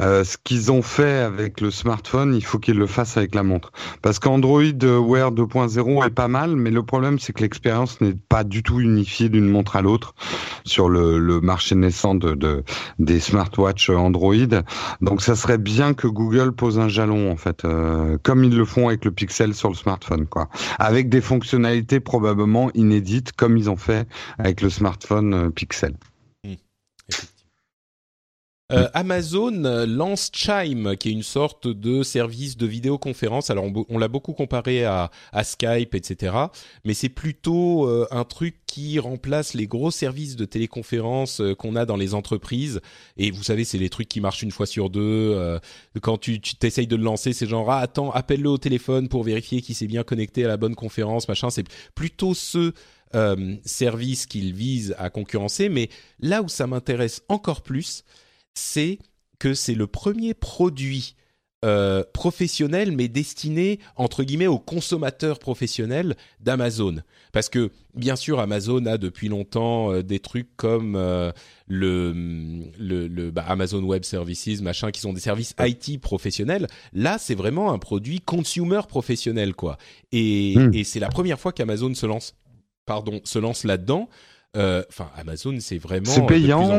[0.00, 3.42] Euh, ce qu'ils ont fait avec le smartphone, il faut qu'ils le fassent avec la
[3.42, 3.72] montre.
[4.02, 8.44] Parce qu'Android Wear 2.0 est pas mal, mais le problème c'est que l'expérience n'est pas
[8.44, 10.14] du tout unifiée d'une montre à l'autre
[10.64, 12.64] sur le, marché naissant de, de,
[12.98, 14.34] des smartwatches Android.
[15.00, 18.64] Donc ça serait bien que Google pose un jalon en fait, euh, comme ils le
[18.64, 23.70] font avec le Pixel sur le smartphone, quoi, avec des fonctionnalités probablement inédites comme ils
[23.70, 24.06] ont fait
[24.38, 25.94] avec le smartphone euh, Pixel.
[28.72, 33.50] Euh, Amazon lance Chime, qui est une sorte de service de vidéoconférence.
[33.50, 35.10] Alors, on, l'a beaucoup comparé à,
[35.42, 36.34] Skype, etc.
[36.84, 41.76] Mais c'est plutôt euh, un truc qui remplace les gros services de téléconférence euh, qu'on
[41.76, 42.80] a dans les entreprises.
[43.18, 45.60] Et vous savez, c'est les trucs qui marchent une fois sur deux.
[46.00, 49.60] quand tu t'essayes de le lancer, c'est genre, ah, attends, appelle-le au téléphone pour vérifier
[49.60, 51.50] qu'il s'est bien connecté à la bonne conférence, machin.
[51.50, 52.72] C'est plutôt ce
[53.64, 55.68] service qu'il vise à concurrencer.
[55.68, 55.88] Mais
[56.18, 58.04] là où ça m'intéresse encore plus,
[58.54, 58.98] c'est
[59.38, 61.16] que c'est le premier produit
[61.64, 66.96] euh, professionnel, mais destiné entre guillemets aux consommateurs professionnels d'Amazon.
[67.32, 71.32] Parce que bien sûr, Amazon a depuis longtemps euh, des trucs comme euh,
[71.66, 72.12] le,
[72.78, 76.66] le, bah, Amazon Web Services, machin, qui sont des services IT professionnels.
[76.92, 79.78] Là, c'est vraiment un produit consumer professionnel, quoi.
[80.12, 80.74] Et, hmm.
[80.74, 82.36] et c'est la première fois qu'Amazon se lance,
[82.84, 84.10] pardon, se lance là-dedans.
[84.56, 86.06] Euh, enfin, Amazon, c'est vraiment.
[86.06, 86.70] C'est payant.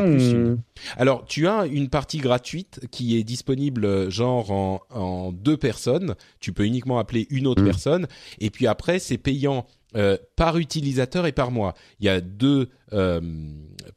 [0.96, 4.50] Alors, tu as une partie gratuite qui est disponible euh, genre
[4.90, 6.14] en, deux personnes.
[6.40, 7.66] Tu peux uniquement appeler une autre hmm.
[7.66, 8.06] personne.
[8.38, 11.74] Et puis après, c'est payant euh, par utilisateur et par mois.
[12.00, 12.70] Il y a deux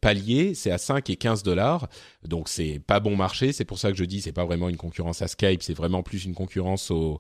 [0.02, 1.88] paliers, c'est à 5 et 15 dollars.
[2.28, 4.78] Donc c'est pas bon marché, c'est pour ça que je dis c'est pas vraiment une
[4.78, 7.20] concurrence à Skype, c'est vraiment plus une concurrence au,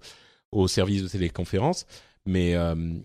[0.51, 1.85] au service de téléconférence.
[2.25, 2.55] Mais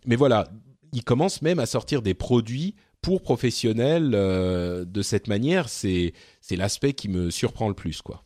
[0.06, 0.48] mais voilà,
[0.92, 2.74] ils commencent même à sortir des produits
[3.04, 8.22] pour professionnels euh, de cette manière, c'est c'est l'aspect qui me surprend le plus, quoi.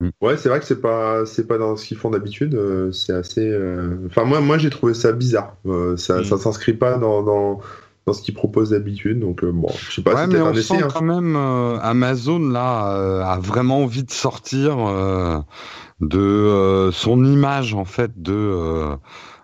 [0.00, 0.08] Mm.
[0.22, 2.54] Ouais, c'est vrai que c'est pas c'est pas dans ce qu'ils font d'habitude.
[2.54, 3.46] Euh, c'est assez.
[3.46, 5.56] Euh, enfin, moi, moi, j'ai trouvé ça bizarre.
[5.96, 6.24] ça, mm.
[6.24, 7.60] ça s'inscrit pas dans, dans,
[8.06, 9.20] dans ce qu'ils proposent d'habitude.
[9.20, 10.14] Donc bon, je sais pas.
[10.14, 10.88] Ouais, mais on sent hein.
[10.90, 14.78] quand même Amazon là a vraiment envie de sortir
[16.00, 18.96] de son image en fait de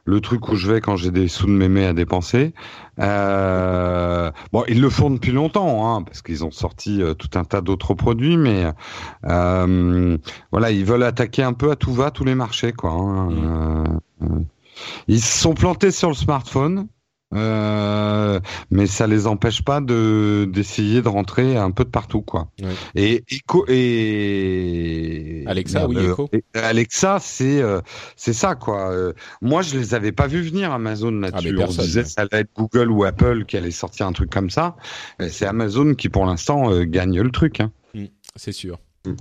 [0.07, 2.55] le truc où je vais quand j'ai des sous de mémé à dépenser.
[3.01, 7.45] Euh, bon, ils le font depuis longtemps, hein, parce qu'ils ont sorti euh, tout un
[7.45, 8.66] tas d'autres produits, mais
[9.24, 10.16] euh,
[10.53, 12.93] voilà, ils veulent attaquer un peu à tout va tous les marchés, quoi.
[12.93, 13.85] Hein.
[14.20, 14.45] Mmh.
[15.09, 16.87] Ils se sont plantés sur le smartphone.
[17.35, 18.39] Euh,
[18.70, 22.53] mais ça les empêche pas de d'essayer de rentrer un peu de partout quoi.
[22.94, 23.24] Et
[23.69, 26.31] et Alexa oui Echo.
[26.55, 27.81] Alexa c'est euh,
[28.15, 28.93] c'est ça quoi.
[28.93, 29.12] Euh,
[29.43, 31.59] moi je les avais pas vu venir Amazon ah, là-dessus.
[31.61, 34.77] On disait ça allait être Google ou Apple qui allait sortir un truc comme ça.
[35.28, 37.61] C'est Amazon qui pour l'instant gagne le truc.
[37.61, 37.73] Hein.
[37.94, 38.05] Mm,
[38.36, 38.78] c'est sûr.
[39.05, 39.15] Mm.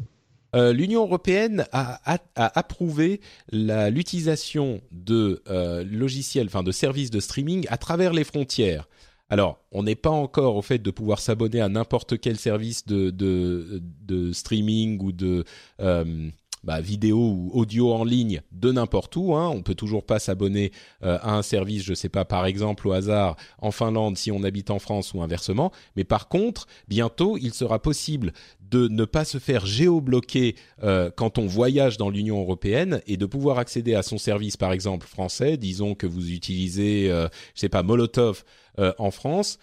[0.56, 1.99] Euh, l'Union européenne a,
[2.36, 3.19] approuvé
[3.52, 8.88] l'utilisation de euh, logiciels, enfin de services de streaming à travers les frontières.
[9.30, 13.10] Alors, on n'est pas encore au fait de pouvoir s'abonner à n'importe quel service de,
[13.10, 15.44] de, streaming ou de
[15.80, 16.30] euh,
[16.66, 19.36] bah, vidéo ou audio en ligne de n'importe où.
[19.36, 19.50] Hein.
[19.50, 20.72] On peut toujours pas s'abonner
[21.04, 24.44] euh, à un service, je sais pas, par exemple au hasard en Finlande si on
[24.44, 25.72] habite en France ou inversement.
[25.96, 31.38] Mais par contre, bientôt, il sera possible de ne pas se faire géobloquer euh, quand
[31.38, 35.58] on voyage dans l'Union européenne et de pouvoir accéder à son service, par exemple français.
[35.58, 38.44] Disons que vous utilisez, euh, je sais pas, Molotov
[38.98, 39.58] en France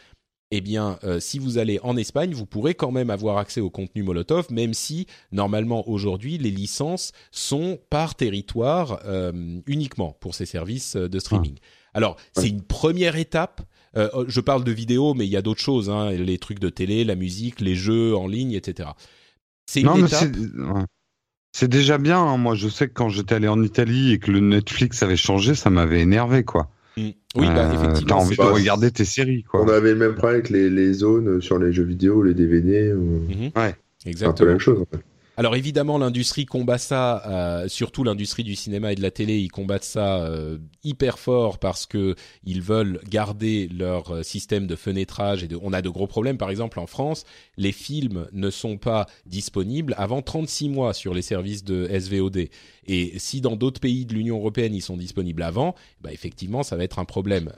[0.54, 3.70] eh bien, euh, si vous allez en Espagne, vous pourrez quand même avoir accès au
[3.70, 9.32] contenu Molotov, même si normalement aujourd'hui les licences sont par territoire euh,
[9.66, 11.54] uniquement pour ces services euh, de streaming.
[11.58, 11.66] Ah.
[11.94, 13.62] Alors, c'est une première étape.
[13.94, 16.70] Oh, je parle de vidéo, mais il y a d'autres choses, hein, les trucs de
[16.70, 18.88] télé, la musique, les jeux en ligne, etc.
[19.66, 20.30] C'est une étape.
[21.52, 22.18] C'est déjà bien.
[22.18, 22.38] Hein.
[22.38, 25.54] Moi, je sais que quand j'étais allé en Italie et que le Netflix avait changé,
[25.54, 26.70] ça m'avait énervé, quoi.
[26.96, 27.10] Mm.
[27.34, 28.16] Oui, bah, euh, effectivement.
[28.16, 29.62] T'as envie de regarder tes séries, quoi.
[29.62, 32.92] On avait le même problème avec les, les zones sur les jeux vidéo, les DVD.
[32.92, 33.50] Mhm.
[33.56, 33.74] Ouais,
[34.04, 34.14] exactement.
[34.14, 35.02] C'est un peu la même chose, en fait.
[35.38, 39.50] Alors évidemment, l'industrie combat ça, euh, surtout l'industrie du cinéma et de la télé, ils
[39.50, 42.14] combattent ça euh, hyper fort parce que
[42.44, 46.36] ils veulent garder leur euh, système de fenêtrage et de, on a de gros problèmes.
[46.36, 47.24] Par exemple, en France,
[47.56, 52.48] les films ne sont pas disponibles avant 36 mois sur les services de SVOD.
[52.86, 56.76] Et si dans d'autres pays de l'Union européenne ils sont disponibles avant, bah effectivement, ça
[56.76, 57.50] va être un problème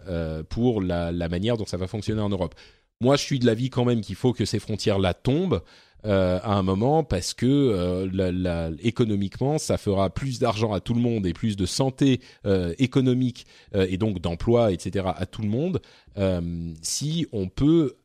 [0.48, 2.54] pour la, la manière dont ça va fonctionner en Europe.
[3.00, 5.62] Moi, je suis de l'avis quand même qu'il faut que ces frontières-là tombent
[6.06, 10.80] euh, à un moment parce que euh, la, la, économiquement ça fera plus d'argent à
[10.80, 15.40] tout le monde et plus de santé euh, économique et donc d'emploi etc à tout
[15.40, 15.80] le monde
[16.82, 17.96] si on peut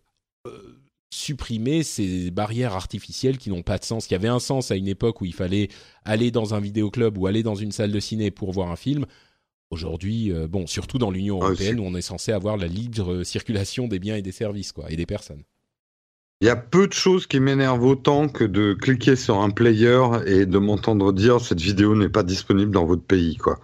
[1.11, 4.88] supprimer ces barrières artificielles qui n'ont pas de sens, qui avaient un sens à une
[4.88, 5.67] époque où il fallait
[6.05, 9.05] aller dans un vidéoclub ou aller dans une salle de ciné pour voir un film.
[9.71, 13.88] Aujourd'hui, bon, surtout dans l'Union ah, européenne où on est censé avoir la libre circulation
[13.88, 15.43] des biens et des services, quoi, et des personnes.
[16.41, 20.02] Il y a peu de choses qui m'énervent autant que de cliquer sur un player
[20.26, 23.60] et de m'entendre dire cette vidéo n'est pas disponible dans votre pays, quoi.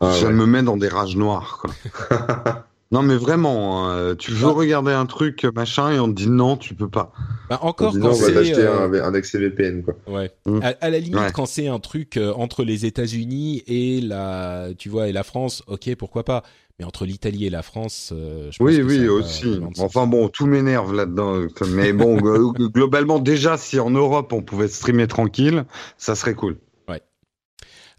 [0.00, 2.64] Ah, Ça me met dans des rages noires, quoi.
[2.90, 6.56] Non, mais vraiment, hein, tu veux regarder un truc machin et on te dit non,
[6.56, 7.12] tu peux pas.
[7.50, 9.94] Bah, encore quand c'est euh, un, un, accès VPN quoi.
[10.06, 10.30] Ouais.
[10.46, 10.60] Mmh.
[10.62, 15.08] À, la limite, quand c'est un truc euh, entre les États-Unis et la, tu vois,
[15.08, 16.44] et la France, ok, pourquoi pas.
[16.78, 19.60] Mais entre l'Italie et la France, euh, je pense oui, oui, aussi.
[19.78, 21.48] Enfin bon, tout m'énerve là-dedans.
[21.70, 22.16] Mais bon,
[22.52, 25.64] globalement, déjà, si en Europe on pouvait streamer tranquille,
[25.96, 26.58] ça serait cool.
[26.88, 27.02] Ouais.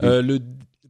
[0.02, 0.40] Euh, le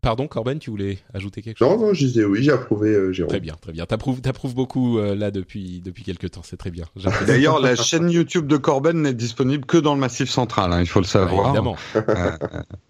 [0.01, 3.11] Pardon, Corben, tu voulais ajouter quelque chose Non, non, je disais oui, j'ai approuvé, euh,
[3.11, 3.29] Jérôme.
[3.29, 3.85] Très bien, très bien.
[3.85, 6.85] T'approuves, t'approuves beaucoup euh, là depuis depuis quelques temps, c'est très bien.
[7.27, 10.87] D'ailleurs, la chaîne YouTube de Corben n'est disponible que dans le Massif Central, hein, il
[10.87, 11.47] faut le savoir.
[11.47, 11.75] évidemment.
[12.09, 12.31] Euh,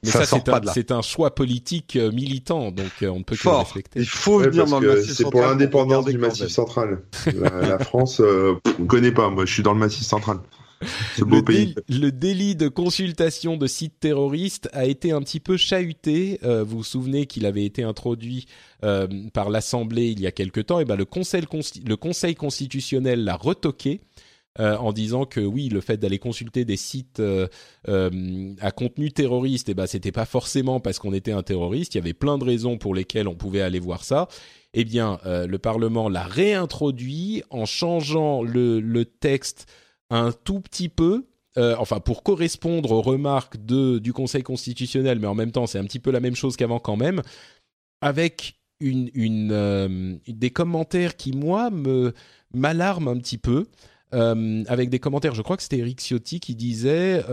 [0.03, 3.55] Mais ça, c'est, un, c'est un choix politique militant, donc on ne peut que le
[3.55, 3.99] respecter.
[3.99, 5.15] Il faut venir dans le Massif Central.
[5.17, 7.01] C'est pour l'indépendance du Massif Central.
[7.35, 9.29] La, la France, on connaît pas.
[9.29, 10.37] Moi, je suis dans le Massif Central
[11.17, 16.39] le, délit, de consultation de sites terroristes a été un petit peu chahuté.
[16.43, 18.45] Euh, vous vous souvenez qu'il avait été introduit
[18.83, 20.79] euh, par l'Assemblée il y a quelque temps.
[20.79, 21.43] Et ben le Conseil,
[21.85, 24.01] le conseil constitutionnel l'a retoqué.
[24.59, 27.21] Euh, en disant que oui, le fait d'aller consulter des sites
[27.85, 31.93] à contenu terroriste, et eh ben c'était pas forcément parce qu'on était un terroriste.
[31.93, 34.27] Il y avait plein de raisons pour lesquelles on pouvait aller voir ça.
[34.73, 39.67] Eh bien, le Parlement l'a réintroduit en changeant le, le texte
[40.09, 41.25] un tout petit peu,
[41.57, 45.79] euh, enfin pour correspondre aux remarques de, du Conseil constitutionnel, mais en même temps c'est
[45.79, 47.21] un petit peu la même chose qu'avant quand même,
[48.01, 52.13] avec une, une euh, des commentaires qui moi me
[52.53, 53.67] m'alarment un petit peu.
[54.11, 57.23] Euh, avec des commentaires, je crois que c'était Eric Ciotti qui disait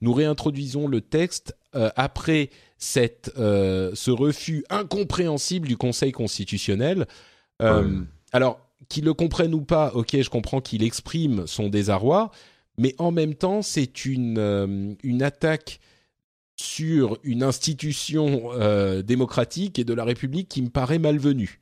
[0.00, 2.48] nous réintroduisons le texte après
[2.78, 7.06] cette, ce refus incompréhensible du Conseil constitutionnel.
[8.32, 12.30] Alors qu'il le comprenne ou pas, ok, je comprends qu'il exprime son désarroi,
[12.78, 15.80] mais en même temps, c'est une, euh, une attaque
[16.56, 21.60] sur une institution euh, démocratique et de la République qui me paraît malvenue.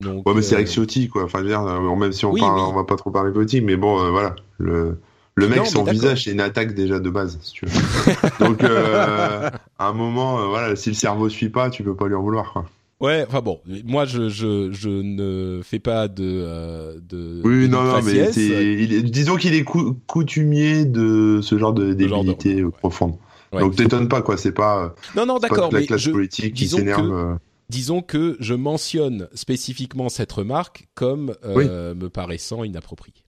[0.00, 1.24] Donc, ouais, mais c'est Eric Ciotti, quoi.
[1.24, 4.10] Enfin, dire, euh, même si on parle, on va pas trop parler politique, mais bon,
[4.12, 4.36] voilà.
[4.58, 5.00] Le,
[5.34, 8.46] le mec, son visage, c'est une attaque déjà de base, si tu veux.
[8.46, 12.22] Donc, à un moment, voilà, si le cerveau suit pas, tu peux pas lui en
[12.22, 12.66] vouloir, quoi.
[13.00, 17.40] Ouais, enfin bon, moi je, je, je ne fais pas de euh, de.
[17.44, 23.14] Oui, non, non, mais c'est, disons qu'il est coutumier de ce genre de débilité profonde.
[23.52, 24.94] Donc t'étonnes pas quoi, c'est pas.
[25.16, 27.12] Non, non, d'accord, mais la classe politique qui s'énerve.
[27.12, 27.34] Euh.
[27.68, 33.24] Disons que je mentionne spécifiquement cette remarque comme euh, me paraissant inappropriée.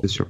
[0.00, 0.26] C'est sûr.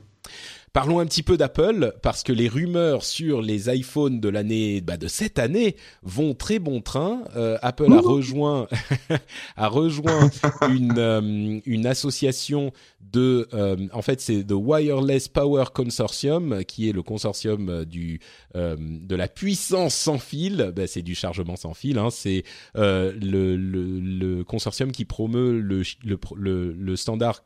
[0.73, 4.97] Parlons un petit peu d'Apple parce que les rumeurs sur les iPhones de l'année bah,
[4.97, 5.75] de cette année
[6.05, 7.25] vont très bon train.
[7.35, 8.69] Euh, Apple a rejoint
[9.57, 10.31] a rejoint
[10.69, 16.93] une euh, une association de euh, en fait c'est The Wireless Power Consortium qui est
[16.93, 18.21] le consortium du
[18.55, 20.73] de la puissance sans fil.
[20.77, 21.99] Bah, c'est du chargement sans fil.
[21.99, 22.11] Hein.
[22.11, 22.45] C'est
[22.77, 27.43] le, le, le, consortium qui promeut le le, le standard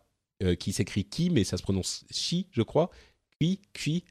[0.58, 2.90] qui s'écrit qui mais ça se prononce chi je crois
[3.44, 4.04] cuit, cuit.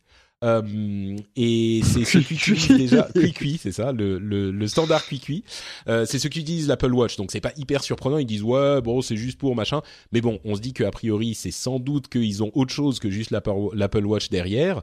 [0.44, 5.44] Euh, et c'est ce qu'utilise déjà cuit c'est ça, le, le, le, standard cuit cuit.
[5.88, 8.18] Euh, c'est ce qu'utilise l'Apple Watch, donc c'est pas hyper surprenant.
[8.18, 9.82] Ils disent ouais bon c'est juste pour machin,
[10.12, 13.10] mais bon on se dit qu'a priori c'est sans doute qu'ils ont autre chose que
[13.10, 14.82] juste l'Apple Watch derrière.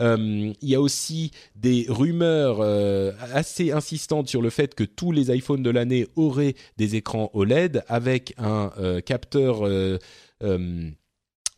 [0.00, 5.10] Euh, il y a aussi des rumeurs euh, assez insistantes sur le fait que tous
[5.10, 8.70] les iPhones de l'année auraient des écrans OLED avec un
[9.04, 9.68] capteur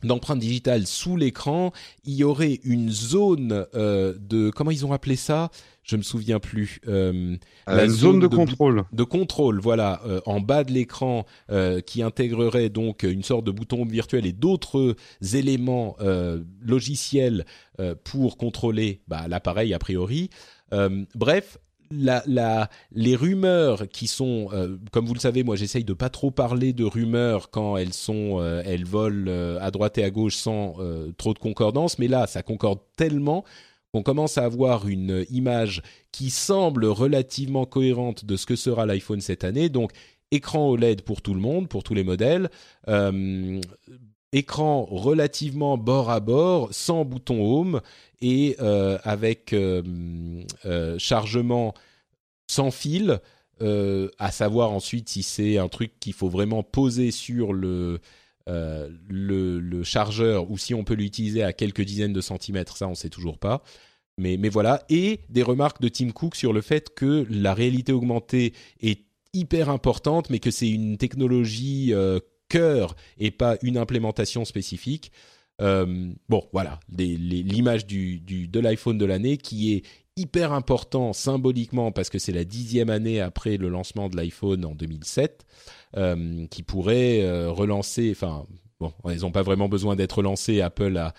[0.03, 1.71] d'empreinte digitale sous l'écran,
[2.05, 5.49] il y aurait une zone euh, de comment ils ont appelé ça?
[5.83, 6.79] Je me souviens plus.
[6.87, 7.35] Euh,
[7.67, 8.85] la zone, de, contrôle.
[8.93, 11.25] De contrôle, voilà, euh, en bas de l'écran,
[11.85, 14.95] qui intégrerait donc une sorte de bouton virtuel et d'autres
[15.33, 15.97] éléments
[16.61, 17.45] logiciels
[18.03, 20.29] pour contrôler bah, l'appareil a priori.
[21.15, 21.57] bref,
[21.93, 26.73] les rumeurs qui sont, euh, comme vous le savez, moi j'essaye de pas trop parler
[26.73, 30.75] de rumeurs quand elles sont, euh, elles volent euh, à droite et à gauche sans
[31.17, 33.43] trop de concordance, mais là ça concorde tellement
[33.93, 39.21] qu'on commence à avoir une image qui semble relativement cohérente de ce que sera l'iPhone
[39.21, 39.69] cette année.
[39.69, 39.91] Donc
[40.31, 42.49] écran OLED pour tout le monde, pour tous les modèles.
[44.31, 47.81] écran relativement bord à bord, sans bouton home
[48.23, 48.57] et
[49.03, 49.55] avec
[50.97, 51.73] chargement
[52.47, 53.19] sans fil,
[53.61, 57.99] euh, à savoir ensuite si c'est un truc qu'il faut vraiment poser sur le
[58.45, 62.93] le, le, chargeur ou si on peut l'utiliser à quelques dizaines de centimètres, ça on
[62.93, 63.63] sait toujours pas.
[64.17, 67.93] Mais, mais voilà, et des remarques de Tim Cook sur le fait que la réalité
[67.93, 68.51] augmentée
[68.81, 71.93] est hyper importante, mais que c'est une technologie
[72.49, 75.13] cœur et pas une implémentation spécifique.
[75.63, 79.83] Euh, bon, voilà, l'image du, de l'iPhone de l'année qui est
[80.15, 84.75] hyper important symboliquement parce que c'est la dixième année après le lancement de l'iPhone en
[84.75, 85.45] 2007,
[85.97, 88.11] euh, qui pourrait euh, relancer.
[88.11, 88.45] Enfin,
[88.79, 90.61] bon, ils n'ont pas vraiment besoin d'être relancés.
[90.61, 91.13] Apple a,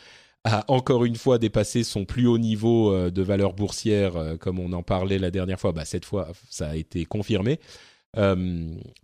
[0.69, 5.19] encore une fois dépassé son plus haut niveau de valeur boursière, comme on en parlait
[5.19, 5.73] la dernière fois.
[5.73, 7.61] Bah, cette fois, ça a été confirmé.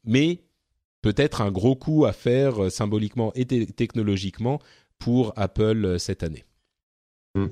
[0.05, 0.41] mais
[1.01, 4.61] peut-être un gros coup à faire symboliquement et technologiquement
[5.01, 6.45] pour Apple euh, cette année.
[7.35, 7.49] Hmm.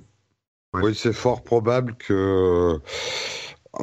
[0.75, 2.79] Oui, c'est fort probable que.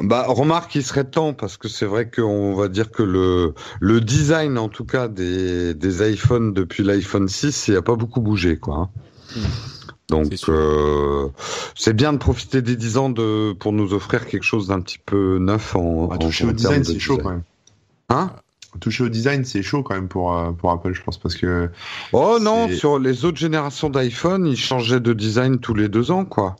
[0.02, 4.00] Bah, remarque, il serait temps parce que c'est vrai qu'on va dire que le, le
[4.00, 8.58] design, en tout cas, des, des iPhones depuis l'iPhone 6, il n'a pas beaucoup bougé,
[8.58, 8.76] quoi.
[8.76, 8.90] Hein.
[9.36, 9.44] Hmm.
[10.08, 11.28] Donc, euh,
[11.74, 14.98] c'est bien de profiter des 10 ans de, pour nous offrir quelque chose d'un petit
[14.98, 16.10] peu neuf en.
[16.12, 17.42] Ah, toucher au design, c'est chaud quand même.
[18.08, 18.30] Hein?
[18.80, 21.70] Toucher au design, c'est chaud quand même pour, euh, pour Apple, je pense, parce que.
[22.12, 26.24] Oh non, sur les autres générations d'iPhone, ils changeaient de design tous les deux ans,
[26.24, 26.56] quoi.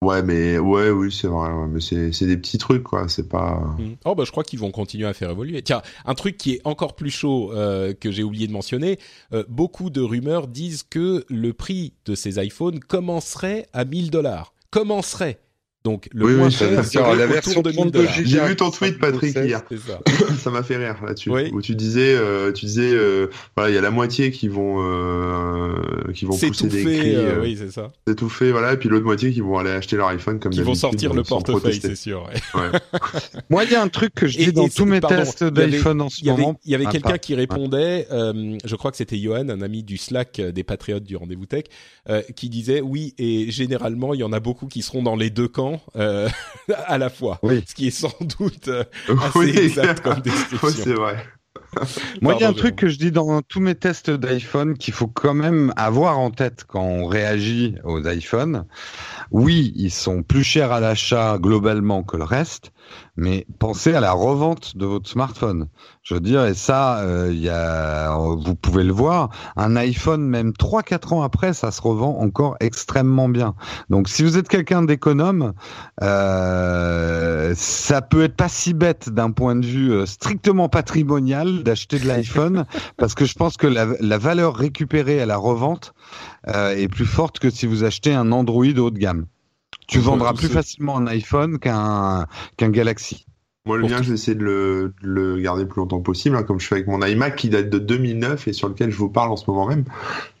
[0.00, 1.50] Ouais, mais ouais, oui, c'est vrai.
[1.68, 3.08] mais c'est des petits trucs, quoi.
[3.08, 3.74] C'est pas.
[3.78, 3.96] Mm.
[4.04, 5.60] Oh bah, je crois qu'ils vont continuer à faire évoluer.
[5.62, 8.98] Tiens, un truc qui est encore plus chaud euh, que j'ai oublié de mentionner.
[9.32, 14.54] Euh, beaucoup de rumeurs disent que le prix de ces iPhones commencerait à 1000 dollars.
[14.70, 15.40] Commencerait.
[15.84, 17.72] Donc le moins cher, c'est la version de
[18.24, 19.62] J'ai vu ton tweet, Patrick, hier.
[20.38, 21.30] Ça m'a fait rire là-dessus.
[21.30, 24.82] Où tu disais, euh, tu disais, euh, voilà, il y a la moitié qui vont,
[24.82, 27.92] euh, qui vont pousser des cris, euh, oui, c'est ça.
[28.06, 30.74] S'étouffer, voilà, et puis l'autre moitié qui vont aller acheter leur iPhone comme Qui vont
[30.74, 32.28] sortir le portefeuille, c'est sûr.
[32.54, 32.70] Ouais.
[33.50, 36.08] Moi, il y a un truc que je dis dans tous mes tests d'iPhone en
[36.08, 36.58] ce moment.
[36.64, 39.96] Il y avait ah, quelqu'un qui répondait, je crois que c'était Johan, un ami du
[39.96, 41.64] Slack des Patriotes du Rendez-vous Tech,
[42.34, 45.48] qui disait oui, et généralement, il y en a beaucoup qui seront dans les deux
[45.48, 46.28] camps euh,
[46.86, 47.40] à la fois.
[47.42, 48.84] Ce qui est sans doute euh,
[49.22, 50.68] assez exact comme description.
[50.68, 51.24] Oui, c'est vrai.
[52.22, 54.94] Moi, il y a un truc que je dis dans tous mes tests d'iPhone qu'il
[54.94, 58.64] faut quand même avoir en tête quand on réagit aux iPhones.
[59.30, 62.72] Oui, ils sont plus chers à l'achat globalement que le reste,
[63.16, 65.68] mais pensez à la revente de votre smartphone.
[66.02, 70.52] Je veux dire, et ça, euh, y a, vous pouvez le voir, un iPhone, même
[70.52, 73.54] 3-4 ans après, ça se revend encore extrêmement bien.
[73.90, 75.52] Donc si vous êtes quelqu'un d'économe,
[76.02, 81.98] euh, ça peut être pas si bête d'un point de vue euh, strictement patrimonial d'acheter
[81.98, 82.64] de l'iPhone,
[82.96, 85.92] parce que je pense que la, la, valeur récupérée à la revente
[86.48, 89.26] euh, est plus forte que si vous achetez un Android haut de gamme.
[89.86, 92.26] Tu vendras plus facilement un iPhone qu'un
[92.56, 93.26] qu'un Galaxy.
[93.68, 96.42] Moi, le mien, je vais essayer de le, le, garder le plus longtemps possible, hein,
[96.42, 99.10] comme je fais avec mon iMac qui date de 2009 et sur lequel je vous
[99.10, 99.84] parle en ce moment même.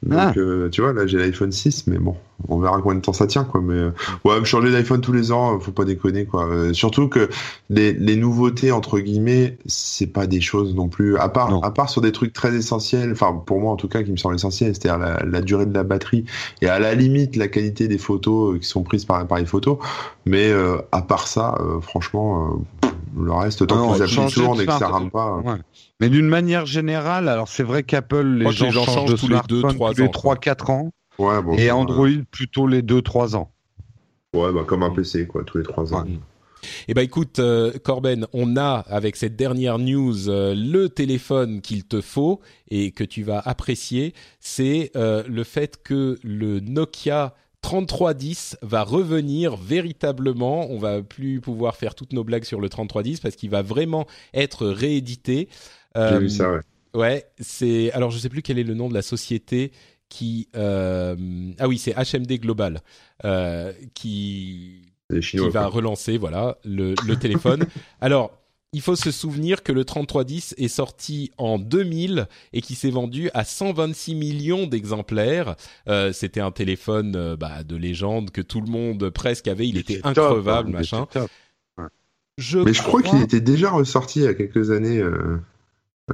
[0.02, 0.32] Donc, ah.
[0.38, 2.16] euh, tu vois, là, j'ai l'iPhone 6, mais bon,
[2.48, 3.60] on verra combien de temps ça tient, quoi.
[3.60, 3.90] Mais euh,
[4.24, 6.46] ouais, me changer d'iPhone tous les ans, faut pas déconner, quoi.
[6.46, 7.28] Euh, surtout que
[7.68, 11.18] les, les, nouveautés entre guillemets, c'est pas des choses non plus.
[11.18, 13.12] À part, à part sur des trucs très essentiels.
[13.12, 15.74] Enfin, pour moi en tout cas, qui me semble essentiel, c'est-à-dire la, la, durée de
[15.74, 16.24] la batterie
[16.62, 19.78] et à la limite la qualité des photos qui sont prises par l'appareil photo.
[20.24, 20.50] Mais
[20.92, 22.60] à part ça, franchement
[23.24, 25.36] le reste, tant que les applis tournent et que ça rame pas.
[25.36, 25.56] Ouais.
[26.00, 29.94] Mais d'une manière générale, alors c'est vrai qu'Apple, les, gens, changent de tous les 2-3
[29.94, 30.92] tous les 3-4 ans.
[31.18, 33.50] Ouais, bon, et Android plutôt les 2-3 ans.
[34.34, 36.04] Ouais, bah, comme un PC, quoi, tous les 3 ans.
[36.88, 41.84] Eh ben écoute, euh, Corben, on a avec cette dernière news euh, le téléphone qu'il
[41.84, 42.40] te faut
[42.70, 44.14] et que tu vas apprécier.
[44.40, 50.70] C'est euh, le fait que le Nokia 3310 va revenir véritablement.
[50.70, 54.06] On va plus pouvoir faire toutes nos blagues sur le 3310 parce qu'il va vraiment
[54.34, 55.48] être réédité.
[55.94, 56.60] J'ai vu euh, ça, ouais.
[56.94, 57.92] Ouais, c'est.
[57.92, 59.72] Alors, je sais plus quel est le nom de la société
[60.08, 60.48] qui.
[60.56, 61.16] Euh,
[61.58, 62.80] ah oui, c'est HMD Global
[63.24, 64.92] euh, qui.
[65.20, 67.64] qui va relancer voilà le, le téléphone.
[68.00, 68.32] Alors
[68.72, 73.30] il faut se souvenir que le 3310 est sorti en 2000 et qui s'est vendu
[73.32, 75.56] à 126 millions d'exemplaires.
[75.88, 79.66] Euh, c'était un téléphone euh, bah, de légende que tout le monde presque avait.
[79.66, 81.06] Il, était increvable, hein, machin.
[82.36, 84.98] Je Mais je crois, qu'il était déjà ressorti il y a quelques années.
[84.98, 85.38] Euh...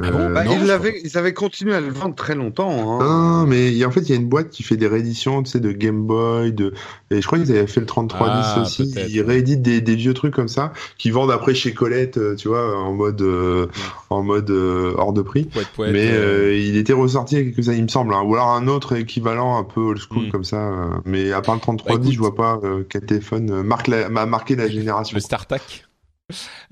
[0.02, 3.00] Ah bon bah, ils, avaient, ils, avaient, continué à le vendre très longtemps.
[3.00, 3.42] Hein.
[3.42, 5.60] Non, mais en fait, il y a une boîte qui fait des rééditions tu sais,
[5.60, 6.52] de Game Boy.
[6.52, 6.74] De...
[7.10, 8.94] Et je crois qu'ils avaient fait le 3310 ah, aussi.
[9.08, 12.48] Ils rééditent des, des, vieux trucs comme ça, qui vendent après chez Colette, euh, tu
[12.48, 13.66] vois, en mode, euh,
[14.10, 15.48] en mode euh, hors de prix.
[15.78, 18.14] mais il était ressorti il y a quelques années, il me semble.
[18.14, 18.22] Hein.
[18.24, 20.30] Ou alors un autre équivalent un peu old school hmm.
[20.30, 20.72] comme ça.
[21.04, 24.56] Mais à part le 3310, bah, je vois pas quel téléphone marque la, m'a marqué
[24.56, 25.14] la génération.
[25.14, 25.86] Le StarTAC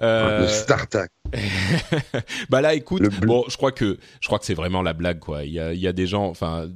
[0.01, 0.41] Euh...
[0.41, 1.11] Le StarTAC.
[2.51, 5.45] bah là, écoute, bon, je crois que je crois que c'est vraiment la blague, quoi.
[5.45, 6.69] Il y a, il y a des gens, enfin,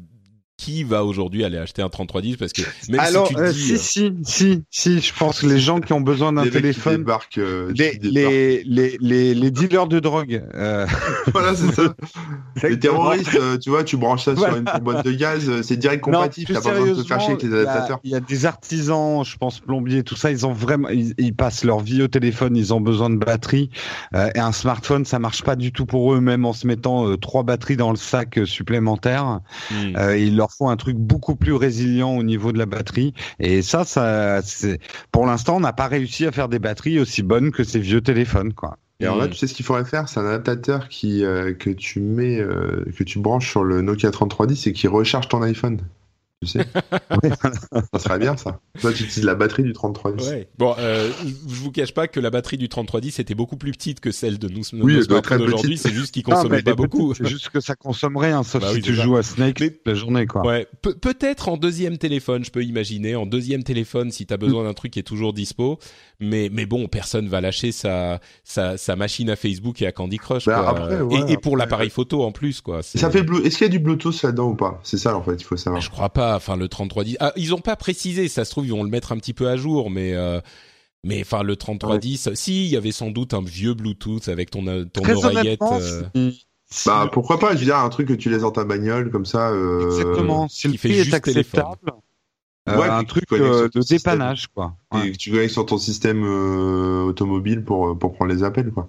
[0.56, 3.78] qui va aujourd'hui aller acheter un 3310 parce que même Alors, si tu euh, dis,
[3.78, 6.98] si, euh, si, si, si, je pense que les gens qui ont besoin d'un téléphone,
[6.98, 10.86] débarquent, euh, les, les, les, les, les dealers de drogue, euh,
[11.32, 11.94] voilà, c'est ça.
[12.62, 15.76] Les terroristes, euh, tu vois, tu branches ça sur une boîte de gaz, euh, c'est
[15.76, 16.54] direct compatible.
[16.54, 18.00] T'as pas besoin de te faire chier avec les sérieusement, il y adaptateurs.
[18.04, 21.64] Y, a des artisans, je pense plombiers, tout ça, ils ont vraiment, ils, ils passent
[21.64, 23.68] leur vie au téléphone, ils ont besoin de batterie.
[24.14, 27.06] euh, et un smartphone, ça marche pas du tout pour eux, même en se mettant
[27.06, 29.40] euh, trois batteries dans le sac supplémentaire.
[29.70, 29.96] hmm.
[29.96, 33.14] Euh, il leur faut un truc beaucoup plus résilient au niveau de la batterie.
[33.40, 34.78] Et ça, ça, c'est,
[35.10, 38.00] pour l'instant, on n'a pas réussi à faire des batteries aussi bonnes que ces vieux
[38.00, 38.78] téléphones, quoi.
[38.98, 41.68] Et alors là, tu sais ce qu'il faudrait faire, c'est un adaptateur qui euh, que
[41.68, 45.80] tu mets, euh, que tu branches sur le Nokia 3310 et qui recharge ton iPhone.
[46.42, 46.66] Tu sais,
[47.92, 48.60] ça serait bien ça.
[48.80, 50.28] Toi, tu utilises la batterie du 3310.
[50.28, 50.48] Ouais.
[50.58, 54.00] Bon, euh, je vous cache pas que la batterie du 3310 était beaucoup plus petite
[54.00, 55.70] que celle de nous, Oui, elle doit être smartphones très aujourd'hui.
[55.76, 55.82] petite.
[55.86, 57.14] C'est juste consommaient mais pas beaucoup.
[57.14, 59.02] C'est juste que ça consomme rien, sauf Bah si oui, tu ça.
[59.02, 60.46] joues à Snake Mais- toute la journée, quoi.
[60.46, 64.64] Ouais, Pe- peut-être en deuxième téléphone, je peux imaginer, en deuxième téléphone si t'as besoin
[64.64, 65.78] d'un truc qui est toujours dispo.
[66.20, 70.18] Mais mais bon, personne va lâcher sa sa, sa machine à Facebook et à Candy
[70.18, 70.44] Crush.
[70.44, 70.68] Bah, quoi.
[70.70, 72.82] après, ouais, et, et pour l'appareil photo en plus, quoi.
[72.82, 74.80] C'est- Ça fait Est-ce qu'il y a du Bluetooth là-dedans ou pas?
[74.82, 75.80] C'est ça en fait, il faut savoir.
[75.80, 76.25] Je crois pas.
[76.34, 77.16] Enfin, le 3310.
[77.20, 78.26] Ah, ils ont pas précisé.
[78.26, 80.14] Ça se trouve, ils vont le mettre un petit peu à jour, mais.
[80.14, 80.40] Euh...
[81.04, 84.66] Mais enfin, le 3310, si, il y avait sans doute un vieux Bluetooth avec ton,
[84.66, 85.60] euh, ton Très oreillette.
[85.62, 86.32] euh,
[86.84, 89.24] Bah pourquoi pas Je veux dire un truc que tu laisses dans ta bagnole comme
[89.26, 89.50] ça.
[89.50, 89.86] Euh...
[89.86, 90.48] exactement.
[90.48, 91.60] Si le qui fait prix est téléphone.
[91.60, 91.92] acceptable,
[92.68, 94.14] euh, Ouais, un truc euh, de système.
[94.14, 94.74] dépannage, quoi.
[94.94, 95.12] Et Ouais.
[95.12, 98.88] que tu connectes sur ton système euh, automobile pour pour prendre les appels quoi.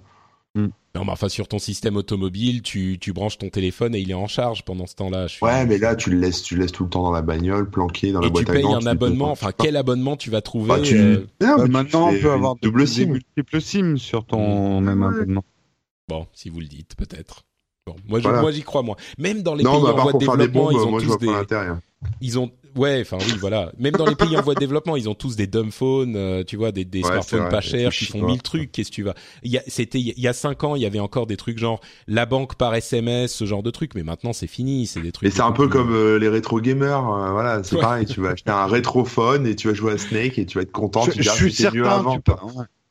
[0.94, 4.14] Non, mais enfin, sur ton système automobile, tu, tu branches ton téléphone et il est
[4.14, 5.26] en charge pendant ce temps-là.
[5.26, 7.12] Je suis- Ouais, mais là tu le laisses, tu le laisses tout le temps dans
[7.12, 8.76] la bagnole, planqué dans la Et boîte à payes gants.
[8.76, 9.26] un tu le abonnement.
[9.26, 12.30] peux- Enfin, quel abonnement tu vas trouver Bah, tu- euh, Non, tu maintenant, on peut
[12.32, 13.06] avoir double des SIM.
[13.12, 15.08] multiples SIM sur ton même Ouais.
[15.08, 15.44] abonnement.
[16.08, 17.42] Bon, si vous le dites, peut-être.
[17.86, 18.40] Bon, moi, je- Voilà.
[18.40, 18.96] moi, j'y crois moins.
[19.18, 21.04] Même dans les Non, pays bah, en voie de développement, bombes, ils ont moi je
[21.04, 21.78] tous vois des, pas.
[22.20, 23.72] Ils ont, ouais, enfin oui, voilà.
[23.78, 26.44] Même dans les pays en voie de développement, ils ont tous des dumb phones, euh,
[26.44, 28.70] tu vois, des, des Ouais, c'est smartphones vrai, pas chers qui font mille trucs.
[28.70, 29.14] Qu'est-ce que tu vas?
[29.42, 31.58] Il y a, c'était il y a cinq ans, il y avait encore des trucs
[31.58, 33.94] genre la banque par SMS, ce genre de trucs.
[33.96, 34.86] Mais maintenant, c'est fini.
[34.86, 35.28] C'est des trucs.
[35.28, 37.82] Et c'est un peu plus- comme euh, les rétro gamers, euh, voilà, c'est Ouais.
[37.82, 38.06] pareil.
[38.06, 40.72] Tu vas acheter un rétrophone et tu vas jouer à Snake et tu vas être
[40.72, 41.02] content.
[41.02, 41.98] Je, tu je suis c'était mieux certain.
[41.98, 42.18] avant.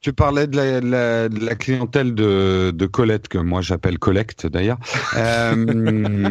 [0.01, 3.99] Tu, parlais de la, de la, de la clientèle de, de Colette, que moi j'appelle
[3.99, 4.77] Collecte d'ailleurs.
[5.17, 6.29] Euh,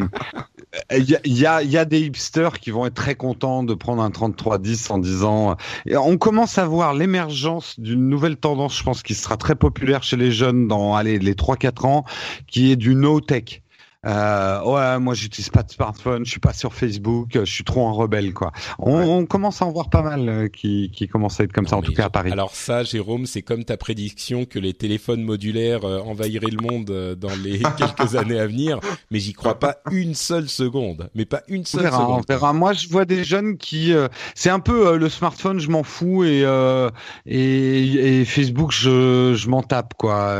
[0.90, 3.62] Il y, a, il y, il y a des hipsters qui vont être très contents
[3.62, 5.56] de prendre un 3310 en disant.
[5.86, 10.02] Et on commence à voir l'émergence d'une nouvelle tendance, je pense, qui sera très populaire
[10.02, 12.04] chez les jeunes dans allez, les 3-4 ans,
[12.46, 13.62] qui est du no-tech.
[14.06, 17.88] Euh, ouais, moi j'utilise pas de smartphone, je suis pas sur Facebook, je suis trop
[17.88, 18.52] un rebelle quoi.
[18.78, 21.66] On, on commence à en voir pas mal euh, qui, qui commencent à être comme
[21.66, 22.30] ça, en tout cas à Paris.
[22.32, 26.90] Alors ça, Jérôme, c'est comme ta prédiction que les téléphones modulaires euh, envahiraient le monde
[26.90, 28.78] euh, dans les quelques années à venir.
[29.10, 31.10] Mais j'y crois pas une seule seconde.
[31.14, 32.24] Mais pas une On seule verra, on seconde.
[32.28, 32.52] verra.
[32.52, 35.82] Moi, je vois des jeunes qui, euh, c'est un peu euh, le smartphone, je m'en
[35.82, 36.90] fous et, euh,
[37.26, 40.36] et et Facebook, je je m'en tape quoi.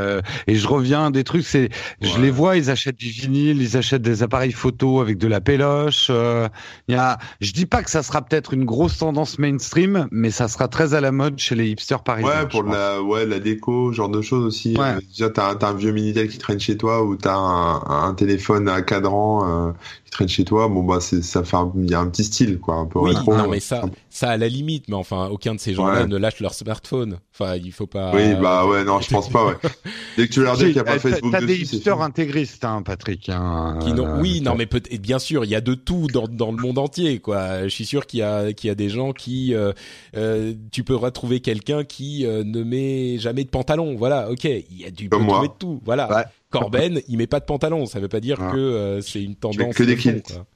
[0.47, 1.69] Et je reviens à des trucs, c'est,
[2.01, 5.41] je les vois, ils achètent du vinyle, ils achètent des appareils photo avec de la
[5.41, 6.09] péloche.
[6.11, 6.49] euh,
[6.89, 10.49] y a, je dis pas que ça sera peut-être une grosse tendance mainstream, mais ça
[10.49, 12.31] sera très à la mode chez les hipsters parisiens.
[12.43, 14.77] Ouais, pour la, ouais, la déco, genre de choses aussi.
[14.77, 14.85] Ouais.
[14.97, 17.83] Euh, déjà, t'as, un- t'as un vieux Minitel qui traîne chez toi ou t'as un,
[18.09, 19.73] un téléphone à cadran euh,
[20.07, 20.69] qui traîne chez toi.
[20.69, 23.01] Bon, bah, c'est, ça fait un, il y a un petit style, quoi, un peu
[23.01, 23.37] Oui, rétro.
[23.37, 26.07] non mais ça, ça à la limite, mais enfin, aucun de ces gens-là Ouais.
[26.07, 27.19] ne lâche leur smartphone.
[27.35, 28.13] Enfin, il faut pas.
[28.15, 29.55] Oui, bah, ouais, non, je pense pas, ouais.
[30.17, 32.83] Dès que tu leur dis qu'il n'y a pas Facebook T'as des hipsters intégristes, hein,
[32.83, 33.29] Patrick.
[33.29, 36.07] Hein, Qui euh, oui, non, mais peut et bien sûr, il y a de tout
[36.07, 37.65] dans, dans le monde entier, quoi.
[37.65, 39.73] Je suis sûr qu'il y a qu'il y a des gens qui, euh,
[40.17, 43.97] euh, tu peux retrouver quelqu'un qui euh, ne met jamais de pantalon.
[43.97, 45.81] Voilà, ok, il y a du de tout.
[45.85, 46.25] Voilà, Ouais.
[46.51, 47.87] Corben, il met pas de pantalon.
[47.87, 48.51] Ça veut pas dire Ah.
[48.53, 49.75] que euh, c'est une tendance.
[49.75, 50.33] que des de fond, kilts.
[50.33, 50.47] quoi.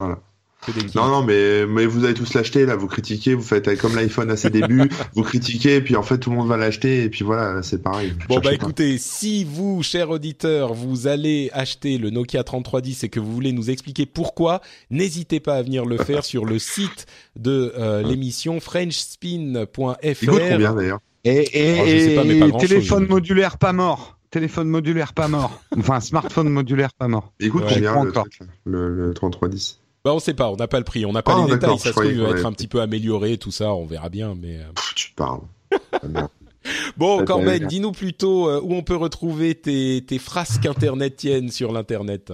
[0.00, 0.18] Voilà.
[0.66, 0.94] Que des kilts.
[0.94, 4.30] Non, non, mais, mais vous allez tous l'acheter, là, vous critiquez, vous faites comme l'iPhone
[4.30, 7.10] à ses débuts, vous critiquez, et puis en fait, tout le monde va l'acheter, et
[7.10, 8.14] puis voilà, là, c'est pareil.
[8.28, 8.52] Bon bah pas.
[8.54, 13.52] écoutez, si vous, cher auditeur, vous allez acheter le Nokia 3310 et que vous voulez
[13.52, 17.04] nous expliquer pourquoi, n'hésitez pas à venir le faire sur le site
[17.36, 20.22] de euh, l'émission frenchspin.fr.
[20.22, 21.00] Il coûte combien, d'ailleurs?
[21.24, 24.13] Et, et, Oh, pas, pas et grand-chose, téléphone modulaire pas mort.
[24.34, 25.62] Téléphone modulaire pas mort.
[25.78, 27.32] Enfin, smartphone modulaire pas mort.
[27.38, 28.24] Il coûte Ouais, combien, le, encore.
[28.28, 31.22] truc, le, le 3310 Bah on sait pas, on n'a pas le prix, on n'a
[31.22, 33.52] pas Ah, les détails, ça se trouve il va être un petit peu amélioré, tout
[33.52, 34.56] ça, on verra bien, mais...
[34.56, 34.72] euh.
[34.74, 35.42] Pff, Tu parles.
[36.96, 42.32] Bon Corben, dis-nous plutôt euh, où on peut retrouver tes, tes frasques internetiennes sur l'internet.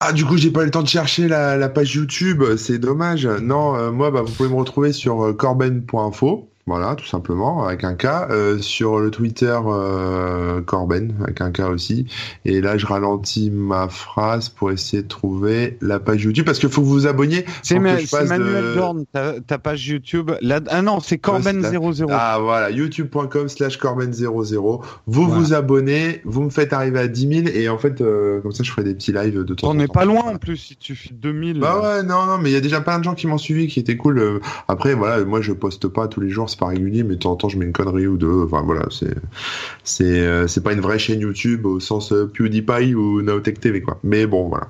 [0.00, 2.78] Ah, du coup, j'ai pas eu le temps de chercher la, la page YouTube, c'est
[2.78, 3.26] dommage.
[3.26, 6.48] Non, euh, moi, bah, vous pouvez me retrouver sur euh, corben.info.
[6.66, 8.06] Voilà, tout simplement, avec un K.
[8.30, 12.06] Euh, sur le Twitter, euh, Corben, avec un K aussi.
[12.46, 16.70] Et là, je ralentis ma phrase pour essayer de trouver la page YouTube, parce qu'il
[16.70, 17.44] faut que vous vous abonniez.
[17.62, 20.30] C'est Manuel Dorn, ta, page YouTube.
[20.70, 22.06] Ah non, c'est Corben00.
[22.10, 24.80] Ah voilà, youtube.com slash Corben00.
[25.06, 28.52] Vous vous abonnez, vous me faites arriver à 10 000, et en fait, euh, comme
[28.52, 30.76] ça, je ferai des petits lives de temps On n'est pas loin en plus, si
[30.76, 31.60] tu fais 2000.
[31.60, 33.66] Bah ouais, non, non, mais il y a déjà plein de gens qui m'ont suivi,
[33.66, 34.40] qui étaient cool.
[34.66, 37.32] Après, voilà, moi, je poste pas tous les jours c'est pas régulier, mais de temps
[37.32, 38.44] en temps je mets une connerie ou deux.
[38.44, 39.14] Enfin voilà, c'est
[39.82, 43.82] c'est euh, c'est pas une vraie chaîne YouTube au sens euh, PewDiePie ou Naotech TV
[43.82, 43.98] quoi.
[44.02, 44.68] Mais bon voilà.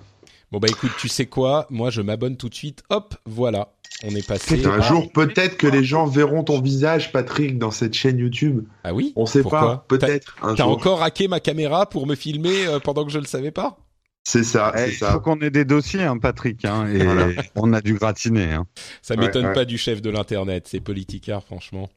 [0.50, 1.66] Bon bah écoute, tu sais quoi?
[1.70, 2.82] Moi je m'abonne tout de suite.
[2.88, 3.72] Hop, voilà.
[4.02, 4.64] On est passé.
[4.66, 8.64] Un jour peut-être que les gens verront ton visage, Patrick, dans cette chaîne YouTube.
[8.82, 9.12] Ah oui?
[9.16, 9.84] On sait pas.
[9.88, 10.36] Peut-être.
[10.56, 13.78] T'as encore hacké ma caméra pour me filmer euh, pendant que je le savais pas?
[14.24, 15.08] C'est ça, eh, c'est ça.
[15.08, 17.06] Il faut qu'on ait des dossiers, hein, Patrick, hein, et
[17.54, 18.52] on a du gratiné.
[18.52, 18.66] Hein.
[19.02, 21.88] Ça m'étonne pas du chef de l'internet, c'est politicard, franchement.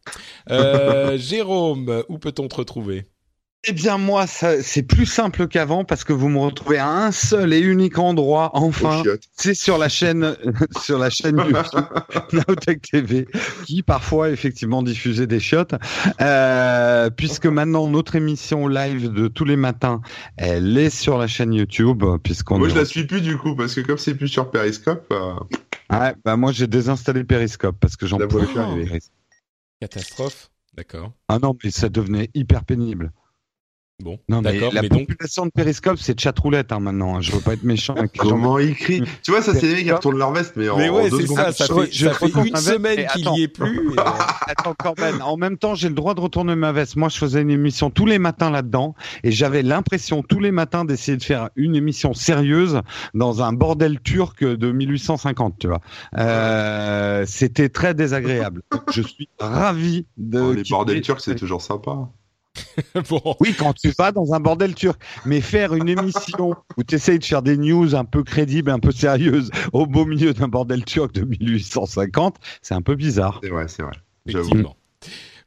[0.50, 3.06] Euh, Jérôme, où peut-on te retrouver?
[3.66, 7.54] Eh bien moi, c'est plus simple qu'avant parce que vous me retrouvez à un seul
[7.54, 8.52] et unique endroit.
[8.54, 9.04] Enfin,
[9.36, 10.38] c'est sur la chaîne,
[10.82, 11.86] sur la chaîne YouTube
[12.34, 13.28] Naotech TV,
[13.66, 15.76] qui parfois effectivement diffusait des chiottes,
[16.22, 20.02] euh, puisque maintenant notre émission live de tous les matins,
[20.38, 22.60] elle est sur la chaîne YouTube, puisqu'on.
[22.60, 25.12] Moi, je la suis plus du coup parce que comme c'est plus sur Periscope.
[25.12, 25.34] Euh...
[25.90, 29.02] Ouais, bah moi j'ai désinstallé Periscope parce que j'en pouvais plus.
[29.82, 31.12] Catastrophe, d'accord.
[31.28, 33.12] Ah non, mais ça devenait hyper pénible.
[34.04, 37.16] Bon, non, mais la population de Périscope, c'est chatroulette hein, maintenant.
[37.16, 37.22] Hein.
[37.22, 37.96] Je veux pas être méchant.
[37.96, 40.70] Avec Comment ils crient Tu vois, ça c'est les mecs qui retournent leur veste, mais
[40.70, 43.48] en, mais ouais, c'est Ça, ça fait, je ça fait une semaine qu'il n'y est
[43.48, 43.96] plus.
[44.48, 45.20] Attends, Corben.
[45.24, 46.96] En même temps, j'ai le droit de retourner ma veste.
[46.96, 48.94] Moi, je faisais une émission tous les matins là-dedans,
[49.24, 52.82] et j'avais l'impression tous les matins d'essayer de faire une émission sérieuse
[53.16, 55.56] dans un bordel turc de 1850.
[55.58, 55.82] Tu vois,
[56.20, 58.62] euh, c'était très désagréable.
[58.92, 60.40] je suis ravi de.
[60.40, 62.10] Oh, les bordels turcs, c'est toujours sympa.
[63.40, 65.00] Oui, quand tu vas dans un bordel turc.
[65.26, 68.80] Mais faire une émission où tu essayes de faire des news un peu crédibles, un
[68.80, 73.40] peu sérieuses, au beau milieu d'un bordel turc de 1850, c'est un peu bizarre.
[73.44, 73.94] C'est vrai, c'est vrai.
[74.26, 74.76] Effectivement.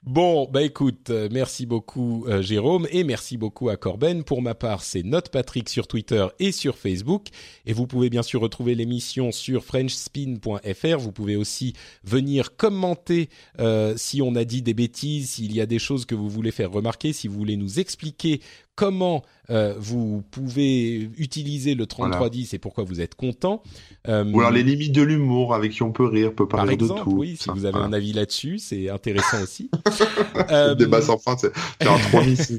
[0.02, 4.24] Bon, bah écoute, euh, merci beaucoup euh, Jérôme et merci beaucoup à Corben.
[4.24, 7.26] Pour ma part, c'est Patrick sur Twitter et sur Facebook.
[7.66, 10.98] Et vous pouvez bien sûr retrouver l'émission sur FrenchSpin.fr.
[10.98, 13.28] Vous pouvez aussi venir commenter
[13.58, 16.50] euh, si on a dit des bêtises, s'il y a des choses que vous voulez
[16.50, 18.40] faire remarquer, si vous voulez nous expliquer
[18.80, 23.62] comment euh, vous pouvez utiliser le 3310 et pourquoi vous êtes content.
[24.08, 26.84] Euh, Ou alors les limites de l'humour avec qui on peut rire, peut parler par
[26.84, 27.16] exemple, de tout.
[27.18, 29.70] Oui, si vous avez un avis là-dessus, c'est intéressant aussi.
[30.50, 31.98] euh, Débat sans fin, c'est 3,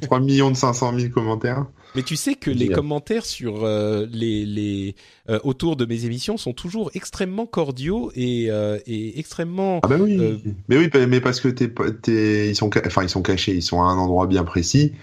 [0.02, 1.66] 3 millions de 500 000 commentaires.
[1.96, 4.96] Mais tu sais que les commentaires sur euh, les, les
[5.44, 8.50] autour de mes émissions sont toujours extrêmement cordiaux et,
[8.86, 9.80] et extrêmement.
[9.82, 10.44] Ah bah oui.
[10.68, 11.72] Mais oui, mais parce que t'es,
[12.02, 14.94] t'es, ils sont, enfin ils sont cachés, ils sont à un endroit bien précis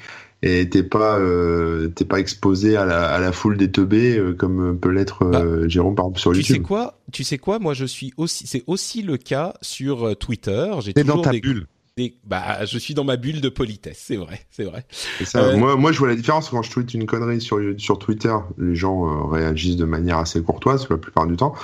[0.43, 4.35] et t'es pas euh, t'es pas exposé à la, à la foule des teubés euh,
[4.35, 5.31] comme peut l'être euh,
[5.63, 6.57] bah, Jérôme par exemple sur tu YouTube.
[6.57, 10.07] Tu sais quoi Tu sais quoi Moi je suis aussi c'est aussi le cas sur
[10.07, 10.71] euh, Twitter.
[10.81, 11.67] J'ai toujours dans ta des, bulle.
[11.97, 14.87] Des, bah je suis dans ma bulle de politesse, c'est vrai, c'est vrai.
[15.25, 18.35] Ça, moi moi je vois la différence quand je tweete une connerie sur sur Twitter,
[18.59, 21.55] les gens réagissent de manière assez courtoise la plupart du temps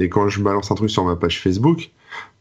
[0.00, 1.92] et quand je balance un truc sur ma page Facebook,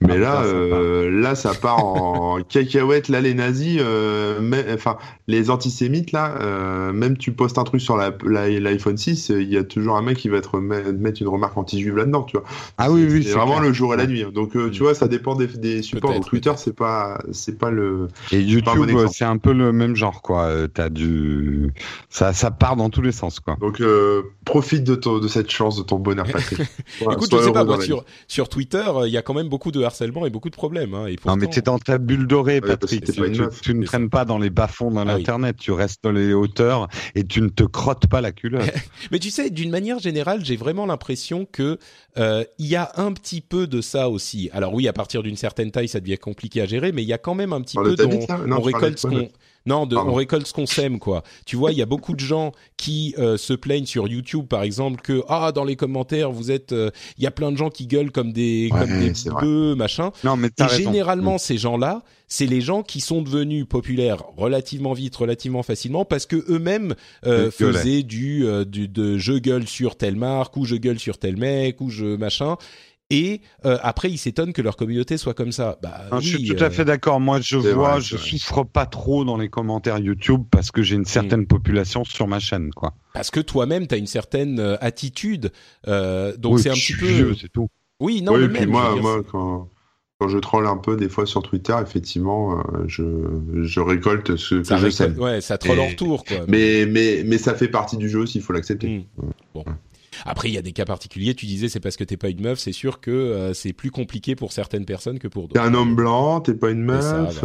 [0.07, 3.07] mais là, ça euh, là, ça part en cacahuète.
[3.07, 4.39] Là, les nazis, euh,
[4.73, 4.97] enfin,
[5.27, 9.63] les antisémites, là, euh, même tu postes un truc sur l'iPhone 6, il y a
[9.63, 12.45] toujours un mec qui va te mettre une remarque anti-juive là-dedans, tu vois.
[12.77, 13.23] Ah oui, oui.
[13.23, 14.23] C'est vraiment le jour et la nuit.
[14.23, 14.31] Hein.
[14.33, 16.13] Donc, tu vois, ça dépend des, des supports.
[16.13, 18.07] Donc, Twitter, c'est pas, c'est pas le.
[18.31, 20.49] Et YouTube, c'est un peu le même genre, quoi.
[20.73, 21.71] T'as du,
[22.09, 23.57] ça, ça part dans tous les sens, quoi.
[23.59, 23.81] Donc,
[24.45, 26.61] profite de, de cette chance, de ton bonheur, Patrick.
[27.01, 29.83] Écoute, je sais pas, moi, sur, sur Twitter, il y a quand même beaucoup de
[29.93, 30.93] harcèlement et beaucoup de problèmes.
[30.93, 31.37] Hein, et pourtant...
[31.37, 33.05] Non, mais t'es dans ta bulle dorée, Patrick.
[33.05, 33.13] tu,
[33.61, 35.57] tu, ne traînes pas dans les bas-fonds de ah l'internet.
[35.57, 38.71] Tu restes dans les hauteurs et tu ne te crottes pas la culotte.
[39.11, 41.77] mais tu sais, d'une manière générale, j'ai vraiment l'impression que
[42.17, 44.49] euh, il y a un petit peu de ça aussi.
[44.53, 47.13] Alors oui, à partir d'une certaine taille, ça devient compliqué à gérer, mais il y
[47.13, 49.29] a quand même un petit peu dont on récolte ce qu'on
[49.65, 51.23] non, de, on récolte ce qu'on sème, quoi.
[51.45, 54.63] Tu vois, il y a beaucoup de gens qui euh, se plaignent sur YouTube, par
[54.63, 57.69] exemple, que ah dans les commentaires vous êtes, euh, il y a plein de gens
[57.69, 60.11] qui gueulent comme des comme des bœufs, machin.
[60.23, 61.39] Non, mais Et généralement, mm.
[61.39, 62.03] ces gens-là,
[62.33, 66.95] c'est les gens qui sont devenus populaires relativement vite, relativement facilement, parce que eux-mêmes
[67.27, 71.19] euh, faisaient du, euh, du de je gueule sur telle marque ou je gueule sur
[71.19, 72.57] tel mec ou je machin
[73.13, 75.77] et euh, après ils s'étonnent que leur communauté soit comme ça.
[75.83, 77.19] Bah, je suis tout à euh, fait d'accord.
[77.19, 81.05] Moi, je vois, je souffre pas trop dans les commentaires YouTube parce que j'ai une
[81.05, 81.47] certaine mm.
[81.47, 82.95] population sur ma chaîne, quoi.
[83.13, 85.51] Parce que toi-même, tu as une certaine euh, attitude,
[85.85, 87.35] donc c'est un petit peu.
[87.39, 87.67] c'est tout.
[87.99, 89.69] Oui, non, oui, mais moi, moi, quand
[90.19, 93.03] quand je troll un peu des fois sur Twitter, effectivement, euh, je,
[93.63, 95.11] je récolte ce que je sais.
[95.11, 96.37] Ouais, ça troll en retour, quoi.
[96.47, 98.99] Mais, mais, mais ça fait partie du jeu aussi, il faut l'accepter.
[99.17, 99.23] Hmm.
[99.53, 99.65] Bon.
[100.25, 101.35] Après, il y a des cas particuliers.
[101.35, 102.59] Tu disais, c'est parce que t'es pas une meuf.
[102.59, 105.61] C'est sûr que euh, c'est plus compliqué pour certaines personnes que pour d'autres.
[105.61, 107.43] T'es un homme blanc, t'es pas une meuf.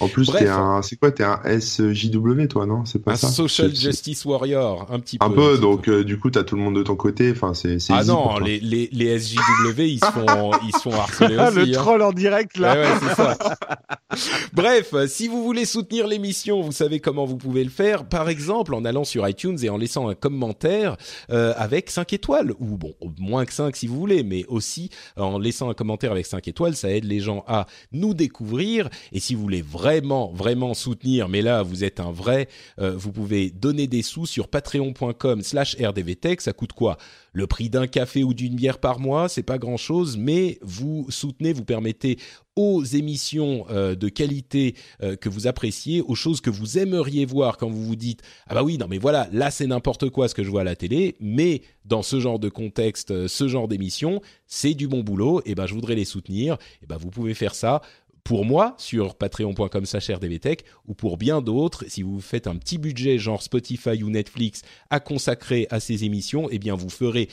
[0.00, 2.84] En plus, t'es un, c'est quoi, t'es un SJW, toi, non?
[2.84, 3.28] C'est pas un ça?
[3.28, 5.24] Social Justice Warrior, un petit peu.
[5.24, 7.32] Un peu, donc euh, du coup, t'as tout le monde de ton côté.
[7.32, 7.78] Enfin, c'est.
[7.90, 11.56] Ah non, les, les, les SJW, ils se font, ils se font harceler aussi.
[11.56, 11.72] Le hein.
[11.72, 12.74] troll en direct là.
[12.74, 13.38] Ouais, ouais, c'est ça.
[14.52, 18.08] Bref, si vous voulez soutenir l'émission, vous savez comment vous pouvez le faire.
[18.08, 20.96] Par exemple, en allant sur iTunes et en laissant un commentaire
[21.30, 25.38] euh, avec 5 étoiles, ou bon, moins que 5 si vous voulez, mais aussi en
[25.38, 28.88] laissant un commentaire avec 5 étoiles, ça aide les gens à nous découvrir.
[29.12, 29.87] Et si vous voulez vraiment,
[30.34, 32.48] vraiment soutenir, mais là vous êtes un vrai,
[32.78, 36.96] euh, vous pouvez donner des sous sur patreon.com slash rdvtech, ça coûte quoi?
[37.32, 41.06] Le prix d'un café ou d'une bière par mois, c'est pas grand chose, mais vous
[41.08, 42.18] soutenez, vous permettez
[42.56, 47.56] aux émissions euh, de qualité euh, que vous appréciez, aux choses que vous aimeriez voir
[47.56, 50.34] quand vous vous dites ah bah oui non mais voilà là c'est n'importe quoi ce
[50.34, 54.20] que je vois à la télé, mais dans ce genre de contexte, ce genre d'émission,
[54.46, 56.58] c'est du bon boulot et ben je voudrais les soutenir.
[56.82, 57.80] Et ben vous pouvez faire ça
[58.28, 63.16] pour moi sur patreon.com rdvtech ou pour bien d'autres, si vous faites un petit budget
[63.16, 64.60] genre Spotify ou Netflix
[64.90, 67.30] à consacrer à ces émissions, eh bien vous ferez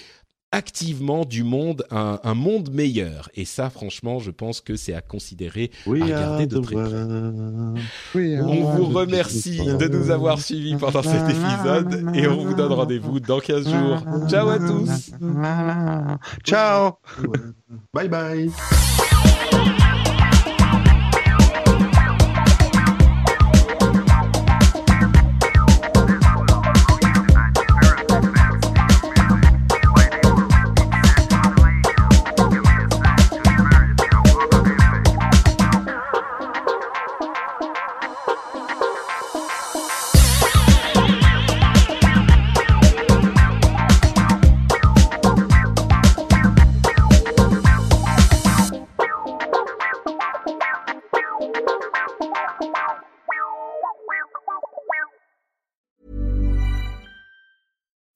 [0.53, 3.29] activement du monde un, un, monde meilleur.
[3.35, 8.39] Et ça, franchement, je pense que c'est à considérer, à regarder de très près.
[8.39, 13.19] on vous remercie de nous avoir suivis pendant cet épisode et on vous donne rendez-vous
[13.19, 14.29] dans 15 jours.
[14.29, 15.11] Ciao à tous.
[16.45, 16.93] Ciao.
[17.93, 18.49] Bye bye.